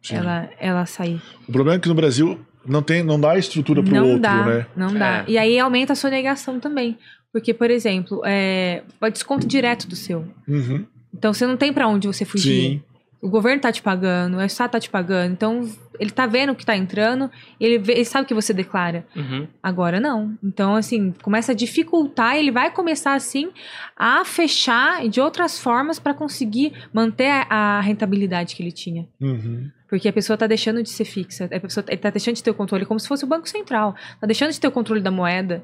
[0.00, 0.14] Sim.
[0.14, 1.20] ela, ela sair.
[1.48, 4.46] O problema é que no Brasil não, tem, não dá estrutura pro não outro, dá,
[4.46, 4.66] né?
[4.76, 5.22] não dá.
[5.22, 5.24] É.
[5.26, 6.96] E aí aumenta a sonegação também.
[7.32, 10.24] Porque, por exemplo, é, vai desconto direto do seu.
[10.46, 10.86] Uhum.
[11.12, 12.62] Então, você não tem para onde você fugir.
[12.62, 12.82] Sim.
[13.24, 15.32] O governo tá te pagando, o Estado tá te pagando.
[15.32, 15.68] Então,
[15.98, 19.06] ele tá vendo o que tá entrando, ele, vê- ele sabe o que você declara.
[19.16, 19.48] Uhum.
[19.62, 20.36] Agora não.
[20.44, 23.50] Então, assim, começa a dificultar, ele vai começar, assim,
[23.96, 29.08] a fechar de outras formas para conseguir manter a, a rentabilidade que ele tinha.
[29.20, 29.70] Uhum.
[29.88, 32.50] Porque a pessoa tá deixando de ser fixa, a pessoa ele tá deixando de ter
[32.50, 33.94] o controle, como se fosse o Banco Central.
[34.20, 35.62] Tá deixando de ter o controle da moeda,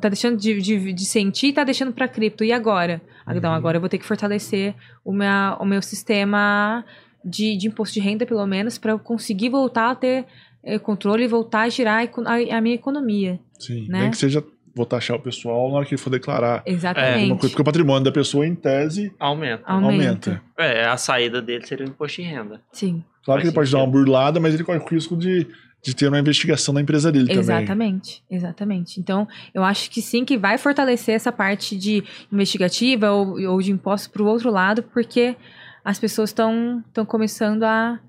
[0.00, 2.44] tá deixando de, de, de sentir e tá deixando para cripto.
[2.44, 3.00] E agora?
[3.26, 3.46] Ah, Uhum.
[3.46, 4.74] agora eu vou ter que fortalecer
[5.04, 6.84] o, minha, o meu sistema
[7.24, 10.24] de, de imposto de renda, pelo menos, para eu conseguir voltar a ter
[10.62, 13.40] eh, controle e voltar a girar a, a- minha economia.
[13.58, 13.86] Sim.
[13.88, 14.00] Né?
[14.02, 14.44] Nem que seja,
[14.74, 17.14] vou taxar o pessoal na hora que ele for declarar Exatamente.
[17.22, 19.62] alguma coisa, porque o patrimônio da pessoa, em tese, Aumenta.
[19.66, 20.30] Aumenta.
[20.30, 20.42] aumenta.
[20.58, 22.60] É, a saída dele seria o imposto de renda.
[22.72, 23.98] Sim, Claro que Faz ele pode dar uma sentido.
[24.04, 25.46] burlada, mas ele corre o risco de,
[25.84, 27.40] de ter uma investigação da empresa dele também.
[27.40, 28.98] exatamente, exatamente.
[28.98, 32.02] Então, eu acho que sim, que vai fortalecer essa parte de
[32.32, 35.36] investigativa ou, ou de impostos para o outro lado, porque
[35.84, 38.00] as pessoas estão começando a,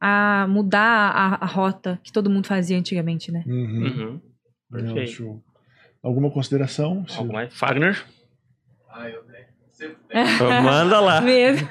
[0.00, 3.42] a mudar a, a rota que todo mundo fazia antigamente, né?
[3.46, 4.20] Uhum.
[4.72, 5.06] Uhum.
[5.06, 5.42] Show.
[6.02, 7.04] Alguma consideração?
[7.16, 7.52] Algo mais?
[7.52, 8.04] Fagner?
[8.90, 9.44] Ah, eu tenho.
[9.72, 10.62] Sempre tenho.
[10.62, 11.20] Manda lá.
[11.20, 11.66] Mesmo.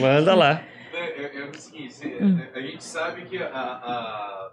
[0.00, 0.62] Manda lá.
[0.92, 2.42] É, é, é o seguinte, se- Hum.
[2.54, 4.50] a gente sabe que a, a-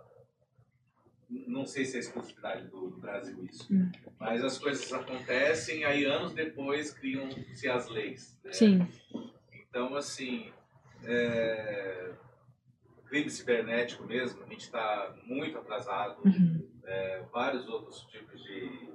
[1.29, 3.91] Não sei se é exclusividade do, do Brasil isso, Hum.
[4.19, 8.39] mas as coisas acontecem, aí anos depois criam-se as leis.
[8.43, 8.51] né?
[8.51, 8.87] Sim,
[9.69, 10.51] Então, assim,
[11.03, 12.11] é,
[13.07, 16.67] crime cibernético mesmo, a gente está muito atrasado, Uhum.
[16.83, 18.89] é, vários outros tipos de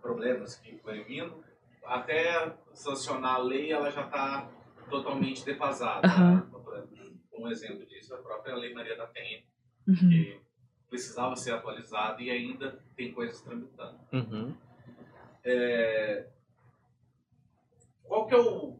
[0.00, 1.44] problemas que vão vindo.
[1.84, 4.50] Até sancionar a lei, ela já está
[4.90, 6.06] totalmente defasada.
[6.06, 6.50] Aham.
[7.38, 9.42] Um exemplo disso é a própria Lei Maria da Penha,
[9.86, 9.94] uhum.
[9.94, 10.40] que
[10.88, 13.98] precisava ser atualizada e ainda tem coisas tramitando.
[14.12, 14.54] Uhum.
[18.04, 18.78] Qual que é o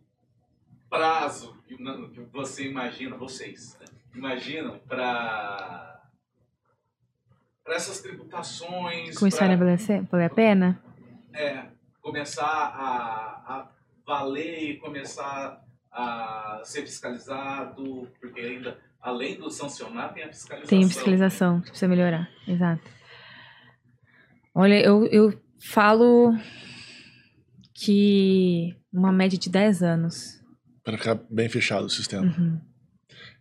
[0.89, 6.01] prazo que, que você imagina, vocês, né, imaginam para
[7.67, 9.79] essas tributações, Começar a pra, valer,
[10.11, 10.83] valer a pena?
[11.35, 11.67] é,
[12.01, 13.69] começar a, a
[14.07, 20.69] valer e começar a ser fiscalizado, porque ainda, além do sancionar, tem a fiscalização.
[20.69, 22.29] Tem fiscalização, que precisa melhorar.
[22.47, 22.83] Exato.
[24.53, 26.35] Olha, eu, eu falo
[27.73, 30.43] que uma média de 10 anos.
[30.83, 32.27] Para ficar bem fechado o sistema.
[32.27, 32.61] Uhum.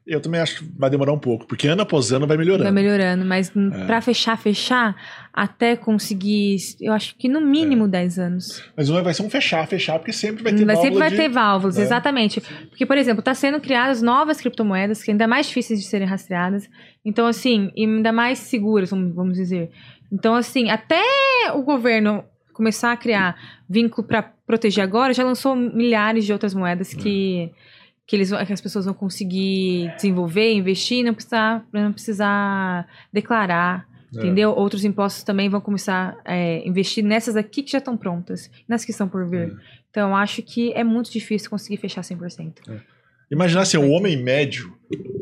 [0.08, 2.64] Eu também acho que vai demorar um pouco, porque ano após ano vai melhorando.
[2.64, 3.86] Vai melhorando, mas É.
[3.86, 4.96] pra fechar, fechar,
[5.34, 8.64] até conseguir, eu acho que no mínimo 10 anos.
[8.78, 11.16] Mas não vai ser um fechar, fechar, porque sempre vai ter Vai, sempre vai de-
[11.16, 11.82] ter válvulas, É.
[11.82, 12.40] exatamente.
[12.70, 16.70] Porque, por exemplo, está sendo criadas novas criptomoedas que ainda mais difíceis de serem rastreadas.
[17.04, 19.72] Então, assim, e ainda mais seguras, vamos, vamos dizer.
[20.14, 21.02] Então, assim, até
[21.56, 22.24] o governo
[22.54, 23.36] começar a criar
[23.68, 27.52] vínculo para proteger agora, já lançou milhares de outras moedas que,
[28.08, 33.88] que, eles, que as pessoas vão conseguir desenvolver, investir não precisar, não precisar declarar.
[34.16, 34.20] É.
[34.20, 34.52] Entendeu?
[34.52, 38.92] Outros impostos também vão começar a investir nessas aqui que já estão prontas, nas que
[38.92, 39.50] estão por vir.
[39.50, 39.56] É.
[39.90, 42.54] Então, acho que é muito difícil conseguir fechar 100%.
[43.32, 44.74] Imaginar assim, o homem médio,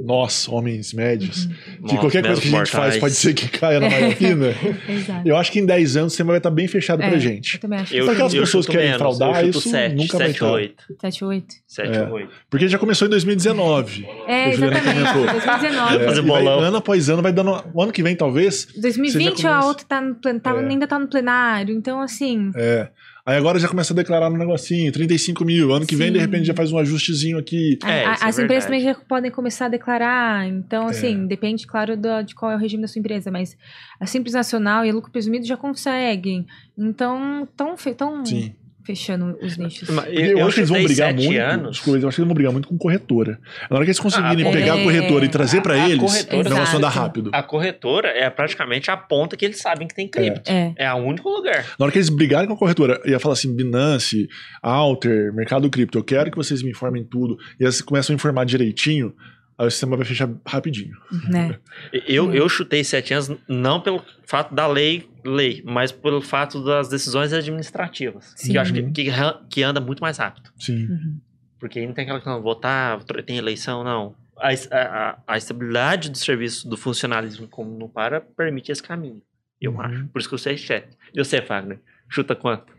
[0.04, 3.00] nós, homens médios, que Nossa, qualquer coisa que a gente meros faz mortais.
[3.00, 4.48] pode ser que caia na malha fina.
[4.90, 5.26] Exato.
[5.28, 7.20] Eu acho que em 10 anos o sistema vai estar bem fechado É, pra Eu
[7.22, 7.58] gente.
[7.60, 7.96] também acho.
[7.96, 10.52] Eu, aquelas eu pessoas chuto querem menos, fraudar, eu isso 7, nunca vai 7, estar.
[10.52, 10.84] 8.
[11.00, 11.56] 7, 8.
[11.66, 12.04] 7, É.
[12.10, 12.30] 8.
[12.50, 14.06] Porque já começou em 2019.
[14.28, 14.84] É, exatamente.
[14.84, 15.26] comentou.
[15.26, 15.96] 2019.
[15.96, 16.60] É, Fazer e vai- bolão.
[16.60, 17.64] ano após ano vai dando.
[17.74, 18.68] O ano que vem, talvez.
[18.76, 20.40] 2020 Você já a outra tá no plen...
[20.40, 20.68] tava- É.
[20.68, 21.74] ainda tá no plenário.
[21.74, 22.52] Então, assim.
[22.56, 22.90] É.
[23.26, 25.74] Aí agora já começa a declarar no negocinho, 35 mil.
[25.74, 26.26] Ano que vem, de Sim.
[26.26, 27.80] repente, já faz um ajustezinho aqui.
[27.86, 28.66] É, a- é as empresas verdade.
[28.66, 30.46] também já podem começar a declarar.
[30.46, 31.28] Então, assim, É.
[31.28, 33.32] depende, claro, do- de qual é o regime da sua empresa.
[33.32, 33.56] Mas
[33.98, 36.46] a Simples Nacional e a Lucro Presumido já conseguem.
[36.78, 38.54] Então, estão tão Sim.
[38.86, 39.90] Fechando os nichos.
[39.90, 41.40] Mas Porque eu, acho que eles vão brigar muito.
[41.42, 41.72] anos.
[41.72, 43.40] Desculpa, eu acho que eles vão brigar muito com corretora.
[43.70, 44.84] Na hora que eles conseguirem Ah, pegar a é.
[44.84, 47.00] corretora e trazer pra A- a eles, corretora- o negócio anda Exato.
[47.00, 47.30] rápido.
[47.34, 50.52] A corretora é praticamente a ponta que eles sabem que tem cripto.
[50.52, 50.74] É.
[50.78, 51.66] É, o único lugar.
[51.80, 54.28] Na hora que eles brigarem com a corretora, ia falar assim, Binance,
[54.62, 57.38] Alter, Mercado Cripto, eu quero que vocês me informem tudo.
[57.60, 59.14] E eles começam a informar direitinho,
[59.58, 60.96] aí o sistema vai fechar rapidinho.
[61.30, 61.60] Né?
[62.08, 62.34] Eu, Hum.
[62.34, 67.32] eu chutei 7 anos não pelo fato da lei, lei, mas pelo fato das decisões
[67.34, 68.34] administrativas.
[68.36, 68.52] Sim.
[68.52, 69.12] Que eu acho que, que,
[69.50, 70.50] que anda muito mais rápido.
[70.58, 70.88] Sim.
[70.88, 71.20] Uhum.
[71.60, 74.16] Porque aí não tem aquela questão, votar, tem eleição, não.
[74.38, 79.22] A, a, a- estabilidade do serviço, do funcionalismo como não para, permite esse caminho.
[79.62, 79.82] Eu Uhum.
[79.82, 80.08] acho.
[80.08, 80.88] Por isso que eu sei chat.
[81.14, 81.80] E você, Fagner?
[82.10, 82.74] Chuta quanto?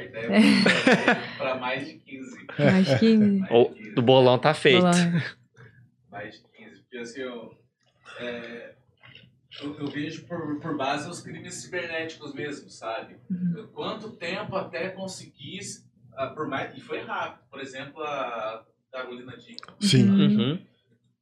[0.00, 0.28] A ideia,
[1.36, 2.46] para mais de 15.
[2.58, 3.16] Acho que.
[3.16, 3.94] Mais O, de 15.
[3.94, 4.80] do bolão tá feito.
[4.80, 5.22] Bolão.
[6.10, 6.80] mais de 15.
[6.82, 7.54] Porque assim, eu,
[8.18, 8.74] é,
[9.62, 13.16] eu, eu vejo por, por base os crimes cibernéticos mesmo, sabe?
[13.30, 13.68] Uhum.
[13.74, 15.60] Quanto tempo até conseguir,
[16.14, 19.76] ah, por mais, e foi rápido, por exemplo, a Carolina Dickman.
[19.80, 20.08] Sim.
[20.08, 20.40] Uhum.
[20.40, 20.66] Uhum.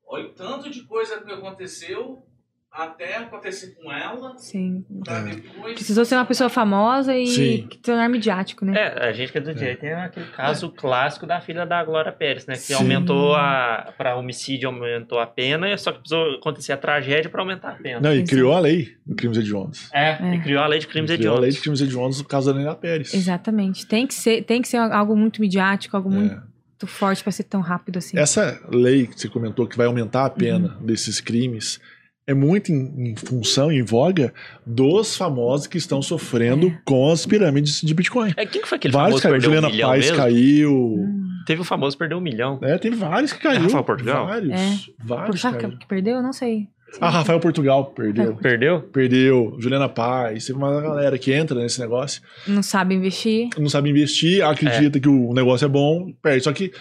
[0.07, 2.25] Olha o tanto de coisa que aconteceu
[2.71, 4.85] até acontecer com ela, Sim.
[5.05, 5.35] pra É.
[5.35, 5.75] depois...
[5.75, 7.67] Precisou ser uma pessoa famosa e Sim.
[7.69, 8.79] que tornar midiático, né?
[8.79, 12.13] É, a gente que é do direito tem aquele caso clássico da filha da Glória
[12.13, 12.55] Pérez, né?
[12.55, 12.75] Que Sim.
[12.75, 13.93] aumentou a.
[13.97, 18.01] Para homicídio aumentou a pena, só que precisou acontecer a tragédia para aumentar a pena.
[18.01, 18.31] Não, e Exato.
[18.31, 19.89] criou a lei de crimes hediondos.
[19.93, 20.35] É, É.
[20.37, 21.61] e criou a lei de crimes criou a lei de hediondos.
[21.63, 23.13] crimes hediondos no caso da Nena Pérez.
[23.15, 23.87] Exatamente.
[23.87, 26.17] Tem que ser, tem que ser algo muito midiático, algo É.
[26.17, 28.17] muito forte pra ser tão rápido assim.
[28.17, 30.87] Essa lei que você comentou que vai aumentar a pena Uhum.
[30.87, 31.81] desses crimes,
[32.29, 34.35] é muito em, em função, em voga,
[34.67, 38.35] dos famosos que estão sofrendo com as pirâmides de Bitcoin.
[38.37, 39.33] É, quem que foi aquele Vários famoso que caiu.
[39.41, 40.17] perdeu um Juliana milhão Paz mesmo?
[40.19, 40.73] caiu.
[40.99, 41.29] Hum.
[41.47, 42.59] Teve um famoso que perdeu um milhão.
[42.63, 43.63] É, tem vários que caiu.
[43.63, 44.27] Rafael Portugal?
[44.27, 44.53] Vários.
[44.53, 44.79] É.
[45.03, 45.57] Vários caiu.
[45.57, 46.17] que, que perdeu?
[46.17, 46.69] Eu não sei.
[47.01, 48.37] Ah, Rafael Portugal perdeu.
[48.37, 48.81] Perdeu?
[48.83, 49.57] Perdeu.
[49.59, 50.47] Juliana Paz.
[50.47, 53.49] Teve uma galera que entra nesse negócio, Não sabe investir.
[53.59, 56.45] não sabe investir, acredita que o negócio é bom, perde.
[56.45, 56.73] Só que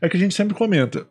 [0.00, 1.06] é que a gente sempre comenta.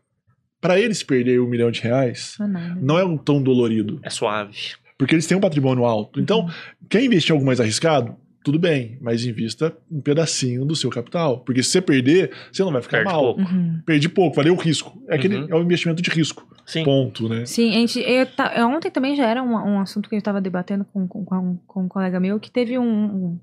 [0.65, 3.99] Pra eles perder um milhão de reais, Não é não é um tão dolorido.
[4.03, 4.57] É suave.
[4.97, 6.19] Porque eles têm um patrimônio alto.
[6.19, 6.49] Então,
[6.89, 8.15] quer investir em algo mais arriscado?
[8.43, 11.39] Tudo bem, mas invista um pedacinho do seu capital.
[11.39, 13.21] Porque se você perder, você não vai ficar Perde mal.
[13.35, 13.41] pouco.
[13.41, 13.81] Uhum.
[13.85, 15.01] Perdi pouco, valeu o risco.
[15.07, 15.47] É, aquele, Uhum.
[15.49, 16.47] é o investimento de risco.
[16.65, 16.83] Sim.
[16.83, 17.45] Ponto, né?
[17.45, 20.19] Sim, a gente, eu ta- eu- ontem também já era um, um assunto que eu
[20.19, 23.39] estava debatendo com, com, com, um, com um colega meu que teve um, um.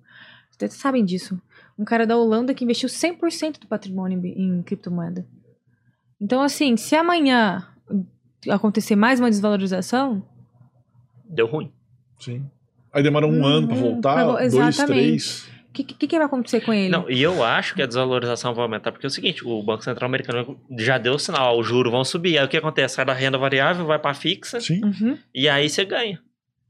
[0.51, 1.41] Vocês sabem disso.
[1.79, 5.27] Um cara da Holanda que investiu 100% do patrimônio em, em criptomoeda.
[6.23, 7.67] Então, assim, se amanhã
[8.49, 10.25] acontecer mais uma desvalorização,
[11.25, 11.73] Deu ruim.
[12.21, 12.49] Sim.
[12.93, 15.49] Aí demora um Hum, ano pra hum, voltar, pra vo- dois, três.
[15.69, 16.91] o que, que, que vai acontecer com ele?
[16.91, 19.83] Não, e eu acho que a desvalorização vai aumentar, porque é o seguinte, o Banco
[19.83, 22.39] Central americano já deu o sinal, ó, os juros vão subir.
[22.39, 22.95] Aí o que acontece?
[22.97, 24.81] Sai da renda variável, vai pra fixa, Sim.
[24.85, 25.19] Uhum.
[25.35, 26.23] e aí você ganha.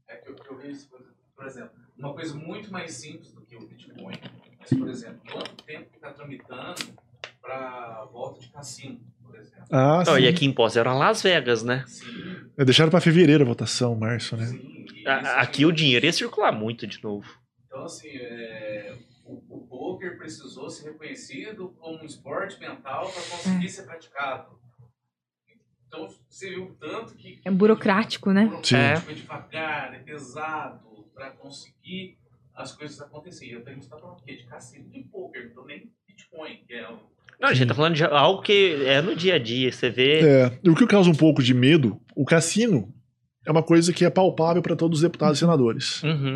[0.09, 0.89] É que eu, eu vejo isso,
[1.35, 4.15] por exemplo, uma coisa muito mais simples do que o Bitcoin.
[4.61, 6.73] Mas, por exemplo, quanto tempo que está tramitando
[7.41, 9.01] para volta de cassino?
[9.71, 10.21] Ah, sim.
[10.21, 11.85] e aqui em Pós era Las Vegas, né?
[11.87, 14.47] Sim, Deixaram pra fevereiro a votação, março, né?
[14.47, 14.63] sim.
[15.05, 17.27] A- Aqui o dinheiro ia circular muito de novo.
[17.67, 18.93] Então, assim, é,
[19.25, 24.45] o, o poker precisou ser reconhecido como um esporte mental para conseguir ser praticado.
[25.87, 27.39] Então, você viu tanto que.
[27.45, 28.47] É burocrático, né?
[28.63, 28.75] Sim.
[28.77, 32.17] Burocrático, é devagar, é pesado para conseguir
[32.55, 33.53] as coisas acontecerem.
[33.53, 34.35] Eu tenho que estar falando o quê?
[34.35, 37.12] De cassino de poker, então nem Bitcoin, que é o.
[37.43, 40.21] Não, a gente tá falando de algo que é no dia a dia, você vê.
[40.21, 42.87] É, e o que causa um pouco de medo, o cassino
[43.45, 46.01] é uma coisa que é palpável para todos os deputados e senadores.
[46.03, 46.33] Uhum.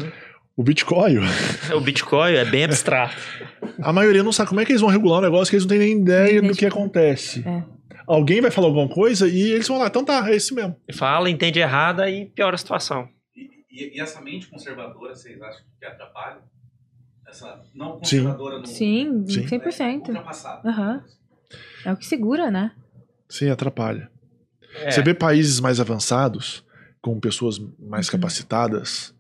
[0.58, 1.20] O Bitcoin,
[1.74, 3.16] O Bitcoin é bem abstrato.
[3.82, 5.70] a maioria não sabe como é que eles vão regular um negócio que eles não
[5.70, 7.42] têm nem ideia do que acontece.
[7.48, 7.64] É.
[8.06, 10.76] Alguém vai falar alguma coisa e eles vão lá, então tá, é esse mesmo.
[10.94, 13.08] Fala, entende errada e piora a situação.
[13.36, 16.40] E, e- e essa mente conservadora, vocês acham que atrapalha?
[17.28, 17.99] Essa não Sim.
[17.99, 18.66] conservadora no.
[18.66, 19.45] Sim, Sim.
[19.45, 20.08] 100%.
[20.08, 20.70] Ultrapassada.
[20.70, 21.04] Aham.
[21.86, 22.72] É o que segura, né?
[23.30, 24.10] Sim, atrapalha.
[24.82, 24.91] É.
[24.91, 26.64] Você vê países mais avançados,
[27.02, 28.12] com pessoas mais Uhum.
[28.14, 29.14] capacitadas,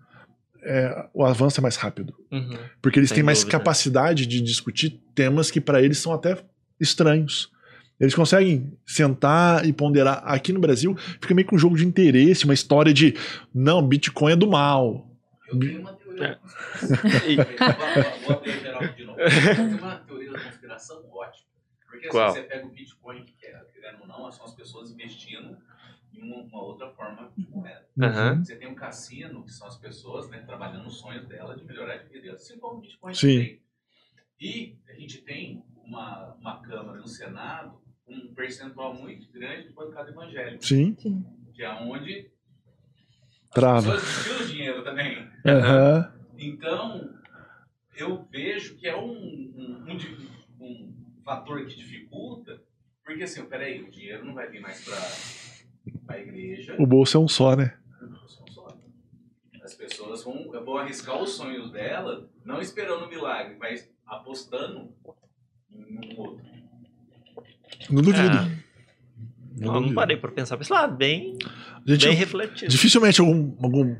[0.63, 2.13] é, o avanço é mais rápido.
[2.31, 2.57] Uhum.
[2.81, 3.57] Porque eles Sem têm mais dúvida.
[3.57, 6.37] capacidade de discutir temas que para eles são até
[6.79, 7.49] estranhos.
[7.99, 10.21] Eles conseguem sentar e ponderar.
[10.25, 13.15] Aqui no Brasil, fica meio que um jogo de interesse, uma história de
[13.53, 15.09] não, Bitcoin é do mal.
[15.51, 16.35] Eu tenho uma É.
[16.35, 18.19] conspiração.
[18.25, 19.19] Vou- abrir geral de novo.
[19.79, 21.47] Uma teoria da conspiração ótima.
[21.85, 22.31] Porque assim, Qual?
[22.31, 25.57] você pega o Bitcoin, que é, querendo ou não, são as pessoas investindo
[26.13, 27.87] em uma, uma outra forma de moeda.
[28.01, 28.43] Aham.
[28.43, 31.97] Você tem um cassino, que são as pessoas né, trabalhando nos sonhos dela de melhorar
[31.97, 33.37] de vida, assim como o Bitcoin Sim.
[33.39, 33.61] também.
[34.39, 39.73] E a gente tem uma, uma Câmara no Senado com um percentual muito grande de
[39.73, 40.93] bancada evangélica, Sim.
[41.53, 42.29] que é onde
[43.49, 43.91] as Trava.
[43.93, 45.27] pessoas destilam o dinheiro também.
[45.45, 46.13] Aham.
[46.37, 47.09] Então,
[47.95, 49.97] eu vejo que é um, um, um
[50.59, 50.93] um
[51.23, 52.61] fator que dificulta,
[53.05, 57.19] porque assim, peraí, o dinheiro não vai vir mais para a igreja, O bolso é
[57.19, 57.77] um só, né?
[59.63, 64.93] as pessoas vão, eu vou arriscar os sonhos dela, não esperando um milagre, mas apostando
[65.69, 66.45] em um outro.
[67.89, 68.37] Não duvido.
[68.37, 68.66] É.
[69.59, 71.37] Não Não, não parei pra pensar, mas lá, bem,
[71.85, 72.69] Gente, bem refletido.
[72.69, 73.95] dificilmente algum, algum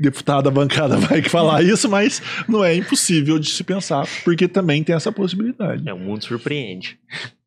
[0.00, 4.82] deputado da bancada vai falar isso, mas não é impossível de se pensar, porque também
[4.82, 5.88] tem essa possibilidade.
[5.88, 6.98] É, o mundo surpreende.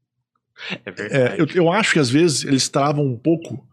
[0.70, 1.40] É É, verdade.
[1.40, 3.68] eu, eu acho que às vezes eles travam um pouco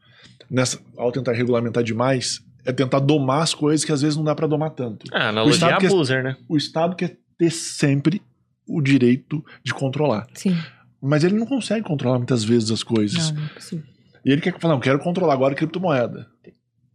[0.51, 4.35] nessa, ao tentar regulamentar demais, é tentar domar as coisas que às vezes não dá
[4.35, 5.07] pra domar tanto.
[5.13, 6.37] Ah, analogia Estado que- abuser, né?
[6.49, 8.21] O Estado quer ter sempre
[8.67, 10.57] o direito de controlar, Sim.
[11.01, 13.31] Mas ele não consegue controlar muitas vezes as coisas.
[13.31, 13.83] Não, não é.
[14.25, 16.27] E ele quer falar, não, quero controlar agora a criptomoeda.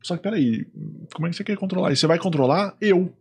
[0.03, 0.67] Só que peraí,
[1.13, 1.91] como é que você quer controlar?
[1.91, 3.11] E você vai controlar eu,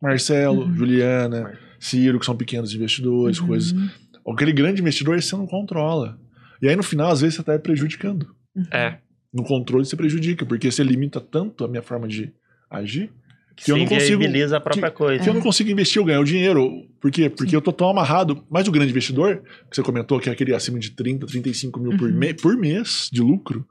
[0.00, 0.76] Marcelo, Uhum.
[0.76, 3.72] Juliana, Ciro, que são pequenos investidores, coisas.
[3.72, 3.88] Uhum.
[4.32, 6.18] Aquele grande investidor você não controla.
[6.62, 8.32] E aí no final, às vezes, você está prejudicando.
[8.70, 8.98] É.
[9.32, 12.32] No controle você prejudica, porque você limita tanto a minha forma de
[12.70, 13.10] agir
[13.58, 14.22] Que Que eu não consigo-
[14.54, 15.22] a própria coisa.
[15.24, 16.86] que eu não consigo investir ou ganhar o dinheiro.
[17.00, 17.28] Por quê?
[17.28, 18.44] Porque eu tô tão amarrado.
[18.48, 21.96] Mas o grande investidor, que você comentou que é aquele acima de 30, 35 mil
[21.98, 22.16] por, Uhum.
[22.16, 23.66] me- por mês de lucro,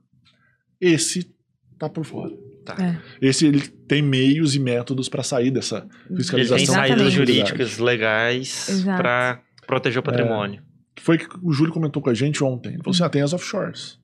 [0.80, 1.31] esse
[1.80, 2.34] tá por fora.
[2.65, 2.76] Tá.
[3.22, 3.26] É.
[3.26, 6.57] Esse ele tem meios e métodos para sair dessa Ele fiscalização.
[6.57, 6.88] tem Exatamente.
[6.89, 10.61] saídas da jurídicas legais pra proteger o patrimônio.
[10.99, 12.69] Foi que o Júlio comentou com a gente ontem.
[12.73, 13.97] Ele falou assim: ah, tem as offshores.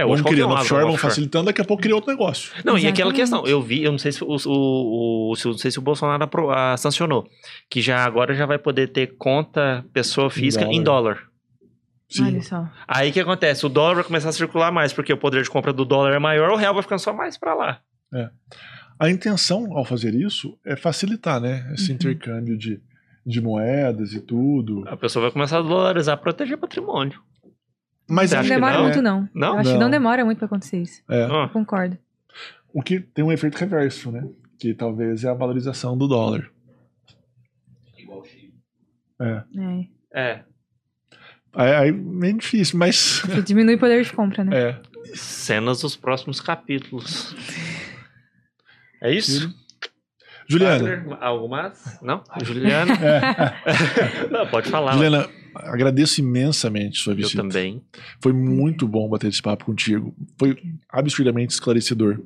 [0.00, 1.00] É, hoje qualquer criando um offshore, offshore.
[1.00, 2.52] facilitando, daqui a pouco cria outro negócio.
[2.64, 3.16] Não, e aquela Exatamente.
[3.16, 5.82] questão, eu vi, eu não sei se o, o, o- se- não sei se o
[5.82, 7.26] Bolsonaro apro- ah, sancionou,
[7.68, 11.18] que já agora já vai poder ter conta pessoa física em dólar.
[12.08, 12.24] Sim.
[12.26, 12.68] Olha só.
[12.86, 13.66] Aí o que acontece?
[13.66, 16.18] O dólar vai começar a circular mais, porque o poder de compra do dólar é
[16.18, 17.80] maior, o real vai ficando só mais pra lá.
[18.98, 21.70] A intenção ao fazer isso é facilitar, né?
[21.74, 21.96] Esse Uhum.
[21.96, 22.80] intercâmbio de,
[23.26, 24.84] de moedas e tudo.
[24.88, 27.20] A pessoa vai começar a dolarizar proteger patrimônio.
[28.08, 28.82] Mas Não demora não?
[28.84, 29.28] muito, não.
[29.34, 29.48] Não?
[29.54, 29.90] Eu acho que Não.
[29.90, 31.02] demora muito pra acontecer isso.
[31.08, 31.24] É.
[31.24, 31.98] Eu concordo.
[32.72, 34.26] O que tem um efeito reverso, né?
[34.58, 36.50] Que talvez é a valorização do dólar.
[37.98, 38.24] Igual.
[39.20, 39.42] É.
[40.12, 40.22] É.
[40.34, 40.44] é,
[41.54, 43.20] Aí, aí é meio difícil, mas.
[43.26, 44.56] Porque diminui o poder de compra, né?
[44.56, 44.82] É.
[45.14, 47.34] cenas dos próximos capítulos.
[49.02, 49.54] É isso?
[50.48, 50.84] Juliana.
[50.84, 51.98] Wagner, Algo mais?
[52.02, 52.22] Não?
[52.42, 52.94] Juliana?
[52.98, 54.28] É.
[54.32, 54.92] Não, pode falar.
[54.92, 57.42] Juliana, agradeço imensamente sua eu visita.
[57.42, 57.82] também.
[58.20, 60.14] Foi muito bom bater esse papo contigo.
[60.38, 60.56] Foi
[60.90, 62.20] absurdamente esclarecedor.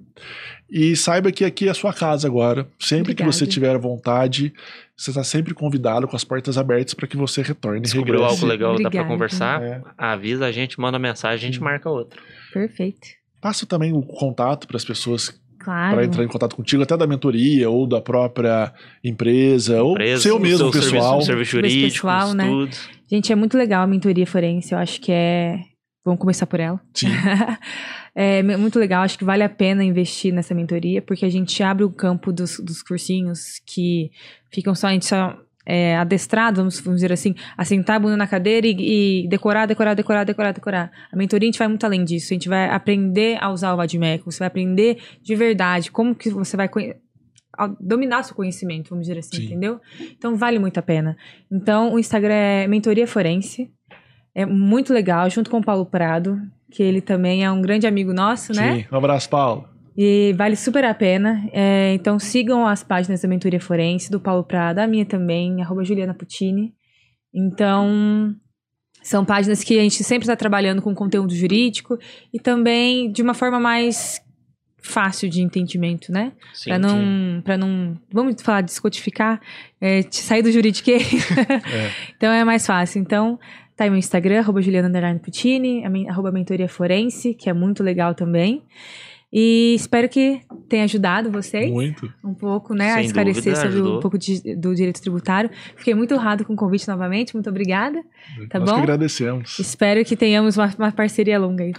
[0.71, 2.67] E saiba que aqui é a sua casa agora.
[2.79, 3.33] Sempre que Obrigada.
[3.33, 4.53] você tiver vontade,
[4.97, 8.35] você está sempre convidado com as portas abertas para que você retorne e Descobriu regresse.
[8.37, 9.09] algo legal, dá pra Obrigada.
[9.09, 9.63] conversar?
[9.63, 9.83] É.
[9.99, 12.21] Avisa a gente, manda mensagem, a gente marca outro.
[12.53, 13.09] Perfeito.
[13.41, 15.95] Passa também o contato para as pessoas Claro.
[15.97, 18.73] para entrar em contato contigo, até da mentoria ou da própria
[19.05, 21.21] empresa, ou Empresa, seu o mesmo seu pessoal.
[21.23, 22.45] Serviço, serviço Serviço jurídico, pessoal, né?
[22.47, 22.77] tudo.
[23.11, 24.73] Gente, é muito legal a mentoria forense.
[24.73, 25.59] Eu acho que é.
[26.05, 26.81] Vamos começar por ela.
[26.95, 27.07] Sim.
[28.15, 31.63] é mu- muito legal, acho que vale a pena investir nessa mentoria, porque a gente
[31.63, 34.11] abre o campo dos, dos cursinhos que
[34.53, 38.17] ficam só, a gente só é, adestrado, vamos, vamos dizer assim, a sentar a bunda
[38.17, 40.91] na cadeira e, e decorar, decorar, decorar, decorar, decorar.
[41.13, 43.77] A mentoria a gente vai muito além disso, a gente vai aprender a usar o
[43.77, 46.69] Vadmec, você vai aprender de verdade como que você vai
[47.81, 49.45] dominar seu conhecimento, vamos dizer assim, Sim.
[49.45, 49.81] entendeu?
[50.17, 51.17] Então vale muito a pena.
[51.51, 53.71] Então o Instagram é Mentoria Forense,
[54.35, 56.41] é muito legal, junto com o Paulo Prado,
[56.71, 58.77] que ele também é um grande amigo nosso, né?
[58.77, 58.87] Sim.
[58.91, 59.72] Um abraço, Paulo.
[59.97, 61.49] E vale super a pena.
[61.53, 65.85] É, então sigam as páginas da Mentoria Forense, do Paulo Prado, a minha também, arroba
[65.85, 66.75] Juliana Puccini.
[67.35, 68.35] Então,
[69.03, 71.99] são páginas que a gente sempre está trabalhando com conteúdo jurídico
[72.33, 74.21] e também de uma forma mais
[74.83, 76.33] fácil de entendimento, né?
[76.65, 79.41] Pra não, pra não, vamos falar de descodificar,
[79.81, 81.03] é, sair do juridiquês.
[82.17, 83.01] Então é mais fácil.
[83.01, 83.39] Então,
[83.77, 88.15] tá aí meu Instagram, arroba Juliana Puccini, a arroba Mentoria Forense, que é muito legal
[88.15, 88.63] também.
[89.33, 92.13] E espero que tenha ajudado vocês Muito.
[92.23, 93.97] um pouco, né, a Sem esclarecer dúvida, sobre ajudou.
[93.97, 95.49] um pouco de- do direito tributário.
[95.77, 98.03] Fiquei muito honrado com o convite novamente, muito obrigada.
[98.51, 98.77] Tá Nós bom?
[98.77, 99.59] que agradecemos.
[99.59, 101.73] Espero que tenhamos uma, uma parceria longa aí.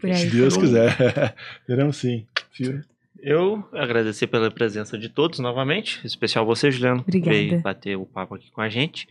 [0.00, 0.16] Por aí.
[0.16, 1.34] Se Deus quiser.
[1.66, 2.26] Teremos sim.
[2.50, 2.82] Fio.
[3.22, 7.30] Eu agradecer pela presença de todos novamente, em especial você, Juliano, que Obrigada.
[7.36, 9.08] veio bater o papo aqui com a gente.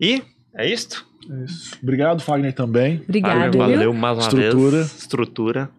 [0.00, 0.22] E
[0.56, 1.06] é isto.
[1.30, 1.78] É isso.
[1.82, 3.00] Obrigado, Fagner, também.
[3.04, 3.60] Obrigada, Wagner, viu?
[3.60, 4.76] valeu mais uma Estrutura.
[4.78, 4.96] vez.
[4.98, 5.70] Estrutura.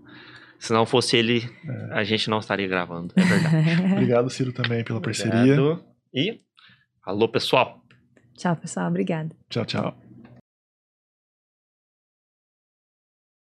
[0.65, 1.47] Se não fosse ele,
[1.91, 3.13] a gente não estaria gravando.
[3.21, 3.93] É verdade.
[3.93, 5.61] Obrigado, Ciro, também pela parceria.
[5.61, 5.85] Obrigado.
[6.11, 6.39] E
[7.03, 7.83] alô, pessoal.
[8.35, 8.87] Tchau, pessoal.
[8.87, 9.29] Obrigada.
[9.47, 10.05] Tchau, tchau.